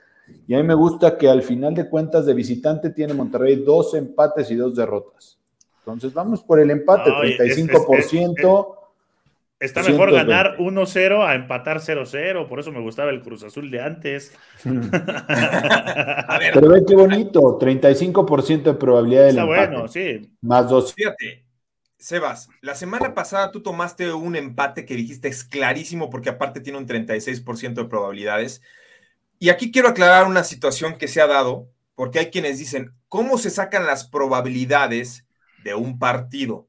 Y 0.46 0.54
a 0.54 0.58
mí 0.58 0.64
me 0.64 0.74
gusta 0.74 1.18
que 1.18 1.28
al 1.28 1.42
final 1.42 1.74
de 1.74 1.88
cuentas 1.88 2.26
de 2.26 2.34
visitante 2.34 2.90
tiene 2.90 3.14
Monterrey 3.14 3.56
dos 3.56 3.94
empates 3.94 4.50
y 4.50 4.56
dos 4.56 4.74
derrotas. 4.74 5.38
Entonces 5.80 6.12
vamos 6.12 6.42
por 6.42 6.60
el 6.60 6.70
empate, 6.70 7.10
35%. 7.10 8.74
Está 9.58 9.82
mejor 9.82 10.12
ganar 10.12 10.58
1-0 10.58 11.26
a 11.26 11.34
empatar 11.34 11.78
0-0, 11.78 12.46
por 12.46 12.60
eso 12.60 12.72
me 12.72 12.80
gustaba 12.80 13.10
el 13.10 13.22
Cruz 13.22 13.42
Azul 13.42 13.70
de 13.70 13.80
antes. 13.80 14.34
Pero 14.64 16.68
ve 16.68 16.84
qué 16.86 16.94
bonito, 16.94 17.58
35% 17.58 18.64
de 18.64 18.74
probabilidad 18.74 19.22
de 19.22 19.28
Está 19.30 19.44
bueno, 19.44 19.88
sí. 19.88 20.30
Más 20.42 20.68
dos. 20.68 20.92
Fíjate, 20.92 21.46
Sebas, 21.98 22.50
la 22.60 22.74
semana 22.74 23.14
pasada 23.14 23.50
tú 23.50 23.62
tomaste 23.62 24.12
un 24.12 24.36
empate 24.36 24.84
que 24.84 24.94
dijiste 24.94 25.28
es 25.28 25.42
clarísimo 25.42 26.10
porque 26.10 26.28
aparte 26.28 26.60
tiene 26.60 26.78
un 26.78 26.86
36% 26.86 27.74
de 27.74 27.84
probabilidades. 27.86 28.60
Y 29.38 29.50
aquí 29.50 29.70
quiero 29.70 29.88
aclarar 29.88 30.26
una 30.26 30.44
situación 30.44 30.96
que 30.98 31.08
se 31.08 31.20
ha 31.20 31.26
dado, 31.26 31.68
porque 31.94 32.18
hay 32.18 32.30
quienes 32.30 32.58
dicen, 32.58 32.94
¿cómo 33.08 33.38
se 33.38 33.50
sacan 33.50 33.86
las 33.86 34.08
probabilidades 34.08 35.26
de 35.62 35.74
un 35.74 35.98
partido? 35.98 36.68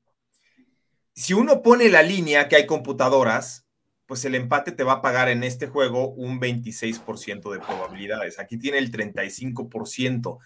si 1.17 1.33
uno 1.33 1.63
pone 1.63 1.89
la 1.89 2.03
línea 2.03 2.47
que 2.47 2.57
hay 2.57 2.67
computadoras, 2.67 3.65
pues 4.05 4.23
el 4.25 4.35
empate 4.35 4.71
te 4.71 4.83
va 4.83 4.93
a 4.93 5.01
pagar 5.01 5.29
en 5.29 5.43
este 5.43 5.65
juego 5.65 6.09
un 6.09 6.39
26% 6.39 7.51
de 7.51 7.59
probabilidades. 7.59 8.37
Aquí 8.37 8.59
tiene 8.59 8.77
el 8.77 8.91
35%, 8.91 10.37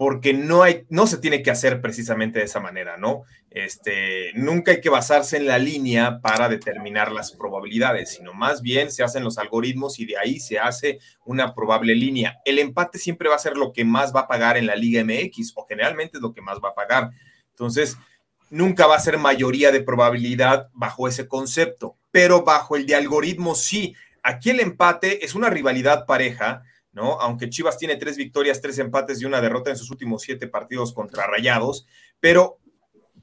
porque 0.00 0.32
no, 0.32 0.62
hay, 0.62 0.86
no 0.88 1.06
se 1.06 1.18
tiene 1.18 1.42
que 1.42 1.50
hacer 1.50 1.82
precisamente 1.82 2.38
de 2.38 2.46
esa 2.46 2.58
manera, 2.58 2.96
¿no? 2.96 3.24
Este, 3.50 4.32
nunca 4.32 4.70
hay 4.70 4.80
que 4.80 4.88
basarse 4.88 5.36
en 5.36 5.46
la 5.46 5.58
línea 5.58 6.22
para 6.22 6.48
determinar 6.48 7.12
las 7.12 7.32
probabilidades, 7.32 8.14
sino 8.14 8.32
más 8.32 8.62
bien 8.62 8.90
se 8.90 9.02
hacen 9.02 9.24
los 9.24 9.36
algoritmos 9.36 10.00
y 10.00 10.06
de 10.06 10.16
ahí 10.16 10.40
se 10.40 10.58
hace 10.58 11.00
una 11.26 11.54
probable 11.54 11.94
línea. 11.94 12.38
El 12.46 12.58
empate 12.58 12.98
siempre 12.98 13.28
va 13.28 13.34
a 13.34 13.40
ser 13.40 13.58
lo 13.58 13.74
que 13.74 13.84
más 13.84 14.16
va 14.16 14.20
a 14.20 14.26
pagar 14.26 14.56
en 14.56 14.66
la 14.66 14.74
Liga 14.74 15.04
MX, 15.04 15.52
o 15.54 15.66
generalmente 15.68 16.16
es 16.16 16.22
lo 16.22 16.32
que 16.32 16.40
más 16.40 16.60
va 16.64 16.70
a 16.70 16.74
pagar. 16.74 17.10
Entonces, 17.50 17.98
nunca 18.48 18.86
va 18.86 18.96
a 18.96 19.00
ser 19.00 19.18
mayoría 19.18 19.70
de 19.70 19.82
probabilidad 19.82 20.70
bajo 20.72 21.08
ese 21.08 21.28
concepto, 21.28 21.98
pero 22.10 22.42
bajo 22.42 22.74
el 22.74 22.86
de 22.86 22.94
algoritmo 22.94 23.54
sí. 23.54 23.94
Aquí 24.22 24.48
el 24.48 24.60
empate 24.60 25.26
es 25.26 25.34
una 25.34 25.50
rivalidad 25.50 26.06
pareja, 26.06 26.62
¿no? 26.92 27.20
Aunque 27.20 27.50
Chivas 27.50 27.78
tiene 27.78 27.96
tres 27.96 28.16
victorias, 28.16 28.60
tres 28.60 28.78
empates 28.78 29.20
y 29.20 29.24
una 29.24 29.40
derrota 29.40 29.70
en 29.70 29.76
sus 29.76 29.90
últimos 29.90 30.22
siete 30.22 30.48
partidos 30.48 30.92
contra 30.92 31.26
Rayados, 31.26 31.86
pero 32.20 32.58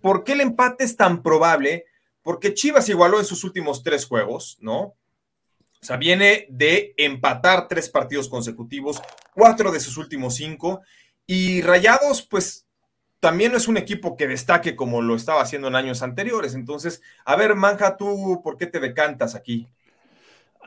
¿por 0.01 0.23
qué 0.23 0.33
el 0.33 0.41
empate 0.41 0.83
es 0.83 0.95
tan 0.95 1.21
probable? 1.21 1.85
Porque 2.21 2.53
Chivas 2.53 2.89
igualó 2.89 3.19
en 3.19 3.25
sus 3.25 3.43
últimos 3.43 3.83
tres 3.83 4.05
juegos, 4.05 4.57
¿no? 4.61 4.95
O 5.79 5.85
sea, 5.85 5.97
viene 5.97 6.47
de 6.49 6.93
empatar 6.97 7.67
tres 7.67 7.89
partidos 7.89 8.27
consecutivos, 8.29 9.01
cuatro 9.33 9.71
de 9.71 9.79
sus 9.79 9.97
últimos 9.97 10.35
cinco, 10.35 10.81
y 11.25 11.61
Rayados, 11.61 12.21
pues 12.23 12.67
también 13.19 13.51
no 13.51 13.57
es 13.57 13.67
un 13.67 13.77
equipo 13.77 14.15
que 14.15 14.27
destaque 14.27 14.75
como 14.75 15.01
lo 15.01 15.15
estaba 15.15 15.41
haciendo 15.41 15.67
en 15.67 15.75
años 15.75 16.01
anteriores. 16.01 16.53
Entonces, 16.53 17.01
a 17.25 17.35
ver, 17.35 17.55
Manja, 17.55 17.97
tú, 17.97 18.41
¿por 18.43 18.57
qué 18.57 18.67
te 18.67 18.79
decantas 18.79 19.35
aquí? 19.35 19.67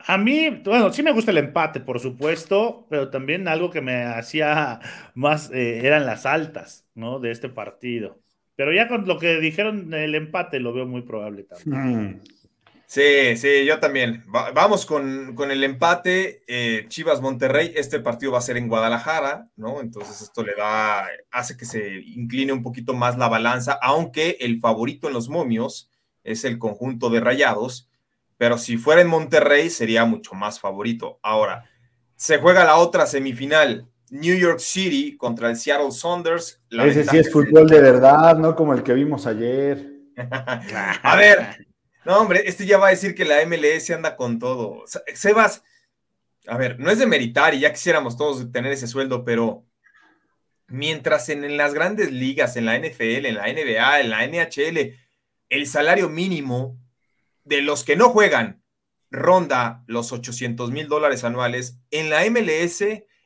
A 0.07 0.17
mí, 0.17 0.49
bueno, 0.63 0.91
sí 0.91 1.03
me 1.03 1.11
gusta 1.11 1.31
el 1.31 1.37
empate, 1.37 1.79
por 1.79 1.99
supuesto, 1.99 2.87
pero 2.89 3.09
también 3.09 3.47
algo 3.47 3.69
que 3.69 3.81
me 3.81 4.03
hacía 4.03 4.79
más 5.15 5.51
eh, 5.51 5.85
eran 5.85 6.05
las 6.05 6.25
altas, 6.25 6.87
¿no? 6.95 7.19
De 7.19 7.31
este 7.31 7.49
partido. 7.49 8.19
Pero 8.55 8.73
ya 8.73 8.87
con 8.87 9.07
lo 9.07 9.17
que 9.17 9.39
dijeron 9.39 9.93
el 9.93 10.15
empate 10.15 10.59
lo 10.59 10.73
veo 10.73 10.85
muy 10.85 11.01
probable 11.01 11.43
también. 11.43 12.03
Mm. 12.03 12.21
Sí, 12.91 13.37
sí, 13.37 13.65
yo 13.65 13.79
también. 13.79 14.25
vamos 14.27 14.85
con, 14.85 15.33
el 15.49 15.63
empate. 15.63 16.43
Eh, 16.45 16.87
Chivas 16.89 17.21
Monterrey, 17.21 17.71
este 17.73 18.01
partido 18.01 18.33
va 18.33 18.39
a 18.39 18.41
ser 18.41 18.57
en 18.57 18.67
Guadalajara, 18.67 19.47
¿no? 19.55 19.79
Entonces 19.79 20.21
esto 20.21 20.43
le 20.43 20.55
da, 20.55 21.07
hace 21.31 21.55
que 21.55 21.63
se 21.63 22.01
incline 22.01 22.51
un 22.51 22.63
poquito 22.63 22.93
más 22.93 23.17
la 23.17 23.29
balanza, 23.29 23.79
aunque 23.81 24.35
el 24.41 24.59
favorito 24.59 25.07
en 25.07 25.13
los 25.13 25.29
momios 25.29 25.89
es 26.25 26.43
el 26.43 26.59
conjunto 26.59 27.09
de 27.09 27.21
rayados, 27.21 27.89
pero 28.41 28.57
si 28.57 28.75
fuera 28.77 29.01
en 29.01 29.07
Monterrey 29.07 29.69
sería 29.69 30.03
mucho 30.03 30.33
más 30.33 30.59
favorito. 30.59 31.19
Ahora, 31.21 31.69
se 32.15 32.39
juega 32.39 32.63
la 32.63 32.77
otra 32.77 33.05
semifinal, 33.05 33.87
New 34.09 34.35
York 34.35 34.57
City 34.57 35.15
contra 35.15 35.51
el 35.51 35.57
Seattle 35.57 35.91
Saunders. 35.91 36.59
Ese 36.71 37.05
sí 37.05 37.19
es 37.19 37.31
fútbol 37.31 37.67
de 37.67 37.79
verdad, 37.79 38.35
¿no? 38.37 38.55
Como 38.55 38.73
el 38.73 38.81
que 38.81 38.95
vimos 38.95 39.27
ayer. 39.27 39.91
a 40.17 41.15
ver, 41.15 41.67
no, 42.03 42.17
hombre, 42.17 42.41
este 42.43 42.65
ya 42.65 42.79
va 42.79 42.87
a 42.87 42.89
decir 42.89 43.13
que 43.13 43.25
la 43.25 43.45
MLS 43.45 43.91
anda 43.91 44.15
con 44.15 44.39
todo. 44.39 44.85
Sebas, 45.13 45.63
a 46.47 46.57
ver, 46.57 46.79
no 46.79 46.89
es 46.89 46.97
de 46.97 47.05
meritar 47.05 47.53
y 47.53 47.59
ya 47.59 47.71
quisiéramos 47.71 48.17
todos 48.17 48.51
tener 48.51 48.71
ese 48.71 48.87
sueldo, 48.87 49.23
pero 49.23 49.67
mientras 50.65 51.29
en, 51.29 51.57
las 51.57 51.75
grandes 51.75 52.11
ligas, 52.11 52.57
en 52.57 52.65
la 52.65 52.75
NFL, 52.75 53.27
en 53.27 53.35
la 53.35 53.53
NBA, 53.53 53.99
en 53.99 54.09
la 54.09 54.25
NHL, 54.25 54.97
el 55.49 55.67
salario 55.67 56.09
mínimo 56.09 56.80
de 57.43 57.61
los 57.61 57.83
que 57.83 57.95
no 57.95 58.09
juegan 58.09 58.61
ronda 59.09 59.83
los 59.87 60.11
800 60.11 60.71
mil 60.71 60.87
dólares 60.87 61.23
anuales, 61.23 61.79
en 61.91 62.09
la 62.09 62.23
MLS 62.29 62.83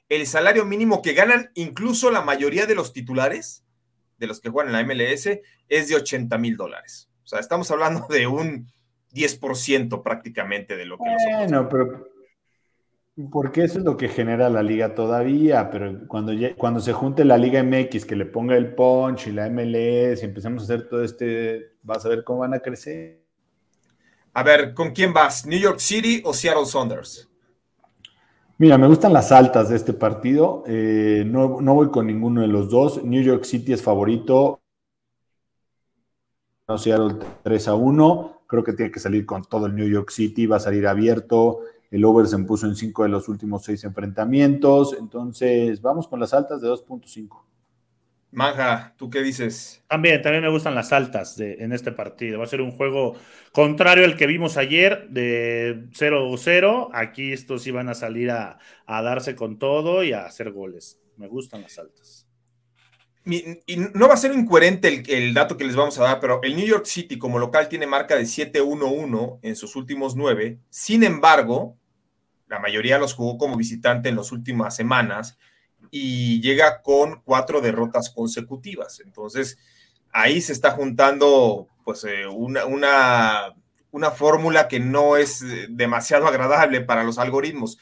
el 0.09 0.27
salario 0.27 0.65
mínimo 0.65 1.01
que 1.01 1.13
ganan 1.13 1.51
incluso 1.55 2.11
la 2.11 2.21
mayoría 2.21 2.65
de 2.65 2.75
los 2.75 2.93
titulares, 2.93 3.65
de 4.17 4.27
los 4.27 4.39
que 4.39 4.49
juegan 4.49 4.73
en 4.73 4.87
la 4.87 4.93
MLS, 4.93 5.39
es 5.67 5.87
de 5.89 5.95
80 5.95 6.37
mil 6.37 6.57
dólares. 6.57 7.09
O 7.23 7.27
sea, 7.27 7.39
estamos 7.39 7.69
hablando 7.71 8.07
de 8.09 8.27
un 8.27 8.67
10% 9.13 10.03
prácticamente 10.03 10.77
de 10.77 10.85
lo 10.85 10.97
que 10.97 11.03
Bueno, 11.39 11.67
pero 11.69 12.15
porque 13.31 13.63
eso 13.63 13.79
es 13.79 13.85
lo 13.85 13.95
que 13.95 14.09
genera 14.09 14.49
la 14.49 14.61
liga 14.61 14.93
todavía, 14.93 15.69
pero 15.69 16.05
cuando, 16.07 16.33
cuando 16.57 16.81
se 16.81 16.91
junte 16.91 17.23
la 17.23 17.37
liga 17.37 17.63
MX, 17.63 18.05
que 18.05 18.15
le 18.15 18.25
ponga 18.25 18.57
el 18.57 18.75
punch 18.75 19.27
y 19.27 19.31
la 19.31 19.49
MLS 19.49 20.21
y 20.21 20.25
empezamos 20.25 20.63
a 20.63 20.65
hacer 20.65 20.89
todo 20.89 21.01
este, 21.01 21.77
vas 21.81 22.05
a 22.05 22.09
ver 22.09 22.25
cómo 22.25 22.39
van 22.39 22.53
a 22.53 22.59
crecer. 22.59 23.24
A 24.35 24.43
ver, 24.43 24.73
¿con 24.73 24.91
quién 24.91 25.13
vas? 25.13 25.45
¿New 25.45 25.57
York 25.57 25.79
City 25.79 26.21
o 26.25 26.33
Seattle 26.33 26.65
Saunders? 26.65 27.29
Mira, 28.57 28.77
me 28.77 28.85
gustan 28.85 29.13
las 29.13 29.31
altas 29.31 29.69
de 29.69 29.77
este 29.77 29.93
partido. 29.93 30.63
Eh, 30.67 31.23
no, 31.25 31.61
no, 31.61 31.73
voy 31.73 31.89
con 31.89 32.05
ninguno 32.05 32.41
de 32.41 32.47
los 32.47 32.69
dos. 32.69 33.01
New 33.01 33.23
York 33.23 33.45
City 33.45 33.71
es 33.71 33.81
favorito 33.81 34.59
no 36.67 36.77
Seattle 36.77 37.15
3 37.43 37.67
a 37.69 37.75
1. 37.75 38.41
Creo 38.47 38.63
que 38.63 38.73
tiene 38.73 38.91
que 38.91 38.99
salir 38.99 39.25
con 39.25 39.43
todo 39.43 39.67
el 39.67 39.75
New 39.75 39.87
York 39.87 40.09
City, 40.09 40.47
va 40.47 40.57
a 40.57 40.59
salir 40.59 40.85
abierto. 40.85 41.61
El 41.89 42.03
over 42.03 42.27
se 42.27 42.37
puso 42.39 42.65
en 42.65 42.75
5 42.75 43.03
de 43.03 43.09
los 43.09 43.29
últimos 43.29 43.63
6 43.63 43.85
enfrentamientos. 43.85 44.97
Entonces, 44.99 45.81
vamos 45.81 46.09
con 46.09 46.19
las 46.19 46.33
altas 46.33 46.59
de 46.61 46.67
2.5. 46.67 47.54
Manja, 48.35 48.93
¿tú 48.97 49.09
qué 49.09 49.21
dices? 49.21 49.81
También, 49.87 50.21
también 50.21 50.43
me 50.43 50.49
gustan 50.49 50.75
las 50.75 50.91
altas 50.91 51.37
de, 51.37 51.53
en 51.59 51.71
este 51.71 51.93
partido. 51.93 52.39
Va 52.39 52.43
a 52.43 52.47
ser 52.47 52.59
un 52.59 52.71
juego 52.71 53.15
contrario 53.53 54.03
al 54.03 54.17
que 54.17 54.27
vimos 54.27 54.57
ayer 54.57 55.07
de 55.09 55.87
0-0. 55.91 56.89
Aquí 56.93 57.31
estos 57.31 57.63
sí 57.63 57.71
van 57.71 57.87
a 57.87 57.93
salir 57.93 58.31
a, 58.31 58.59
a 58.85 59.01
darse 59.01 59.37
con 59.37 59.57
todo 59.57 60.03
y 60.03 60.11
a 60.11 60.25
hacer 60.25 60.51
goles. 60.51 60.99
Me 61.15 61.29
gustan 61.29 61.61
las 61.61 61.79
altas. 61.79 62.27
y 63.23 63.77
no 63.93 64.09
va 64.09 64.15
a 64.15 64.17
ser 64.17 64.33
incoherente 64.33 64.89
el, 64.89 65.09
el, 65.09 65.33
dato 65.33 65.55
que 65.55 65.63
les 65.63 65.77
vamos 65.77 65.97
a 65.97 66.03
dar, 66.03 66.19
pero 66.19 66.41
el 66.43 66.57
New 66.57 66.67
York 66.67 66.85
City 66.85 67.17
como 67.17 67.39
local 67.39 67.69
tiene 67.69 67.87
marca 67.87 68.17
de 68.17 68.23
7-1-1 68.23 69.39
en 69.43 69.55
sus 69.55 69.77
últimos 69.77 70.17
nueve. 70.17 70.59
Sin 70.69 71.03
embargo, 71.03 71.77
la 72.47 72.59
mayoría 72.59 72.99
los 72.99 73.13
jugó 73.13 73.37
como 73.37 73.55
visitante 73.55 74.09
en 74.09 74.17
las 74.17 74.33
últimas 74.33 74.75
semanas 74.75 75.37
y 75.91 76.41
llega 76.41 76.81
con 76.81 77.21
cuatro 77.23 77.61
derrotas 77.61 78.09
consecutivas. 78.09 78.99
Entonces, 78.99 79.57
ahí 80.11 80.41
se 80.41 80.53
está 80.53 80.71
juntando 80.71 81.67
pues 81.83 82.03
eh, 82.03 82.27
una, 82.27 82.65
una, 82.65 83.53
una 83.91 84.11
fórmula 84.11 84.67
que 84.67 84.79
no 84.79 85.17
es 85.17 85.43
demasiado 85.69 86.27
agradable 86.27 86.81
para 86.81 87.03
los 87.03 87.19
algoritmos. 87.19 87.77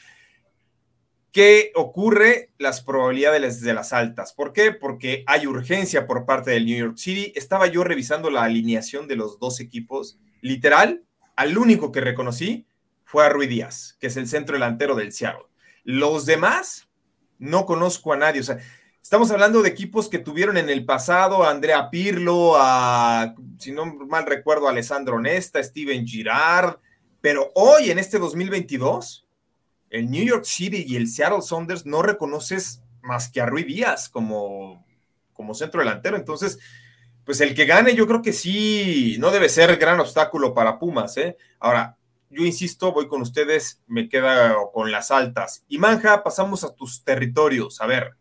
¿Qué 1.34 1.72
ocurre? 1.74 2.52
Las 2.58 2.80
probabilidades 2.80 3.60
de 3.60 3.74
las 3.74 3.92
altas. 3.92 4.32
¿Por 4.32 4.52
qué? 4.52 4.70
Porque 4.70 5.24
hay 5.26 5.48
urgencia 5.48 6.06
por 6.06 6.26
parte 6.26 6.52
del 6.52 6.64
New 6.64 6.78
York 6.78 6.96
City. 6.96 7.32
Estaba 7.34 7.66
yo 7.66 7.82
revisando 7.82 8.30
la 8.30 8.44
alineación 8.44 9.08
de 9.08 9.16
los 9.16 9.40
dos 9.40 9.58
equipos. 9.58 10.16
Literal, 10.42 11.02
al 11.34 11.58
único 11.58 11.90
que 11.90 12.00
reconocí 12.00 12.68
fue 13.04 13.26
a 13.26 13.30
Rui 13.30 13.48
Díaz, 13.48 13.96
que 13.98 14.06
es 14.06 14.16
el 14.16 14.28
centro 14.28 14.54
delantero 14.54 14.94
del 14.94 15.10
Seattle. 15.12 15.46
Los 15.82 16.24
demás, 16.24 16.88
no 17.38 17.66
conozco 17.66 18.12
a 18.12 18.16
nadie. 18.16 18.40
O 18.40 18.44
sea, 18.44 18.58
estamos 19.02 19.30
hablando 19.30 19.62
de 19.62 19.68
equipos 19.68 20.08
que 20.08 20.18
tuvieron 20.18 20.56
en 20.56 20.68
el 20.70 20.84
pasado 20.84 21.44
a 21.44 21.50
Andrea 21.50 21.90
Pirlo, 21.90 22.54
a, 22.56 23.34
si 23.58 23.72
no 23.72 23.86
mal 23.86 24.26
recuerdo, 24.26 24.66
a 24.66 24.70
Alessandro 24.70 25.20
Nesta, 25.20 25.62
Steven 25.62 26.06
Girard, 26.06 26.78
pero 27.20 27.50
hoy 27.54 27.90
en 27.90 27.98
este 27.98 28.18
2022 28.18 29.24
el 29.90 30.10
New 30.10 30.24
York 30.24 30.44
City 30.44 30.84
y 30.88 30.96
el 30.96 31.08
Seattle 31.08 31.40
Saunders 31.40 31.86
no 31.86 32.02
reconoces 32.02 32.82
más 33.00 33.28
que 33.28 33.40
a 33.40 33.46
Rui 33.46 33.62
Díaz 33.62 34.08
como, 34.08 34.84
como 35.32 35.54
centro 35.54 35.80
delantero. 35.80 36.16
Entonces, 36.16 36.58
pues 37.24 37.40
el 37.40 37.54
que 37.54 37.64
gane, 37.64 37.94
yo 37.94 38.06
creo 38.06 38.20
que 38.20 38.32
sí, 38.32 39.16
no 39.20 39.30
debe 39.30 39.48
ser 39.48 39.76
gran 39.76 40.00
obstáculo 40.00 40.52
para 40.52 40.78
Pumas. 40.78 41.16
¿eh? 41.16 41.36
Ahora, 41.60 41.96
yo 42.34 42.44
insisto, 42.44 42.92
voy 42.92 43.08
con 43.08 43.22
ustedes, 43.22 43.82
me 43.86 44.08
queda 44.08 44.56
con 44.72 44.90
las 44.90 45.10
altas. 45.10 45.64
Y 45.68 45.78
Manja, 45.78 46.22
pasamos 46.22 46.64
a 46.64 46.74
tus 46.74 47.04
territorios. 47.04 47.80
A 47.80 47.86
ver, 47.86 48.16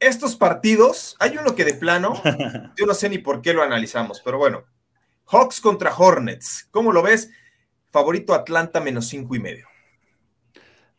estos 0.00 0.34
partidos, 0.34 1.16
hay 1.20 1.36
uno 1.36 1.54
que 1.54 1.64
de 1.64 1.74
plano, 1.74 2.20
yo 2.76 2.86
no 2.86 2.94
sé 2.94 3.08
ni 3.08 3.18
por 3.18 3.40
qué 3.40 3.52
lo 3.52 3.62
analizamos, 3.62 4.20
pero 4.24 4.38
bueno, 4.38 4.64
Hawks 5.26 5.60
contra 5.60 5.94
Hornets, 5.96 6.68
¿cómo 6.70 6.92
lo 6.92 7.02
ves? 7.02 7.30
Favorito 7.90 8.34
Atlanta 8.34 8.80
menos 8.80 9.06
cinco 9.08 9.36
y 9.36 9.38
medio. 9.38 9.66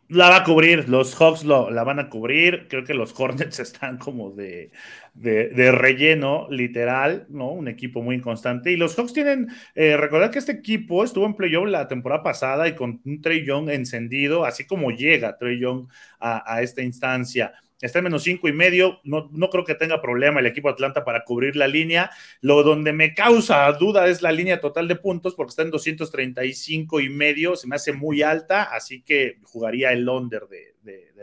La 0.10 0.30
va 0.30 0.38
a 0.38 0.44
cubrir, 0.44 0.90
los 0.90 1.16
Hawks 1.16 1.44
lo, 1.44 1.72
la 1.72 1.84
van 1.84 1.98
a 1.98 2.10
cubrir, 2.10 2.68
creo 2.70 2.84
que 2.84 2.94
los 2.94 3.18
Hornets 3.18 3.60
están 3.60 3.98
como 3.98 4.32
de, 4.32 4.72
de, 5.14 5.72
relleno, 5.72 6.48
literal, 6.52 7.26
¿no? 7.30 7.50
Un 7.52 7.68
equipo 7.68 8.02
muy 8.04 8.18
inconstante. 8.18 8.72
Y 8.72 8.78
los 8.78 8.96
Hawks 8.96 9.14
tienen, 9.14 9.48
eh, 9.76 9.98
recordar 9.98 10.30
que 10.30 10.40
este 10.40 10.52
equipo 10.52 11.04
estuvo 11.04 11.26
en 11.26 11.36
playoff 11.36 11.68
la 11.68 11.88
temporada 11.88 12.22
pasada 12.22 12.68
y 12.68 12.76
con 12.76 13.02
un 13.06 13.22
Trey 13.22 13.46
Young 13.46 13.70
encendido, 13.70 14.46
así 14.46 14.66
como 14.66 14.92
llega 14.92 15.38
Trey 15.38 15.60
Young 15.60 15.88
a, 16.20 16.54
a 16.54 16.62
esta 16.62 16.82
instancia 16.82 17.54
está 17.86 18.00
en 18.00 18.06
menos 18.06 18.24
cinco 18.24 18.48
y 18.48 18.54
medio. 18.54 19.00
No, 19.04 19.30
no 19.32 19.50
creo 19.50 19.64
que 19.64 19.76
tenga 19.76 20.02
problema 20.02 20.40
el 20.40 20.46
equipo 20.46 20.70
Atlanta 20.70 21.04
para 21.04 21.24
cubrir 21.24 21.56
la 21.56 21.68
línea. 21.68 22.12
Lo 22.42 22.64
donde 22.64 22.94
me 22.94 23.14
causa 23.14 23.72
duda 23.74 24.08
es 24.08 24.22
la 24.22 24.32
línea 24.32 24.62
total 24.62 24.88
de 24.88 24.96
puntos, 24.96 25.36
porque 25.36 25.50
está 25.50 25.64
en 25.64 25.72
235 25.72 27.00
y 27.00 27.10
medio. 27.10 27.56
Se 27.56 27.68
me 27.68 27.76
hace 27.76 27.94
muy 27.94 28.22
alta, 28.22 28.64
así 28.64 29.02
que 29.02 29.40
jugaría 29.44 29.92
el 29.92 30.08
under 30.08 30.48
de, 30.48 30.74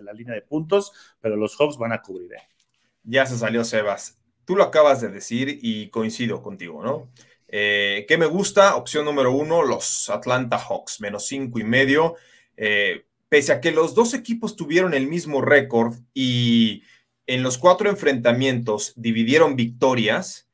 la 0.00 0.12
línea 0.12 0.34
de 0.34 0.42
puntos, 0.42 0.92
pero 1.20 1.36
los 1.36 1.56
Hawks 1.56 1.76
van 1.76 1.92
a 1.92 2.02
cubrir. 2.02 2.32
¿eh? 2.32 2.42
Ya 3.04 3.26
se 3.26 3.36
salió 3.36 3.64
Sebas. 3.64 4.18
Tú 4.44 4.56
lo 4.56 4.64
acabas 4.64 5.00
de 5.00 5.08
decir 5.08 5.58
y 5.62 5.88
coincido 5.90 6.42
contigo, 6.42 6.82
¿no? 6.82 7.10
Eh, 7.48 8.06
¿Qué 8.08 8.16
me 8.16 8.26
gusta? 8.26 8.76
Opción 8.76 9.04
número 9.04 9.32
uno, 9.32 9.62
los 9.62 10.08
Atlanta 10.08 10.58
Hawks, 10.58 11.00
menos 11.00 11.26
cinco 11.26 11.58
y 11.58 11.64
medio. 11.64 12.16
Eh, 12.56 13.06
pese 13.30 13.52
a 13.52 13.60
que 13.60 13.70
los 13.70 13.94
dos 13.94 14.12
equipos 14.12 14.56
tuvieron 14.56 14.92
el 14.92 15.06
mismo 15.06 15.40
récord 15.40 15.94
y 16.12 16.82
en 17.26 17.42
los 17.42 17.58
cuatro 17.58 17.88
enfrentamientos 17.88 18.92
dividieron 18.96 19.54
victorias, 19.54 20.48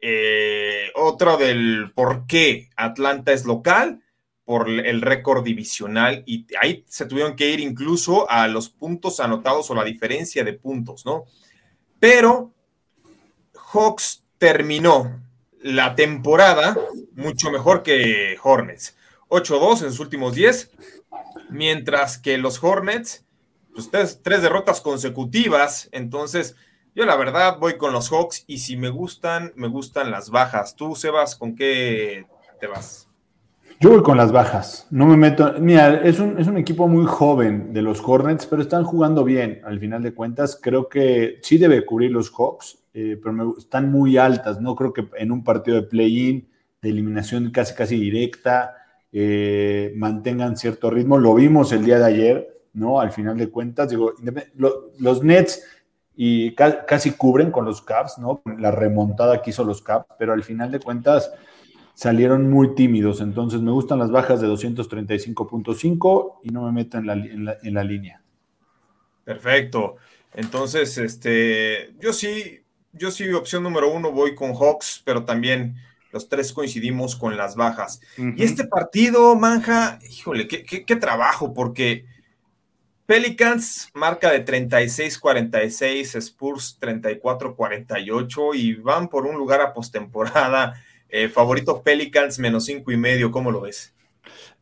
eh, 0.00 0.90
otro 0.96 1.36
del 1.36 1.92
por 1.94 2.26
qué 2.26 2.68
Atlanta 2.76 3.32
es 3.32 3.46
local, 3.46 4.02
por 4.44 4.68
el 4.68 5.02
récord 5.02 5.44
divisional, 5.44 6.24
y 6.26 6.46
ahí 6.60 6.82
se 6.88 7.04
tuvieron 7.06 7.36
que 7.36 7.50
ir 7.50 7.60
incluso 7.60 8.28
a 8.30 8.48
los 8.48 8.68
puntos 8.70 9.20
anotados 9.20 9.70
o 9.70 9.74
la 9.74 9.84
diferencia 9.84 10.42
de 10.42 10.54
puntos, 10.54 11.04
¿no? 11.04 11.24
Pero 12.00 12.52
Hawks 13.54 14.24
terminó 14.38 15.20
la 15.60 15.94
temporada 15.94 16.76
mucho 17.14 17.50
mejor 17.50 17.82
que 17.82 18.38
Hornets. 18.42 18.96
8-2 19.28 19.82
en 19.82 19.90
sus 19.90 20.00
últimos 20.00 20.34
10, 20.34 20.70
mientras 21.50 22.18
que 22.18 22.38
los 22.38 22.62
Hornets, 22.62 23.24
pues 23.74 23.90
tres, 24.22 24.42
derrotas 24.42 24.80
consecutivas, 24.80 25.88
entonces 25.92 26.56
yo 26.94 27.06
la 27.06 27.16
verdad 27.16 27.58
voy 27.58 27.76
con 27.76 27.92
los 27.92 28.10
Hawks 28.10 28.44
y 28.46 28.58
si 28.58 28.76
me 28.76 28.90
gustan, 28.90 29.52
me 29.54 29.68
gustan 29.68 30.10
las 30.10 30.30
bajas. 30.30 30.74
Tú, 30.74 30.96
Sebas, 30.96 31.36
¿con 31.36 31.54
qué 31.54 32.26
te 32.60 32.66
vas? 32.66 33.08
Yo 33.80 33.90
voy 33.90 34.02
con 34.02 34.16
las 34.16 34.32
bajas. 34.32 34.88
No 34.90 35.06
me 35.06 35.16
meto. 35.16 35.54
Mira, 35.60 36.00
es 36.02 36.18
un, 36.18 36.36
es 36.40 36.48
un, 36.48 36.56
equipo 36.56 36.88
muy 36.88 37.06
joven 37.06 37.72
de 37.72 37.82
los 37.82 38.02
Hornets, 38.04 38.44
pero 38.46 38.60
están 38.60 38.82
jugando 38.82 39.22
bien. 39.22 39.60
Al 39.64 39.78
final 39.78 40.02
de 40.02 40.12
cuentas, 40.12 40.58
creo 40.60 40.88
que 40.88 41.38
sí 41.42 41.58
debe 41.58 41.86
cubrir 41.86 42.10
los 42.10 42.32
Hawks, 42.32 42.78
eh, 42.92 43.16
pero 43.22 43.56
están 43.56 43.92
muy 43.92 44.16
altas. 44.16 44.60
No 44.60 44.74
creo 44.74 44.92
que 44.92 45.06
en 45.16 45.30
un 45.30 45.44
partido 45.44 45.76
de 45.76 45.84
play-in, 45.84 46.48
de 46.82 46.88
eliminación 46.88 47.52
casi 47.52 47.74
casi 47.74 48.00
directa, 48.00 48.77
eh, 49.12 49.92
mantengan 49.96 50.56
cierto 50.56 50.90
ritmo. 50.90 51.18
Lo 51.18 51.34
vimos 51.34 51.72
el 51.72 51.84
día 51.84 51.98
de 51.98 52.04
ayer, 52.04 52.60
¿no? 52.72 53.00
Al 53.00 53.12
final 53.12 53.36
de 53.36 53.50
cuentas, 53.50 53.90
digo, 53.90 54.14
los 54.98 55.22
Nets 55.22 55.62
y 56.14 56.54
casi 56.54 57.12
cubren 57.12 57.50
con 57.50 57.64
los 57.64 57.82
Caps, 57.82 58.18
¿no? 58.18 58.42
La 58.58 58.70
remontada 58.70 59.40
que 59.40 59.50
hizo 59.50 59.64
los 59.64 59.82
Caps, 59.82 60.14
pero 60.18 60.32
al 60.32 60.42
final 60.42 60.70
de 60.70 60.80
cuentas 60.80 61.32
salieron 61.94 62.50
muy 62.50 62.74
tímidos. 62.74 63.20
Entonces 63.20 63.60
me 63.60 63.70
gustan 63.70 63.98
las 63.98 64.10
bajas 64.10 64.40
de 64.40 64.48
235.5 64.48 66.40
y 66.42 66.50
no 66.50 66.62
me 66.64 66.72
meto 66.72 66.98
en 66.98 67.06
la, 67.06 67.12
en 67.14 67.74
la 67.74 67.84
línea. 67.84 68.22
Perfecto. 69.24 69.96
Entonces, 70.34 70.98
este, 70.98 71.94
yo 72.00 72.12
sí, 72.12 72.60
yo 72.92 73.10
sí, 73.10 73.30
opción 73.32 73.62
número 73.62 73.92
uno, 73.92 74.12
voy 74.12 74.34
con 74.34 74.54
Hawks, 74.54 75.02
pero 75.04 75.24
también 75.24 75.76
los 76.12 76.28
tres 76.28 76.52
coincidimos 76.52 77.16
con 77.16 77.36
las 77.36 77.56
bajas. 77.56 78.00
Y 78.16 78.42
este 78.42 78.64
partido, 78.64 79.34
Manja, 79.36 79.98
híjole, 80.08 80.48
qué, 80.48 80.96
trabajo, 80.96 81.52
porque 81.52 82.04
Pelicans 83.06 83.90
marca 83.94 84.30
de 84.30 84.44
36-46, 84.44 86.16
Spurs 86.16 86.78
34-48 86.80 88.54
y 88.54 88.74
van 88.74 89.08
por 89.08 89.26
un 89.26 89.36
lugar 89.36 89.60
a 89.60 89.72
postemporada. 89.72 90.82
Eh, 91.10 91.28
favorito 91.28 91.82
Pelicans 91.82 92.38
menos 92.38 92.66
cinco 92.66 92.92
y 92.92 92.96
medio, 92.96 93.30
¿cómo 93.30 93.50
lo 93.50 93.62
ves? 93.62 93.94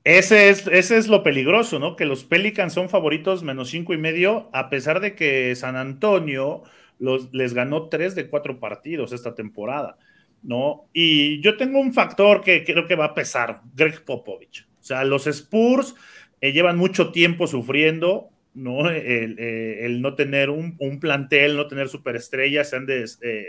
Ese 0.05 0.51
es, 0.51 0.69
ese 0.69 0.99
es 0.99 1.09
lo 1.09 1.25
peligroso, 1.25 1.81
¿no? 1.81 1.97
Que 1.97 2.05
los 2.05 2.23
Pelicans 2.23 2.73
son 2.73 2.89
favoritos 2.89 3.43
menos 3.43 3.71
cinco 3.71 3.93
y 3.93 3.99
medio, 3.99 4.49
a 4.53 4.71
pesar 4.71 5.01
de 5.01 5.17
que 5.17 5.53
San 5.57 5.75
Antonio 5.75 6.63
los, 7.01 7.33
les 7.33 7.55
ganó 7.55 7.89
tres 7.89 8.15
de 8.15 8.29
cuatro 8.29 8.61
partidos 8.61 9.11
esta 9.11 9.35
temporada. 9.35 9.99
¿No? 10.47 10.89
Y 10.93 11.41
yo 11.41 11.57
tengo 11.57 11.81
un 11.81 11.93
factor 11.93 12.41
que 12.41 12.65
creo 12.65 12.87
que 12.87 12.95
va 12.95 13.07
a 13.07 13.15
pesar, 13.15 13.63
Greg 13.75 14.05
Popovich. 14.05 14.67
O 14.81 14.85
sea, 14.85 15.03
los 15.05 15.27
Spurs 15.27 15.97
eh, 16.41 16.53
llevan 16.53 16.79
mucho 16.79 17.11
tiempo 17.11 17.49
sufriendo, 17.49 18.31
¿no? 18.55 18.89
El, 18.89 19.37
eh, 19.39 19.89
no 19.99 20.15
tener 20.15 20.51
un, 20.51 20.79
plantel, 21.01 21.57
no 21.57 21.67
tener 21.67 21.89
superestrellas, 21.89 22.73
han, 22.75 22.87
eh, 22.89 23.45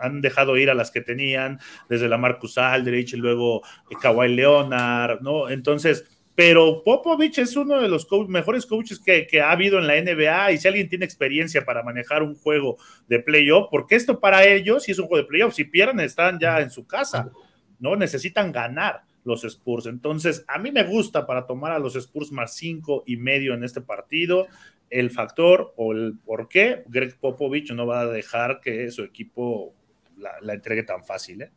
han 0.00 0.20
dejado 0.20 0.58
ir 0.58 0.68
a 0.68 0.74
las 0.74 0.90
que 0.90 1.00
tenían, 1.00 1.58
desde 1.88 2.10
la 2.10 2.18
Marcus 2.18 2.58
Aldrich 2.58 3.14
y 3.14 3.16
luego 3.16 3.62
Kawhi 4.02 4.28
Leonard, 4.28 5.22
¿no? 5.22 5.48
Entonces, 5.48 6.21
pero 6.34 6.82
Popovich 6.82 7.38
es 7.38 7.56
uno 7.56 7.80
de 7.80 7.88
los 7.88 8.06
mejores 8.28 8.64
coaches 8.64 8.98
que, 8.98 9.40
ha 9.40 9.50
habido 9.50 9.78
en 9.78 9.86
la 9.86 10.00
NBA 10.00 10.52
y 10.52 10.58
si 10.58 10.68
alguien 10.68 10.88
tiene 10.88 11.04
experiencia 11.04 11.64
para 11.64 11.82
manejar 11.82 12.22
un 12.22 12.34
juego 12.34 12.78
de 13.06 13.20
playoff, 13.20 13.68
porque 13.70 13.96
esto 13.96 14.18
para 14.18 14.44
ellos 14.46 14.84
si 14.84 14.92
es 14.92 14.98
un 14.98 15.08
juego 15.08 15.22
de 15.22 15.28
playoff, 15.28 15.54
si 15.54 15.64
pierden 15.64 16.00
están 16.00 16.38
ya 16.38 16.60
en 16.60 16.70
su 16.70 16.86
casa, 16.86 17.30
¿no? 17.78 17.96
Necesitan 17.96 18.50
ganar 18.50 19.02
los 19.24 19.44
Spurs. 19.44 19.86
Entonces, 19.86 20.44
a 20.48 20.58
mí 20.58 20.72
me 20.72 20.84
gusta 20.84 21.26
para 21.26 21.46
tomar 21.46 21.72
a 21.72 21.78
los 21.78 21.96
Spurs 21.96 22.32
más 22.32 22.56
cinco 22.56 23.04
y 23.06 23.16
medio 23.18 23.54
en 23.54 23.62
este 23.62 23.82
partido. 23.82 24.46
El 24.88 25.10
factor 25.10 25.72
o 25.76 25.92
el 25.92 26.14
por 26.24 26.48
qué 26.48 26.82
Greg 26.86 27.18
Popovich 27.18 27.72
no 27.72 27.86
va 27.86 28.00
a 28.00 28.06
dejar 28.06 28.60
que 28.60 28.90
su 28.90 29.02
equipo 29.04 29.74
la, 30.16 30.32
la 30.40 30.54
entregue 30.54 30.82
tan 30.82 31.04
fácil, 31.04 31.42
¿eh? 31.42 31.50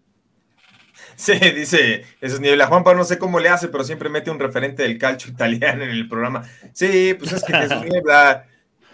Sí, 1.15 1.33
dice 1.55 2.03
Jesús 2.19 2.39
Niebla. 2.39 2.67
Juanpa 2.67 2.93
no 2.93 3.03
sé 3.03 3.17
cómo 3.17 3.39
le 3.39 3.49
hace, 3.49 3.67
pero 3.67 3.83
siempre 3.83 4.09
mete 4.09 4.31
un 4.31 4.39
referente 4.39 4.83
del 4.83 4.97
calcio 4.97 5.31
italiano 5.31 5.83
en 5.83 5.89
el 5.89 6.07
programa. 6.07 6.43
Sí, 6.73 7.15
pues 7.17 7.31
es 7.33 7.43
que 7.43 7.53
Jesús 7.53 7.83
Niebla, 7.89 8.45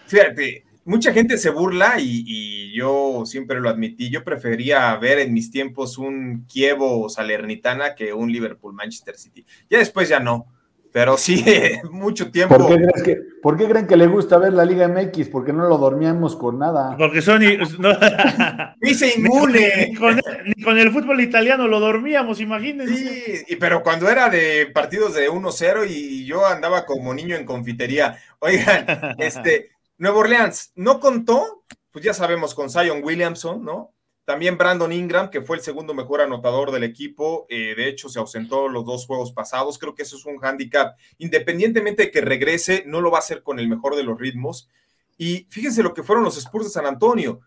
fíjate, 0.08 0.66
mucha 0.86 1.14
gente 1.14 1.38
se 1.38 1.50
burla 1.50 1.96
y, 2.00 2.74
yo 2.74 3.24
siempre 3.26 3.60
lo 3.60 3.70
admití. 3.70 4.10
Yo 4.10 4.24
prefería 4.24 4.96
ver 4.96 5.20
en 5.20 5.34
mis 5.34 5.52
tiempos 5.52 5.98
un 5.98 6.46
Kievo 6.48 7.10
Salernitana 7.10 7.96
que 7.96 8.14
un 8.14 8.32
Liverpool 8.32 8.74
Manchester 8.74 9.18
City. 9.18 9.46
Ya 9.70 9.80
después 9.80 10.08
ya 10.08 10.20
no. 10.20 10.48
Pero 10.92 11.18
sí, 11.18 11.44
mucho 11.92 12.32
tiempo. 12.32 12.58
¿Por 12.58 12.68
qué, 12.68 13.04
que, 13.04 13.16
¿Por 13.42 13.58
qué, 13.58 13.68
creen 13.68 13.88
que 13.88 13.96
le 13.96 14.08
gusta 14.08 14.38
ver 14.38 14.54
la 14.54 14.66
Liga 14.66 14.88
MX? 14.88 15.30
Porque 15.30 15.54
no 15.54 15.68
lo 15.68 15.78
dormíamos 15.78 16.36
con 16.36 16.60
nada. 16.60 16.96
Porque 16.98 17.22
son. 17.22 17.42
No, 17.80 17.92
Dice 18.82 19.14
inmune. 19.18 19.88
Ni 19.90 19.96
con, 19.96 20.22
ni 20.46 20.64
con, 20.64 20.78
el 20.78 20.92
fútbol 20.92 21.22
italiano 21.22 21.68
lo 21.68 21.80
dormíamos, 21.80 22.42
imagínense. 22.42 22.96
Sí, 22.96 23.44
y, 23.48 23.56
pero 23.56 23.84
cuando 23.84 24.10
era 24.10 24.30
de 24.30 24.70
partidos 24.74 25.14
de 25.14 25.30
1-0 25.30 25.86
y 25.90 26.26
yo 26.26 26.46
andaba 26.46 26.86
como 26.86 27.14
niño 27.14 27.36
en 27.36 27.46
confitería. 27.46 28.20
Oigan, 28.40 28.86
este, 29.18 29.72
Nuevo 29.98 30.20
Orleans 30.20 30.74
no 30.76 31.00
contó, 31.00 31.64
pues 31.92 32.04
ya 32.04 32.14
sabemos, 32.14 32.54
con 32.54 32.70
Zion 32.70 33.02
Williamson, 33.04 33.64
¿no? 33.64 33.94
También 34.32 34.58
Brandon 34.58 34.94
Ingram, 34.94 35.30
que 35.30 35.42
fue 35.42 35.58
el 35.58 35.62
segundo 35.62 35.94
mejor 35.94 36.22
anotador 36.22 36.72
del 36.72 36.86
equipo, 36.86 37.46
eh, 37.50 37.74
de 37.76 37.90
hecho 37.90 38.08
se 38.08 38.18
ausentó 38.18 38.70
los 38.70 38.86
dos 38.86 39.06
juegos 39.06 39.34
pasados, 39.34 39.78
creo 39.78 39.94
que 39.94 40.04
eso 40.04 40.16
es 40.16 40.26
un 40.26 40.38
hándicap, 40.38 40.98
independientemente 41.18 42.04
de 42.04 42.12
que 42.12 42.22
regrese, 42.22 42.86
no 42.88 43.02
lo 43.02 43.12
va 43.12 43.18
a 43.18 43.20
hacer 43.20 43.44
con 43.44 43.60
el 43.60 43.68
mejor 43.68 43.98
de 43.98 44.04
los 44.04 44.18
ritmos. 44.18 44.70
Y 45.18 45.48
fíjense 45.50 45.84
lo 45.84 45.94
que 45.94 46.02
fueron 46.02 46.24
los 46.24 46.38
Spurs 46.38 46.64
de 46.64 46.72
San 46.72 46.86
Antonio, 46.86 47.42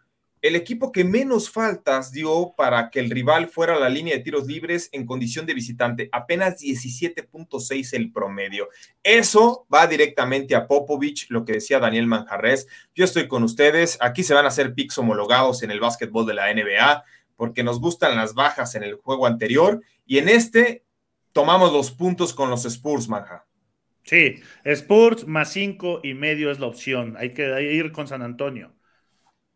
el 0.45 0.57
equipo 0.57 0.93
que 0.93 1.05
menos 1.05 1.49
faltas 1.49 2.13
dio 2.13 2.53
para 2.55 2.91
que 2.91 3.01
el 3.01 3.09
rival 3.09 3.49
fuera 3.49 3.77
a 3.77 3.81
la 3.81 3.89
línea 3.89 4.15
de 4.15 4.23
tiros 4.23 4.47
libres 4.47 4.91
en 4.93 5.07
condición 5.07 5.47
de 5.47 5.55
visitante, 5.55 6.11
apenas 6.13 6.61
17.6 6.61 7.95
el 7.95 8.13
promedio. 8.13 8.69
Eso 9.03 9.67
va 9.73 9.87
directamente 9.87 10.55
a 10.55 10.67
Popovich, 10.67 11.31
lo 11.31 11.47
que 11.47 11.55
decía 11.55 11.79
Daniel 11.79 12.07
Manjarres. 12.07 12.69
Yo 12.95 13.07
estoy 13.07 13.27
con 13.27 13.43
ustedes, 13.43 13.97
aquí 14.03 14.23
se 14.23 14.35
van 14.35 14.45
a 14.45 14.49
hacer 14.49 14.75
picks 14.75 14.99
homologados 14.99 15.63
en 15.63 15.71
el 15.71 15.81
básquetbol 15.81 16.27
de 16.27 16.35
la 16.35 16.53
NBA, 16.53 17.05
porque 17.37 17.65
nos 17.65 17.81
gustan 17.81 18.15
las 18.15 18.35
bajas 18.35 18.75
en 18.75 18.83
el 18.83 18.97
juego 18.97 19.27
anterior, 19.27 19.81
y 20.05 20.19
en 20.19 20.29
este 20.29 20.85
tomamos 21.33 21.73
los 21.73 21.91
puntos 21.91 22.35
con 22.35 22.51
los 22.51 22.67
Spurs, 22.67 23.09
Manja. 23.09 23.47
Sí, 24.03 24.43
Spurs 24.65 25.27
más 25.27 25.51
cinco 25.55 26.01
y 26.03 26.13
medio 26.13 26.51
es 26.51 26.61
la 26.61 26.67
opción. 26.67 27.17
Hay 27.17 27.33
que 27.33 27.73
ir 27.73 27.93
con 27.93 28.07
San 28.07 28.21
Antonio. 28.21 28.74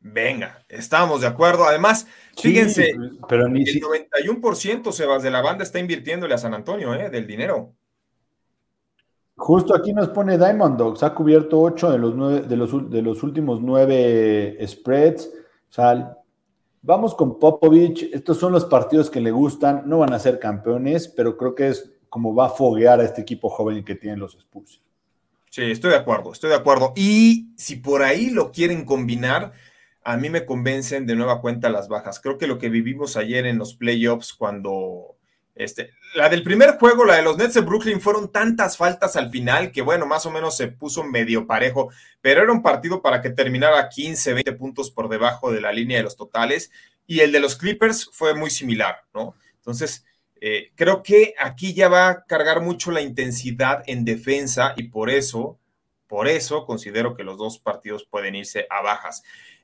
Venga, 0.00 0.64
estamos 0.68 1.20
de 1.22 1.26
acuerdo. 1.26 1.64
Además, 1.64 2.06
fíjense, 2.36 2.94
pero 3.28 3.48
ni 3.48 3.62
el 3.62 3.80
91% 3.80 4.92
Sebas 4.92 5.22
de 5.22 5.30
la 5.30 5.42
banda 5.42 5.64
está 5.64 5.78
invirtiéndole 5.78 6.34
a 6.34 6.38
San 6.38 6.54
Antonio, 6.54 6.94
¿eh? 6.94 7.10
Del 7.10 7.26
dinero. 7.26 7.74
Justo 9.36 9.74
aquí 9.74 9.92
nos 9.92 10.08
pone 10.08 10.36
Diamond 10.36 10.76
Dogs, 10.76 11.02
ha 11.04 11.14
cubierto 11.14 11.60
8 11.60 11.92
de 11.92 11.98
los, 11.98 12.14
nueve, 12.14 12.40
de 12.40 12.56
los, 12.56 12.90
de 12.90 13.02
los 13.02 13.22
últimos 13.22 13.60
9 13.60 14.58
spreads. 14.66 15.26
O 15.26 15.72
sea, 15.72 16.16
vamos 16.82 17.14
con 17.14 17.38
Popovich. 17.38 18.10
Estos 18.12 18.38
son 18.38 18.52
los 18.52 18.64
partidos 18.64 19.10
que 19.10 19.20
le 19.20 19.30
gustan. 19.30 19.82
No 19.86 19.98
van 19.98 20.12
a 20.12 20.18
ser 20.18 20.38
campeones, 20.38 21.08
pero 21.08 21.36
creo 21.36 21.54
que 21.54 21.68
es 21.68 21.92
como 22.08 22.34
va 22.34 22.46
a 22.46 22.50
foguear 22.50 23.00
a 23.00 23.04
este 23.04 23.20
equipo 23.20 23.48
joven 23.48 23.84
que 23.84 23.94
tienen 23.94 24.18
los 24.18 24.34
Spurs. 24.34 24.82
Sí, 25.50 25.62
estoy 25.62 25.90
de 25.90 25.96
acuerdo, 25.96 26.32
estoy 26.32 26.50
de 26.50 26.56
acuerdo. 26.56 26.92
Y 26.96 27.52
si 27.56 27.76
por 27.76 28.02
ahí 28.02 28.30
lo 28.30 28.50
quieren 28.50 28.84
combinar, 28.84 29.52
a 30.08 30.16
mí 30.16 30.30
me 30.30 30.46
convencen 30.46 31.06
de 31.06 31.14
nueva 31.14 31.42
cuenta 31.42 31.68
las 31.68 31.86
bajas. 31.86 32.18
Creo 32.18 32.38
que 32.38 32.46
lo 32.46 32.58
que 32.58 32.70
vivimos 32.70 33.18
ayer 33.18 33.44
en 33.44 33.58
los 33.58 33.74
playoffs 33.74 34.32
cuando 34.32 35.18
este, 35.54 35.90
la 36.14 36.30
del 36.30 36.42
primer 36.42 36.78
juego, 36.78 37.04
la 37.04 37.16
de 37.16 37.22
los 37.22 37.36
Nets 37.36 37.52
de 37.52 37.60
Brooklyn, 37.60 38.00
fueron 38.00 38.32
tantas 38.32 38.78
faltas 38.78 39.16
al 39.16 39.28
final 39.28 39.70
que, 39.70 39.82
bueno, 39.82 40.06
más 40.06 40.24
o 40.24 40.30
menos 40.30 40.56
se 40.56 40.68
puso 40.68 41.04
medio 41.04 41.46
parejo, 41.46 41.90
pero 42.22 42.42
era 42.42 42.50
un 42.50 42.62
partido 42.62 43.02
para 43.02 43.20
que 43.20 43.28
terminara 43.28 43.86
15, 43.86 44.32
20 44.32 44.52
puntos 44.54 44.90
por 44.90 45.10
debajo 45.10 45.52
de 45.52 45.60
la 45.60 45.72
línea 45.72 45.98
de 45.98 46.04
los 46.04 46.16
totales. 46.16 46.70
Y 47.06 47.20
el 47.20 47.30
de 47.30 47.40
los 47.40 47.56
Clippers 47.56 48.08
fue 48.10 48.34
muy 48.34 48.48
similar, 48.48 49.02
¿no? 49.12 49.34
Entonces, 49.56 50.06
eh, 50.40 50.72
creo 50.74 51.02
que 51.02 51.34
aquí 51.38 51.74
ya 51.74 51.90
va 51.90 52.08
a 52.08 52.24
cargar 52.24 52.62
mucho 52.62 52.92
la 52.92 53.02
intensidad 53.02 53.82
en 53.86 54.06
defensa 54.06 54.72
y 54.74 54.84
por 54.84 55.10
eso, 55.10 55.58
por 56.06 56.28
eso 56.28 56.64
considero 56.64 57.14
que 57.14 57.24
los 57.24 57.36
dos 57.36 57.58
partidos 57.58 58.06
pueden 58.06 58.36
irse 58.36 58.66
a 58.70 58.80
bajas. 58.80 59.22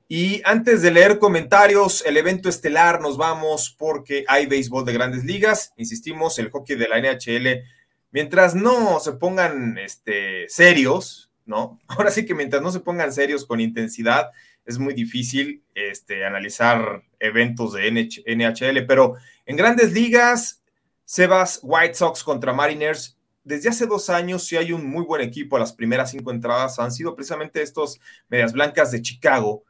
Y 0.08 0.42
antes 0.44 0.82
de 0.82 0.90
leer 0.90 1.18
comentarios, 1.18 2.04
el 2.04 2.16
evento 2.18 2.48
estelar 2.48 3.00
nos 3.00 3.16
vamos 3.16 3.74
porque 3.78 4.24
hay 4.28 4.46
béisbol 4.46 4.84
de 4.84 4.92
grandes 4.92 5.24
ligas. 5.24 5.72
Insistimos, 5.76 6.38
el 6.38 6.50
hockey 6.50 6.76
de 6.76 6.88
la 6.88 7.00
NHL, 7.00 7.62
mientras 8.10 8.54
no 8.54 9.00
se 9.00 9.12
pongan 9.12 9.78
este, 9.78 10.46
serios, 10.48 11.30
¿no? 11.46 11.80
Ahora 11.88 12.10
sí 12.10 12.26
que 12.26 12.34
mientras 12.34 12.62
no 12.62 12.70
se 12.70 12.80
pongan 12.80 13.12
serios 13.12 13.46
con 13.46 13.60
intensidad, 13.60 14.30
es 14.66 14.78
muy 14.78 14.92
difícil 14.94 15.62
este, 15.74 16.24
analizar 16.24 17.02
eventos 17.18 17.72
de 17.72 17.90
NHL, 17.90 18.86
pero 18.86 19.14
en 19.46 19.56
grandes 19.56 19.92
ligas, 19.92 20.62
Sebas, 21.06 21.60
White 21.62 21.94
Sox 21.94 22.22
contra 22.22 22.52
Mariners, 22.52 23.18
desde 23.42 23.68
hace 23.68 23.86
dos 23.86 24.08
años 24.08 24.46
sí 24.46 24.56
hay 24.56 24.72
un 24.72 24.88
muy 24.88 25.04
buen 25.04 25.20
equipo. 25.20 25.58
Las 25.58 25.74
primeras 25.74 26.10
cinco 26.10 26.30
entradas 26.30 26.78
han 26.78 26.92
sido 26.92 27.14
precisamente 27.14 27.60
estos 27.60 28.00
Medias 28.28 28.54
Blancas 28.54 28.90
de 28.90 29.02
Chicago 29.02 29.64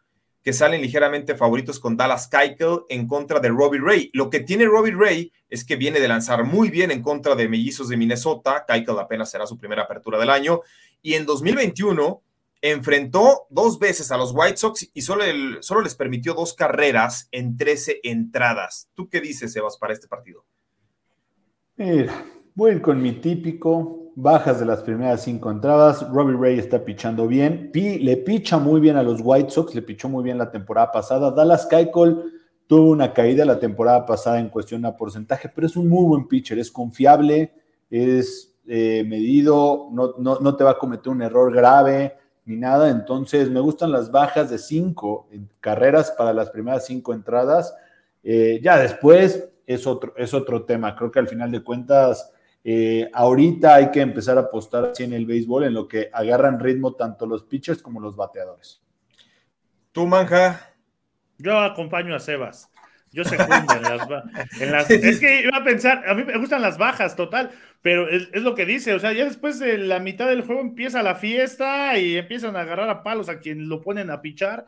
que 0.45 0.53
salen 0.53 0.83
ligeramente 0.83 1.35
favoritos 1.35 1.81
con 1.81 1.97
Dallas 1.97 2.29
Keuchel 2.29 2.83
en 2.91 3.09
contra 3.09 3.41
de 3.41 3.49
Robbie 3.49 3.81
Ray. 3.81 4.11
Lo 4.13 4.29
que 4.29 4.41
tiene 4.41 4.67
Robbie 4.67 4.95
Ray 4.95 5.33
es 5.49 5.65
que 5.65 5.77
viene 5.77 6.01
de 6.01 6.07
lanzar 6.07 6.45
muy 6.45 6.69
bien 6.69 6.91
en 6.91 7.01
contra 7.01 7.35
de 7.35 7.49
Mellizos 7.49 7.89
de 7.89 7.97
Minnesota. 7.97 8.67
Keuchel 8.69 8.99
apenas 8.99 9.31
será 9.31 9.47
su 9.47 9.57
primera 9.57 9.85
apertura 9.85 10.19
del 10.19 10.29
año. 10.29 10.61
Y 11.01 11.15
en 11.15 11.25
2021 11.25 12.23
enfrentó 12.61 13.47
dos 13.49 13.79
veces 13.79 14.13
a 14.13 14.19
los 14.19 14.33
White 14.35 14.59
Sox 14.59 14.91
y 14.93 15.01
solo, 15.01 15.25
les 15.83 15.95
permitió 15.95 16.35
dos 16.35 16.53
carreras 16.53 17.27
en 17.33 17.57
13 17.57 18.01
entradas. 18.03 18.91
¿Tú 18.95 19.09
qué 19.09 19.23
dices, 19.23 19.51
Sebas, 19.51 19.79
para 19.79 19.95
este 19.95 20.09
partido? 20.09 20.45
Mira, 21.77 22.23
voy 22.55 22.81
con 22.81 23.01
mi 23.01 23.13
típico 23.13 24.04
bajas 24.17 24.61
de 24.61 24.67
las 24.67 24.83
primeras 24.83 25.23
cinco 25.23 25.51
entradas. 25.51 26.09
Robbie 26.11 26.37
Ray 26.37 26.59
está 26.59 26.85
pichando 26.85 27.27
bien. 27.27 27.71
le 27.75 28.17
picha 28.19 28.59
muy 28.59 28.81
bien 28.81 28.97
a 28.97 29.03
los 29.03 29.21
White 29.23 29.51
Sox, 29.51 29.75
le 29.75 29.83
pichó 29.83 30.09
muy 30.09 30.23
bien 30.23 30.39
la 30.39 30.51
temporada 30.51 30.93
pasada. 30.93 31.31
Dallas 31.31 31.67
Keuchel 31.67 32.33
tuvo 32.67 32.91
una 32.91 33.13
caída 33.13 33.45
la 33.45 33.59
temporada 33.59 34.07
pasada 34.07 34.41
en 34.41 34.49
cuestión 34.49 34.85
a 34.87 34.97
porcentaje, 34.97 35.51
pero 35.55 35.67
es 35.67 35.77
un 35.77 35.89
muy 35.89 36.05
buen 36.07 36.27
pitcher, 36.27 36.59
es 36.59 36.71
confiable, 36.71 37.53
es 37.91 38.55
eh, 38.67 39.05
medido, 39.07 39.89
no, 39.93 40.15
no, 40.19 40.57
te 40.57 40.65
va 40.65 40.71
a 40.71 40.79
cometer 40.79 41.13
un 41.13 41.23
error 41.23 41.53
grave 41.53 42.15
ni 42.47 42.57
nada. 42.57 42.91
Entonces, 42.91 43.51
me 43.51 43.61
gustan 43.61 43.93
las 43.93 44.11
bajas 44.11 44.51
de 44.51 44.59
cinco 44.59 45.29
carreras 45.61 46.11
para 46.17 46.33
las 46.33 46.51
primeras 46.51 46.87
cinco 46.87 47.13
entradas. 47.13 47.75
Eh, 48.23 48.61
ya 48.63 48.79
después 48.79 49.51
es 49.67 49.87
otro, 49.87 50.15
es 50.17 50.33
otro 50.33 50.65
tema. 50.65 50.97
Creo 50.97 51.11
que 51.11 51.19
al 51.19 51.29
final 51.29 51.51
de 51.51 51.63
cuentas 51.63 52.31
eh, 52.65 53.11
ahorita 53.13 53.75
hay 53.75 53.91
que 53.91 54.01
empezar 54.01 54.39
a 54.39 54.43
apostar 54.43 54.87
así 54.87 55.05
en 55.05 55.13
el 55.13 55.27
béisbol, 55.27 55.65
en 55.65 55.75
lo 55.75 55.87
que 55.87 56.09
agarran 56.11 56.59
ritmo 56.59 56.95
tanto 56.95 57.27
los 57.27 57.45
pitchers 57.45 57.83
como 57.83 58.01
los 58.01 58.17
bateadores. 58.17 58.83
¿Tú, 59.93 60.07
Manja? 60.07 60.73
Yo 61.39 61.59
acompaño 61.59 62.15
a 62.15 62.21
Sebas. 62.21 62.71
Yo 63.13 63.23
se 63.23 63.37
en 63.37 64.73
las, 64.73 64.91
Es 64.91 65.21
que 65.21 65.43
iba 65.43 65.59
a 65.59 65.63
pensar, 65.63 66.03
a 66.09 66.15
mí 66.15 66.25
me 66.25 66.37
gustan 66.37 66.63
las 66.63 66.79
bajas, 66.79 67.15
total, 67.15 67.53
pero 67.81 68.09
es, 68.09 68.33
lo 68.43 68.57
que 68.57 68.67
dice, 68.67 68.93
o 68.93 68.99
sea, 68.99 69.13
ya 69.13 69.25
después 69.25 69.61
de 69.61 69.79
la 69.79 70.01
mitad 70.01 70.27
del 70.27 70.43
juego 70.43 70.61
empieza 70.61 71.01
la 71.01 71.15
fiesta 71.15 71.97
y 71.97 72.17
empiezan 72.17 72.57
a 72.57 72.63
agarrar 72.63 72.89
a 72.89 73.05
palos 73.05 73.29
a 73.29 73.39
quien 73.39 73.69
lo 73.69 73.83
ponen 73.83 74.11
a 74.11 74.21
pichar 74.21 74.67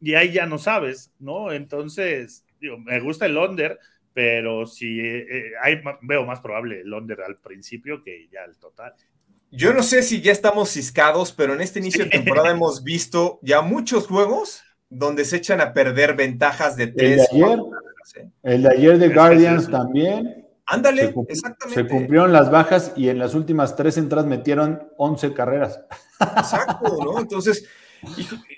y 0.00 0.14
ahí 0.14 0.30
ya 0.30 0.46
no 0.46 0.58
sabes, 0.58 1.12
¿no? 1.18 1.50
Entonces, 1.50 2.46
digo, 2.60 2.78
me 2.78 3.00
gusta 3.00 3.26
el 3.26 3.36
under, 3.36 3.80
pero 4.12 4.66
sí 4.66 5.00
eh, 5.00 5.26
eh, 5.30 5.52
hay, 5.62 5.80
veo 6.02 6.24
más 6.24 6.40
probable 6.40 6.80
el 6.80 6.92
under 6.92 7.22
al 7.22 7.36
principio 7.36 8.02
que 8.02 8.28
ya 8.30 8.44
el 8.44 8.56
total. 8.56 8.94
Yo 9.52 9.72
no 9.72 9.82
sé 9.82 10.02
si 10.02 10.20
ya 10.20 10.30
estamos 10.30 10.70
ciscados, 10.70 11.32
pero 11.32 11.54
en 11.54 11.60
este 11.60 11.80
inicio 11.80 12.04
de 12.04 12.10
temporada 12.10 12.50
hemos 12.50 12.84
visto 12.84 13.40
ya 13.42 13.62
muchos 13.62 14.06
juegos 14.06 14.62
donde 14.88 15.24
se 15.24 15.36
echan 15.36 15.60
a 15.60 15.72
perder 15.72 16.14
ventajas 16.14 16.76
de 16.76 16.86
tres. 16.86 17.28
El 17.32 17.40
de 17.40 17.44
ayer, 17.44 17.58
¿eh? 18.16 18.28
el 18.44 18.62
de, 18.62 18.68
ayer 18.68 18.98
de 18.98 19.08
Guardians 19.08 19.70
también. 19.70 20.46
Ándale, 20.66 21.12
exactamente. 21.28 21.82
Se 21.82 21.88
cumplieron 21.88 22.32
las 22.32 22.48
bajas 22.48 22.92
y 22.94 23.08
en 23.08 23.18
las 23.18 23.34
últimas 23.34 23.74
tres 23.74 23.96
entradas 23.96 24.28
metieron 24.28 24.88
11 24.98 25.34
carreras. 25.34 25.80
Exacto, 26.20 26.96
¿no? 27.04 27.18
Entonces, 27.18 27.66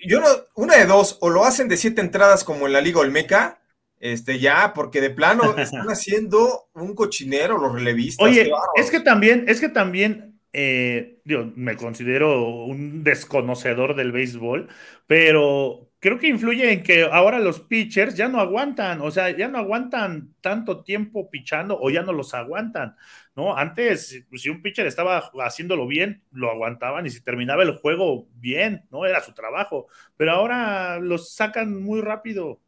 yo 0.06 0.20
no, 0.20 0.26
una 0.54 0.76
de 0.76 0.84
dos, 0.84 1.16
o 1.22 1.30
lo 1.30 1.44
hacen 1.44 1.68
de 1.68 1.78
siete 1.78 2.02
entradas 2.02 2.44
como 2.44 2.66
en 2.66 2.74
la 2.74 2.82
Liga 2.82 3.00
Olmeca, 3.00 3.61
este, 4.02 4.40
ya, 4.40 4.72
porque 4.74 5.00
de 5.00 5.10
plano 5.10 5.54
están 5.56 5.86
haciendo 5.86 6.66
un 6.74 6.94
cochinero 6.94 7.56
los 7.56 7.72
relevistas. 7.72 8.26
Oye, 8.26 8.50
es 8.74 8.90
que 8.90 8.98
también, 8.98 9.44
es 9.46 9.60
que 9.60 9.68
también, 9.68 10.40
eh, 10.52 11.20
me 11.54 11.76
considero 11.76 12.44
un 12.64 13.04
desconocedor 13.04 13.94
del 13.94 14.10
béisbol, 14.10 14.68
pero 15.06 15.88
creo 16.00 16.18
que 16.18 16.26
influye 16.26 16.72
en 16.72 16.82
que 16.82 17.04
ahora 17.04 17.38
los 17.38 17.60
pitchers 17.60 18.16
ya 18.16 18.28
no 18.28 18.40
aguantan, 18.40 19.00
o 19.02 19.12
sea, 19.12 19.30
ya 19.30 19.46
no 19.46 19.58
aguantan 19.58 20.34
tanto 20.40 20.82
tiempo 20.82 21.30
pichando 21.30 21.78
o 21.80 21.88
ya 21.88 22.02
no 22.02 22.12
los 22.12 22.34
aguantan, 22.34 22.96
¿no? 23.36 23.56
Antes, 23.56 24.26
si 24.34 24.48
un 24.50 24.62
pitcher 24.62 24.88
estaba 24.88 25.30
haciéndolo 25.44 25.86
bien, 25.86 26.24
lo 26.32 26.50
aguantaban 26.50 27.06
y 27.06 27.10
si 27.10 27.22
terminaba 27.22 27.62
el 27.62 27.76
juego 27.76 28.26
bien, 28.34 28.84
¿no? 28.90 29.06
Era 29.06 29.20
su 29.20 29.32
trabajo, 29.32 29.86
pero 30.16 30.32
ahora 30.32 30.98
los 30.98 31.32
sacan 31.32 31.80
muy 31.80 32.00
rápido. 32.00 32.60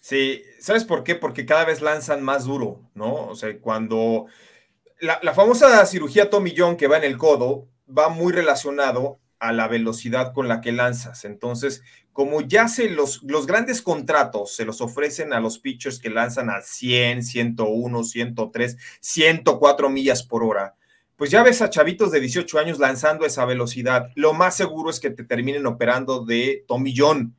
Sí, 0.00 0.42
¿sabes 0.58 0.84
por 0.84 1.04
qué? 1.04 1.14
Porque 1.14 1.44
cada 1.44 1.64
vez 1.66 1.82
lanzan 1.82 2.22
más 2.22 2.44
duro, 2.44 2.90
¿no? 2.94 3.26
O 3.26 3.34
sea, 3.34 3.58
cuando 3.60 4.26
la, 5.00 5.34
famosa 5.34 5.84
cirugía 5.86 6.30
Tommy 6.30 6.54
John 6.56 6.76
que 6.76 6.86
va 6.86 6.98
en 6.98 7.04
el 7.04 7.18
codo 7.18 7.68
va 7.86 8.08
muy 8.08 8.32
relacionado 8.32 9.20
a 9.38 9.52
la 9.52 9.68
velocidad 9.68 10.32
con 10.32 10.48
la 10.48 10.60
que 10.60 10.72
lanzas. 10.72 11.24
Entonces, 11.24 11.82
como 12.12 12.40
ya 12.42 12.68
se 12.68 12.90
los, 12.90 13.22
los 13.22 13.46
grandes 13.46 13.82
contratos 13.82 14.54
se 14.54 14.64
los 14.64 14.80
ofrecen 14.80 15.32
a 15.32 15.40
los 15.40 15.58
pitchers 15.58 15.98
que 15.98 16.10
lanzan 16.10 16.50
a 16.50 16.60
100, 16.60 17.22
101, 17.22 18.04
103, 18.04 18.76
104 19.00 19.90
millas 19.90 20.22
por 20.22 20.44
hora, 20.44 20.76
pues 21.16 21.30
ya 21.30 21.42
ves 21.42 21.60
a 21.60 21.70
chavitos 21.70 22.10
de 22.10 22.20
18 22.20 22.58
años 22.58 22.78
lanzando 22.78 23.26
esa 23.26 23.44
velocidad. 23.44 24.10
Lo 24.14 24.32
más 24.32 24.56
seguro 24.56 24.90
es 24.90 25.00
que 25.00 25.10
te 25.10 25.24
terminen 25.24 25.66
operando 25.66 26.24
de 26.24 26.64
tomillón. 26.66 27.36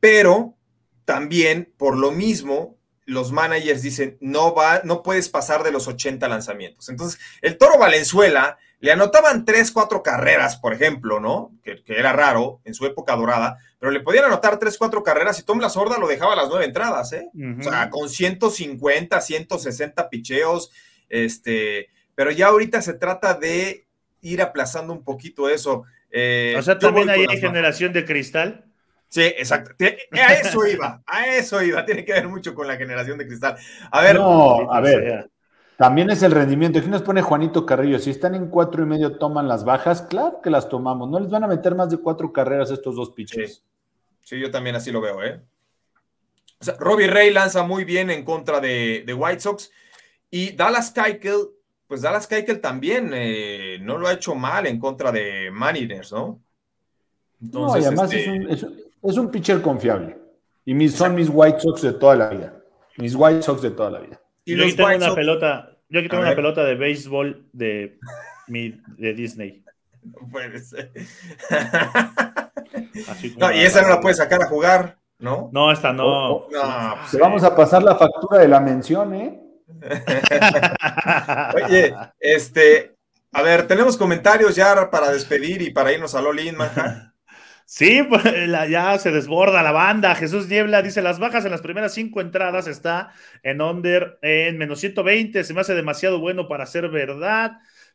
Pero 0.00 0.56
también, 1.04 1.72
por 1.76 1.96
lo 1.96 2.10
mismo, 2.10 2.76
los 3.04 3.32
managers 3.32 3.82
dicen, 3.82 4.16
no 4.20 4.54
va, 4.54 4.82
no 4.84 5.02
puedes 5.02 5.28
pasar 5.28 5.62
de 5.62 5.72
los 5.72 5.88
80 5.88 6.28
lanzamientos. 6.28 6.88
Entonces, 6.88 7.20
el 7.40 7.58
Toro 7.58 7.78
Valenzuela 7.78 8.58
le 8.80 8.90
anotaban 8.90 9.44
tres, 9.44 9.70
cuatro 9.70 10.02
carreras, 10.02 10.56
por 10.56 10.72
ejemplo, 10.74 11.20
¿no? 11.20 11.52
Que, 11.62 11.82
era 11.86 12.12
raro 12.12 12.60
en 12.64 12.74
su 12.74 12.84
época 12.84 13.14
dorada, 13.14 13.58
pero 13.78 13.92
le 13.92 14.00
podían 14.00 14.24
anotar 14.24 14.58
tres, 14.58 14.76
cuatro 14.76 15.02
carreras 15.02 15.38
y 15.38 15.44
Tom 15.44 15.60
La 15.60 15.68
Sorda 15.68 15.98
lo 15.98 16.08
dejaba 16.08 16.32
a 16.32 16.36
las 16.36 16.48
nueve 16.48 16.64
entradas, 16.64 17.12
¿eh? 17.12 17.28
O 17.60 17.62
sea, 17.62 17.90
con 17.90 18.08
150, 18.08 19.20
160 19.20 20.10
picheos, 20.10 20.72
este, 21.08 21.90
pero 22.16 22.32
ya 22.32 22.48
ahorita 22.48 22.82
se 22.82 22.94
trata 22.94 23.34
de 23.34 23.86
ir 24.20 24.42
aplazando 24.42 24.92
un 24.92 25.04
poquito 25.04 25.48
eso. 25.48 25.84
Eh, 26.10 26.56
o 26.58 26.62
sea, 26.62 26.78
también 26.78 27.08
hay 27.08 27.26
generación 27.38 27.92
de 27.92 28.04
cristal. 28.04 28.64
Sí, 29.12 29.24
exacto. 29.24 29.72
A 30.12 30.32
eso 30.32 30.66
iba, 30.66 31.02
a 31.04 31.26
eso 31.26 31.62
iba. 31.62 31.84
Tiene 31.84 32.02
que 32.02 32.14
ver 32.14 32.28
mucho 32.28 32.54
con 32.54 32.66
la 32.66 32.76
generación 32.76 33.18
de 33.18 33.26
cristal. 33.26 33.58
A 33.90 34.00
ver. 34.00 34.16
No, 34.16 34.72
a 34.72 34.80
ver. 34.80 35.30
También 35.76 36.08
es 36.08 36.22
el 36.22 36.32
rendimiento. 36.32 36.78
Aquí 36.78 36.88
nos 36.88 37.02
pone 37.02 37.20
Juanito 37.20 37.66
Carrillo. 37.66 37.98
Si 37.98 38.08
están 38.08 38.34
en 38.34 38.48
cuatro 38.48 38.82
y 38.82 38.86
medio, 38.86 39.18
toman 39.18 39.48
las 39.48 39.66
bajas. 39.66 40.00
Claro 40.00 40.40
que 40.42 40.48
las 40.48 40.66
tomamos. 40.66 41.10
No 41.10 41.20
les 41.20 41.28
van 41.28 41.44
a 41.44 41.46
meter 41.46 41.74
más 41.74 41.90
de 41.90 41.98
cuatro 41.98 42.32
carreras 42.32 42.70
estos 42.70 42.96
dos 42.96 43.10
pitchers. 43.10 43.62
Sí. 44.22 44.40
yo 44.40 44.50
también 44.50 44.76
así 44.76 44.90
lo 44.90 45.02
veo, 45.02 45.22
¿eh? 45.22 45.42
O 46.58 46.64
sea, 46.64 46.76
Robbie 46.80 47.06
Ray 47.06 47.34
lanza 47.34 47.64
muy 47.64 47.84
bien 47.84 48.08
en 48.08 48.24
contra 48.24 48.60
de, 48.60 49.04
White 49.14 49.40
Sox. 49.40 49.70
Y 50.30 50.52
Dallas 50.52 50.90
Keuchel, 50.90 51.48
pues 51.86 52.00
Dallas 52.00 52.26
Keuchel 52.26 52.62
también 52.62 53.10
eh, 53.12 53.76
no 53.82 53.98
lo 53.98 54.08
ha 54.08 54.14
hecho 54.14 54.34
mal 54.34 54.66
en 54.66 54.78
contra 54.78 55.12
de 55.12 55.50
Mariners, 55.50 56.12
¿no? 56.12 56.40
Entonces, 57.42 57.82
no, 57.82 57.88
además 57.88 58.12
este 58.14 58.54
es, 58.54 58.62
un, 58.62 58.91
pitcher 59.30 59.60
confiable. 59.60 60.18
Y 60.64 60.74
mis, 60.74 60.94
son 60.94 61.14
mis 61.14 61.28
White 61.30 61.60
Sox 61.60 61.82
de 61.82 61.92
toda 61.92 62.16
la 62.16 62.28
vida. 62.28 62.54
Mis 62.96 63.14
White 63.14 63.42
Sox 63.42 63.62
de 63.62 63.70
toda 63.70 63.90
la 63.90 63.98
vida. 64.00 64.20
Y 64.44 64.56
yo 64.56 64.64
aquí 64.64 64.74
tengo 64.74 64.94
una 64.94 65.14
pelota, 65.14 65.76
yo 65.88 66.00
aquí 66.00 66.08
tengo 66.08 66.22
una 66.22 66.34
pelota 66.34 66.64
de 66.64 66.74
béisbol 66.74 67.48
de, 67.52 67.98
de 68.46 69.14
Disney. 69.14 69.64
No 70.02 70.28
puede 70.30 70.58
ser. 70.60 70.90
y 73.54 73.60
esa 73.60 73.82
no 73.82 73.88
la 73.88 74.00
puedes 74.00 74.16
sacar 74.18 74.42
a 74.42 74.46
jugar, 74.46 74.98
¿no? 75.18 75.50
No, 75.52 75.70
esta 75.70 75.92
no. 75.92 76.04
Oh, 76.04 76.46
oh, 76.46 76.50
no 76.50 76.96
pues 77.08 77.20
vamos 77.20 77.44
a 77.44 77.54
pasar 77.54 77.82
la 77.82 77.94
factura 77.94 78.40
de 78.40 78.48
la 78.48 78.60
mención, 78.60 79.14
¿eh? 79.14 79.40
Oye, 81.64 81.94
este, 82.18 82.96
a 83.32 83.42
ver, 83.42 83.66
tenemos 83.66 83.96
comentarios 83.96 84.54
ya 84.56 84.90
para 84.90 85.10
despedir 85.10 85.62
y 85.62 85.70
para 85.70 85.92
irnos 85.92 86.14
a 86.14 86.22
Lolin, 86.22 86.56
Manja. 86.56 87.08
Sí, 87.74 88.02
pues 88.08 88.22
ya 88.68 88.98
se 88.98 89.10
desborda 89.10 89.62
la 89.62 89.72
banda. 89.72 90.14
Jesús 90.14 90.46
Niebla 90.46 90.82
dice: 90.82 91.00
Las 91.00 91.18
bajas 91.18 91.46
en 91.46 91.52
las 91.52 91.62
primeras 91.62 91.94
cinco 91.94 92.20
entradas 92.20 92.66
está 92.66 93.14
en 93.42 93.62
under 93.62 94.18
en 94.20 94.58
menos 94.58 94.80
120. 94.80 95.42
Se 95.42 95.54
me 95.54 95.62
hace 95.62 95.74
demasiado 95.74 96.18
bueno 96.20 96.48
para 96.48 96.66
ser 96.66 96.90
verdad. 96.90 97.52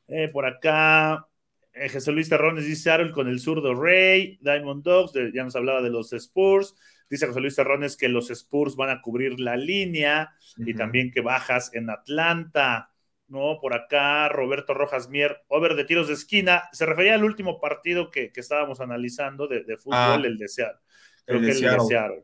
Eh, 0.08 0.30
por 0.34 0.48
acá, 0.48 1.28
eh, 1.74 1.90
Jesús 1.90 2.12
Luis 2.12 2.28
Terrones 2.28 2.66
dice: 2.66 2.90
Aaron 2.90 3.12
con 3.12 3.28
el 3.28 3.40
zurdo 3.40 3.76
Rey. 3.76 4.40
Diamond 4.42 4.84
Dogs, 4.84 5.14
ya 5.32 5.44
nos 5.44 5.56
hablaba 5.56 5.84
de 5.84 5.92
los 5.92 6.12
Spurs. 6.12 6.74
Dice 7.08 7.28
José 7.28 7.40
Luis 7.40 7.56
Terrones 7.56 7.98
que 7.98 8.10
los 8.10 8.32
Spurs 8.32 8.76
van 8.76 8.90
a 8.90 9.02
cubrir 9.02 9.40
la 9.40 9.58
línea 9.58 10.34
y 10.58 10.74
también 10.74 11.12
que 11.12 11.22
bajas 11.22 11.72
en 11.76 11.92
Atlanta. 11.92 12.90
¿No? 13.28 13.60
Por 13.60 13.74
acá, 13.74 14.30
Roberto 14.30 14.74
Rojas 14.74 15.10
Mier, 15.10 15.44
over 15.48 15.76
de 15.76 15.86
tiros 15.86 16.08
de 16.08 16.14
esquina. 16.14 16.64
Se 16.72 16.86
refería 16.86 17.16
al 17.16 17.24
último 17.24 17.60
partido 17.60 18.12
que, 18.12 18.32
estábamos 18.36 18.80
analizando 18.80 19.48
de, 19.48 19.78
fútbol, 19.78 19.98
ah, 19.98 20.22
el 20.24 20.38
de 20.38 20.48
Seattle. 20.48 20.82
Creo 21.26 21.42
que 21.42 21.52
el 21.52 21.62
de 21.62 21.80
Seattle. 21.80 22.24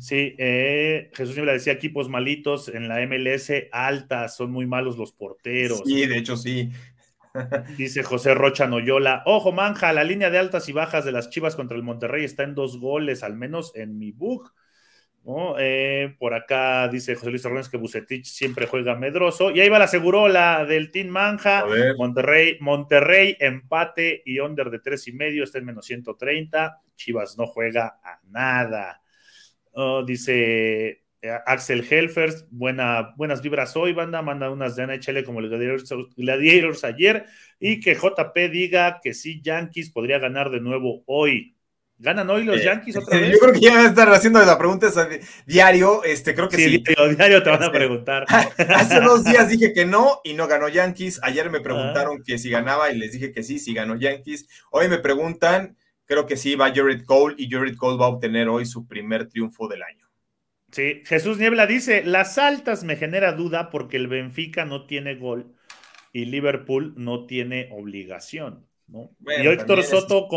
Sí, 0.00 0.34
eh, 0.38 1.10
Jesús 1.14 1.36
le 1.36 1.52
decía 1.52 1.72
equipos 1.72 2.08
malitos 2.08 2.68
en 2.68 2.88
la 2.88 3.06
MLS 3.06 3.52
altas, 3.70 4.36
son 4.36 4.50
muy 4.50 4.66
malos 4.66 4.96
los 4.96 5.12
porteros. 5.12 5.82
Sí, 5.84 6.06
de 6.06 6.18
hecho 6.18 6.36
sí. 6.36 6.70
Dice 7.78 8.02
José 8.02 8.34
Rocha 8.34 8.66
Noyola, 8.66 9.22
ojo 9.26 9.52
manja, 9.52 9.92
la 9.92 10.04
línea 10.04 10.30
de 10.30 10.38
altas 10.38 10.68
y 10.68 10.72
bajas 10.72 11.04
de 11.04 11.12
las 11.12 11.30
Chivas 11.30 11.56
contra 11.56 11.76
el 11.76 11.82
Monterrey 11.82 12.24
está 12.24 12.42
en 12.42 12.54
dos 12.54 12.78
goles, 12.78 13.22
al 13.22 13.36
menos 13.36 13.72
en 13.74 13.98
mi 13.98 14.12
book. 14.12 14.52
Eh, 15.58 16.16
por 16.18 16.34
acá 16.34 16.88
dice 16.88 17.14
José 17.14 17.30
Luis 17.30 17.42
Torres 17.42 17.68
que 17.68 17.76
Bucetich 17.76 18.26
siempre 18.26 18.66
juega 18.66 18.96
medroso. 18.96 19.50
Y 19.50 19.60
ahí 19.60 19.68
va 19.68 19.78
la 19.78 19.86
segurola 19.86 20.64
del 20.64 20.90
Team 20.90 21.08
Manja. 21.08 21.64
Monterrey, 21.96 22.56
Monterrey, 22.60 23.36
empate 23.38 24.22
y 24.24 24.40
under 24.40 24.70
de 24.70 24.80
tres 24.80 25.06
y 25.08 25.12
medio, 25.12 25.44
está 25.44 25.58
en 25.58 25.66
menos 25.66 25.86
130. 25.86 26.80
Chivas 26.96 27.38
no 27.38 27.46
juega 27.46 28.00
a 28.02 28.20
nada. 28.30 29.00
Oh, 29.72 30.02
dice 30.02 31.02
eh, 31.22 31.38
Axel 31.46 31.86
Helfers, 31.88 32.46
buena, 32.50 33.14
buenas 33.16 33.42
vibras 33.42 33.76
hoy, 33.76 33.92
banda. 33.92 34.22
Manda 34.22 34.50
unas 34.50 34.74
de 34.74 34.86
NHL 34.88 35.24
como 35.24 35.38
el 35.38 35.48
Gladiators 36.16 36.84
ayer. 36.84 37.26
Y 37.60 37.78
que 37.80 37.94
JP 37.94 38.36
diga 38.50 39.00
que 39.00 39.14
sí, 39.14 39.40
Yankees 39.40 39.90
podría 39.90 40.18
ganar 40.18 40.50
de 40.50 40.60
nuevo 40.60 41.04
hoy. 41.06 41.54
¿Ganan 42.02 42.28
hoy 42.30 42.42
los 42.42 42.58
eh, 42.58 42.64
Yankees 42.64 42.96
otra 42.96 43.16
vez? 43.20 43.30
Yo 43.30 43.38
creo 43.38 43.52
que 43.52 43.60
ya 43.60 43.74
van 43.74 43.86
a 43.86 43.88
estar 43.88 44.08
haciendo 44.12 44.44
la 44.44 44.58
pregunta 44.58 44.88
diario, 45.46 46.02
este, 46.02 46.34
creo 46.34 46.48
que 46.48 46.56
sí. 46.56 46.64
sí. 46.64 46.78
Diario, 46.78 47.14
diario 47.14 47.42
te 47.44 47.50
van 47.50 47.62
a 47.62 47.66
este, 47.66 47.78
preguntar. 47.78 48.26
Hace 48.74 49.00
dos 49.00 49.22
días 49.24 49.48
dije 49.48 49.72
que 49.72 49.84
no 49.84 50.20
y 50.24 50.34
no 50.34 50.48
ganó 50.48 50.68
Yankees. 50.68 51.20
Ayer 51.22 51.48
me 51.48 51.60
preguntaron 51.60 52.18
ah. 52.18 52.22
que 52.26 52.38
si 52.38 52.50
ganaba 52.50 52.90
y 52.90 52.98
les 52.98 53.12
dije 53.12 53.30
que 53.30 53.44
sí, 53.44 53.60
si 53.60 53.72
ganó 53.72 53.94
Yankees. 53.94 54.48
Hoy 54.72 54.88
me 54.88 54.98
preguntan, 54.98 55.76
creo 56.04 56.26
que 56.26 56.36
sí 56.36 56.56
va 56.56 56.74
Jared 56.74 57.04
Cole 57.04 57.36
y 57.38 57.48
Jared 57.48 57.76
Cole 57.76 57.98
va 57.98 58.06
a 58.06 58.08
obtener 58.08 58.48
hoy 58.48 58.66
su 58.66 58.88
primer 58.88 59.28
triunfo 59.28 59.68
del 59.68 59.84
año. 59.84 60.10
Sí, 60.72 61.02
Jesús 61.06 61.38
Niebla 61.38 61.68
dice, 61.68 62.02
las 62.02 62.36
altas 62.36 62.82
me 62.82 62.96
genera 62.96 63.32
duda 63.32 63.70
porque 63.70 63.96
el 63.96 64.08
Benfica 64.08 64.64
no 64.64 64.86
tiene 64.86 65.14
gol 65.14 65.54
y 66.12 66.24
Liverpool 66.24 66.94
no 66.96 67.26
tiene 67.26 67.68
obligación 67.70 68.71
y, 68.92 69.46
Héctor 69.46 69.82
Soto 69.82 70.28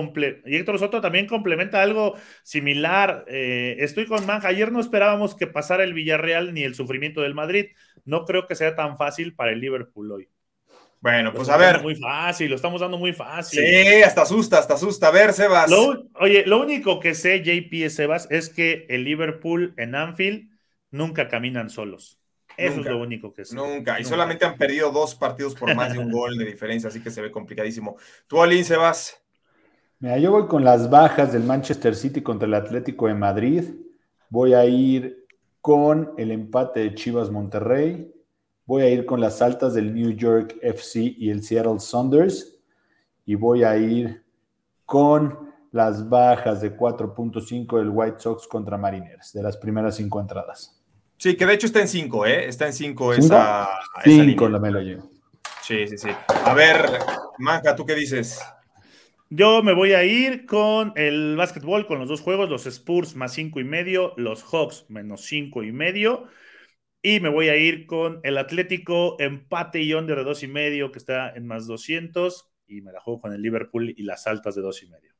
y 0.46 0.56
Héctor 0.56 0.80
Soto 0.80 1.02
también 1.02 1.28
complementa 1.28 1.82
algo 1.82 2.16
similar. 2.44 3.26
Eh, 3.28 3.78
estoy 3.80 4.06
con 4.06 4.26
Manja. 4.26 4.48
Ayer 4.48 4.72
no 4.72 4.80
esperábamos 4.80 5.36
que 5.36 5.48
pasara 5.48 5.84
el 5.84 5.94
Villarreal 5.94 6.54
ni 6.54 6.64
el 6.64 6.76
sufrimiento 6.76 7.22
del 7.22 7.34
Madrid. 7.34 7.68
No 8.06 8.26
creo 8.26 8.48
que 8.48 8.56
sea 8.56 8.76
tan 8.76 8.98
fácil 8.98 9.36
para 9.36 9.52
el 9.52 9.60
Liverpool 9.60 10.12
hoy. 10.12 10.30
Bueno, 11.02 11.34
pues 11.34 11.50
a 11.50 11.58
ver. 11.58 11.84
Muy 11.84 11.96
fácil, 11.96 12.50
lo 12.50 12.56
estamos 12.56 12.82
dando 12.82 12.98
muy 12.98 13.14
fácil. 13.14 13.64
Sí, 13.64 14.02
hasta 14.02 14.24
asusta, 14.24 14.58
hasta 14.58 14.74
asusta. 14.74 15.10
A 15.10 15.12
ver, 15.12 15.34
Sebas. 15.34 15.72
oye, 16.16 16.44
lo 16.48 16.60
único 16.60 17.00
que 17.00 17.14
sé, 17.14 17.44
JP 17.44 17.90
Sebas, 17.90 18.28
es 18.32 18.50
que 18.50 18.88
el 18.90 19.04
Liverpool 19.04 19.76
en 19.78 19.94
Anfield 19.94 20.50
nunca 20.90 21.28
caminan 21.28 21.70
solos. 21.70 22.20
Eso 22.58 22.80
es 22.80 22.86
lo 22.86 23.02
único 23.02 23.34
que 23.34 23.46
sé. 23.46 23.56
Nunca. 23.56 24.00
Y 24.00 24.06
solamente 24.06 24.46
han 24.46 24.58
perdido 24.58 24.92
dos 24.92 25.16
partidos 25.16 25.56
por 25.56 25.74
más 25.76 25.94
de 25.94 26.00
un 26.00 26.12
gol 26.12 26.38
de 26.38 26.46
diferencia, 26.46 26.90
así 26.90 27.02
que 27.02 27.12
se 27.12 27.22
ve 27.22 27.32
complicadísimo. 27.32 27.98
¿Tú, 28.28 28.42
Alin, 28.42 28.64
Sebas? 28.64 29.22
Mira, 30.00 30.18
yo 30.18 30.32
voy 30.32 30.48
con 30.48 30.64
las 30.64 30.90
bajas 30.90 31.34
del 31.34 31.44
Manchester 31.44 31.96
City 31.96 32.22
contra 32.22 32.48
el 32.48 32.54
Atlético 32.54 33.08
de 33.08 33.14
Madrid. 33.14 33.64
Voy 34.30 34.54
a 34.54 34.66
ir 34.66 35.26
con 35.62 36.14
el 36.18 36.32
empate 36.32 36.82
de 36.82 36.96
Chivas 36.96 37.30
Monterrey. 37.30 38.14
Voy 38.66 38.84
a 38.84 38.90
ir 38.90 39.06
con 39.06 39.22
las 39.22 39.42
altas 39.42 39.74
del 39.74 39.94
New 39.94 40.12
York 40.12 40.58
FC 40.62 41.16
y 41.18 41.30
el 41.30 41.44
Seattle 41.44 41.80
Saunders. 41.80 42.58
Y 43.26 43.36
voy 43.36 43.64
a 43.64 43.78
ir 43.78 44.24
con 44.86 45.52
las 45.72 46.08
bajas 46.08 46.62
de 46.62 46.76
4.5 46.76 47.78
del 47.80 47.90
White 47.90 48.20
Sox 48.20 48.48
contra 48.48 48.78
Mariners, 48.78 49.34
de 49.34 49.44
las 49.44 49.58
primeras 49.58 49.96
cinco 49.96 50.22
entradas. 50.22 50.82
Sí, 51.18 51.36
que 51.36 51.46
de 51.46 51.54
hecho 51.54 51.68
está 51.68 51.82
en 51.82 51.88
5, 51.88 52.26
¿eh? 52.26 52.48
Está 52.48 52.68
en 52.68 52.74
5 52.74 53.14
esa. 53.14 53.70
5 54.04 54.50
la 54.50 54.60
me 54.60 54.72
lo 54.72 54.82
llevo. 54.82 55.10
Sí, 55.62 55.88
sí, 55.88 55.98
sí. 55.98 56.10
A 56.28 56.54
ver, 56.54 56.86
Manja, 57.40 57.76
¿tú 57.76 57.86
qué 57.86 57.96
dices? 57.96 58.40
Yo 59.30 59.64
me 59.64 59.74
voy 59.74 59.94
a 59.94 60.04
ir 60.04 60.46
con 60.46 60.94
el 60.96 61.36
básquetbol, 61.36 61.88
con 61.88 61.98
los 61.98 62.08
dos 62.08 62.22
juegos, 62.22 62.50
los 62.50 62.68
Spurs 62.68 63.16
más 63.16 63.34
cinco 63.34 63.60
y 63.60 63.64
medio, 63.64 64.14
los 64.18 64.44
Hawks 64.44 64.86
menos 64.90 65.22
cinco 65.22 65.64
y 65.64 65.72
medio. 65.72 66.28
Y 67.02 67.20
me 67.20 67.30
voy 67.30 67.50
a 67.50 67.56
ir 67.56 67.88
con 67.88 68.20
el 68.24 68.38
Atlético 68.38 69.16
empate 69.20 69.82
y 69.82 69.94
under 69.94 70.18
de 70.18 70.24
dos 70.24 70.44
y 70.44 70.48
medio, 70.48 70.92
que 70.92 71.00
está 71.00 71.32
en 71.32 71.48
más 71.48 71.66
200. 71.66 72.52
Y 72.68 72.82
me 72.82 72.92
la 72.92 73.00
juego 73.00 73.22
con 73.22 73.34
el 73.34 73.42
Liverpool 73.42 73.94
y 73.96 74.04
las 74.04 74.28
altas 74.28 74.54
de 74.54 74.62
dos 74.62 74.84
y 74.84 74.88
medio. 74.90 75.15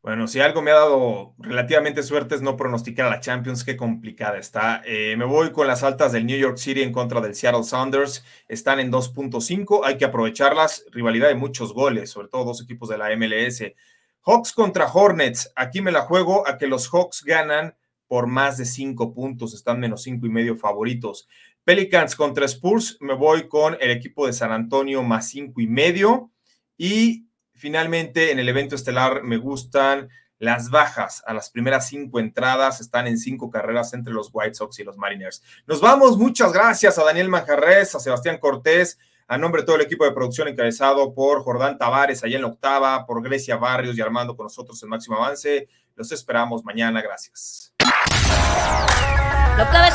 Bueno, 0.00 0.28
si 0.28 0.38
algo 0.38 0.62
me 0.62 0.70
ha 0.70 0.76
dado 0.76 1.34
relativamente 1.38 2.04
suerte 2.04 2.36
es 2.36 2.40
no 2.40 2.56
pronosticar 2.56 3.06
a 3.06 3.10
la 3.10 3.20
Champions, 3.20 3.64
qué 3.64 3.76
complicada 3.76 4.38
está. 4.38 4.80
Eh, 4.86 5.16
me 5.18 5.24
voy 5.24 5.50
con 5.50 5.66
las 5.66 5.82
altas 5.82 6.12
del 6.12 6.24
New 6.24 6.38
York 6.38 6.56
City 6.56 6.82
en 6.82 6.92
contra 6.92 7.20
del 7.20 7.34
Seattle 7.34 7.64
Sounders. 7.64 8.24
Están 8.46 8.78
en 8.78 8.92
2.5, 8.92 9.80
hay 9.84 9.98
que 9.98 10.04
aprovecharlas. 10.04 10.84
Rivalidad 10.92 11.28
de 11.28 11.34
muchos 11.34 11.74
goles, 11.74 12.10
sobre 12.10 12.28
todo 12.28 12.44
dos 12.44 12.62
equipos 12.62 12.88
de 12.88 12.98
la 12.98 13.14
MLS. 13.16 13.74
Hawks 14.22 14.52
contra 14.52 14.86
Hornets. 14.86 15.52
Aquí 15.56 15.80
me 15.80 15.90
la 15.90 16.02
juego 16.02 16.46
a 16.46 16.58
que 16.58 16.68
los 16.68 16.88
Hawks 16.88 17.24
ganan 17.24 17.76
por 18.06 18.26
más 18.28 18.56
de 18.56 18.66
5 18.66 19.12
puntos. 19.12 19.52
Están 19.52 19.80
menos 19.80 20.02
cinco 20.02 20.26
y 20.26 20.30
medio 20.30 20.56
favoritos. 20.56 21.28
Pelicans 21.64 22.14
contra 22.14 22.46
Spurs. 22.46 22.98
Me 23.00 23.14
voy 23.14 23.48
con 23.48 23.76
el 23.80 23.90
equipo 23.90 24.26
de 24.26 24.32
San 24.32 24.52
Antonio 24.52 25.02
más 25.02 25.28
cinco 25.28 25.60
y 25.60 25.66
medio. 25.66 26.30
Y 26.76 27.27
Finalmente, 27.58 28.30
en 28.30 28.38
el 28.38 28.48
evento 28.48 28.76
estelar 28.76 29.24
me 29.24 29.36
gustan 29.36 30.08
las 30.38 30.70
bajas 30.70 31.24
a 31.26 31.34
las 31.34 31.50
primeras 31.50 31.88
cinco 31.88 32.20
entradas. 32.20 32.80
Están 32.80 33.06
en 33.08 33.18
cinco 33.18 33.50
carreras 33.50 33.92
entre 33.94 34.12
los 34.12 34.30
White 34.32 34.54
Sox 34.54 34.78
y 34.78 34.84
los 34.84 34.96
Mariners. 34.96 35.42
Nos 35.66 35.80
vamos. 35.80 36.16
Muchas 36.16 36.52
gracias 36.52 36.98
a 36.98 37.04
Daniel 37.04 37.28
Manjarres, 37.28 37.94
a 37.94 38.00
Sebastián 38.00 38.38
Cortés, 38.38 38.98
a 39.26 39.36
nombre 39.36 39.62
de 39.62 39.66
todo 39.66 39.76
el 39.76 39.82
equipo 39.82 40.04
de 40.04 40.12
producción 40.12 40.46
encabezado 40.46 41.12
por 41.12 41.42
Jordán 41.42 41.76
Tavares 41.78 42.22
allá 42.22 42.36
en 42.36 42.42
la 42.42 42.48
octava, 42.48 43.04
por 43.04 43.22
Grecia 43.22 43.56
Barrios 43.56 43.98
y 43.98 44.00
Armando 44.00 44.36
con 44.36 44.44
nosotros 44.44 44.80
en 44.82 44.88
Máximo 44.88 45.16
Avance. 45.16 45.68
Los 45.96 46.12
esperamos 46.12 46.64
mañana. 46.64 47.02
Gracias. 47.02 47.74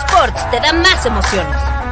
Sports 0.06 0.52
te 0.52 0.60
da 0.60 0.74
más 0.74 1.06
emociones. 1.06 1.83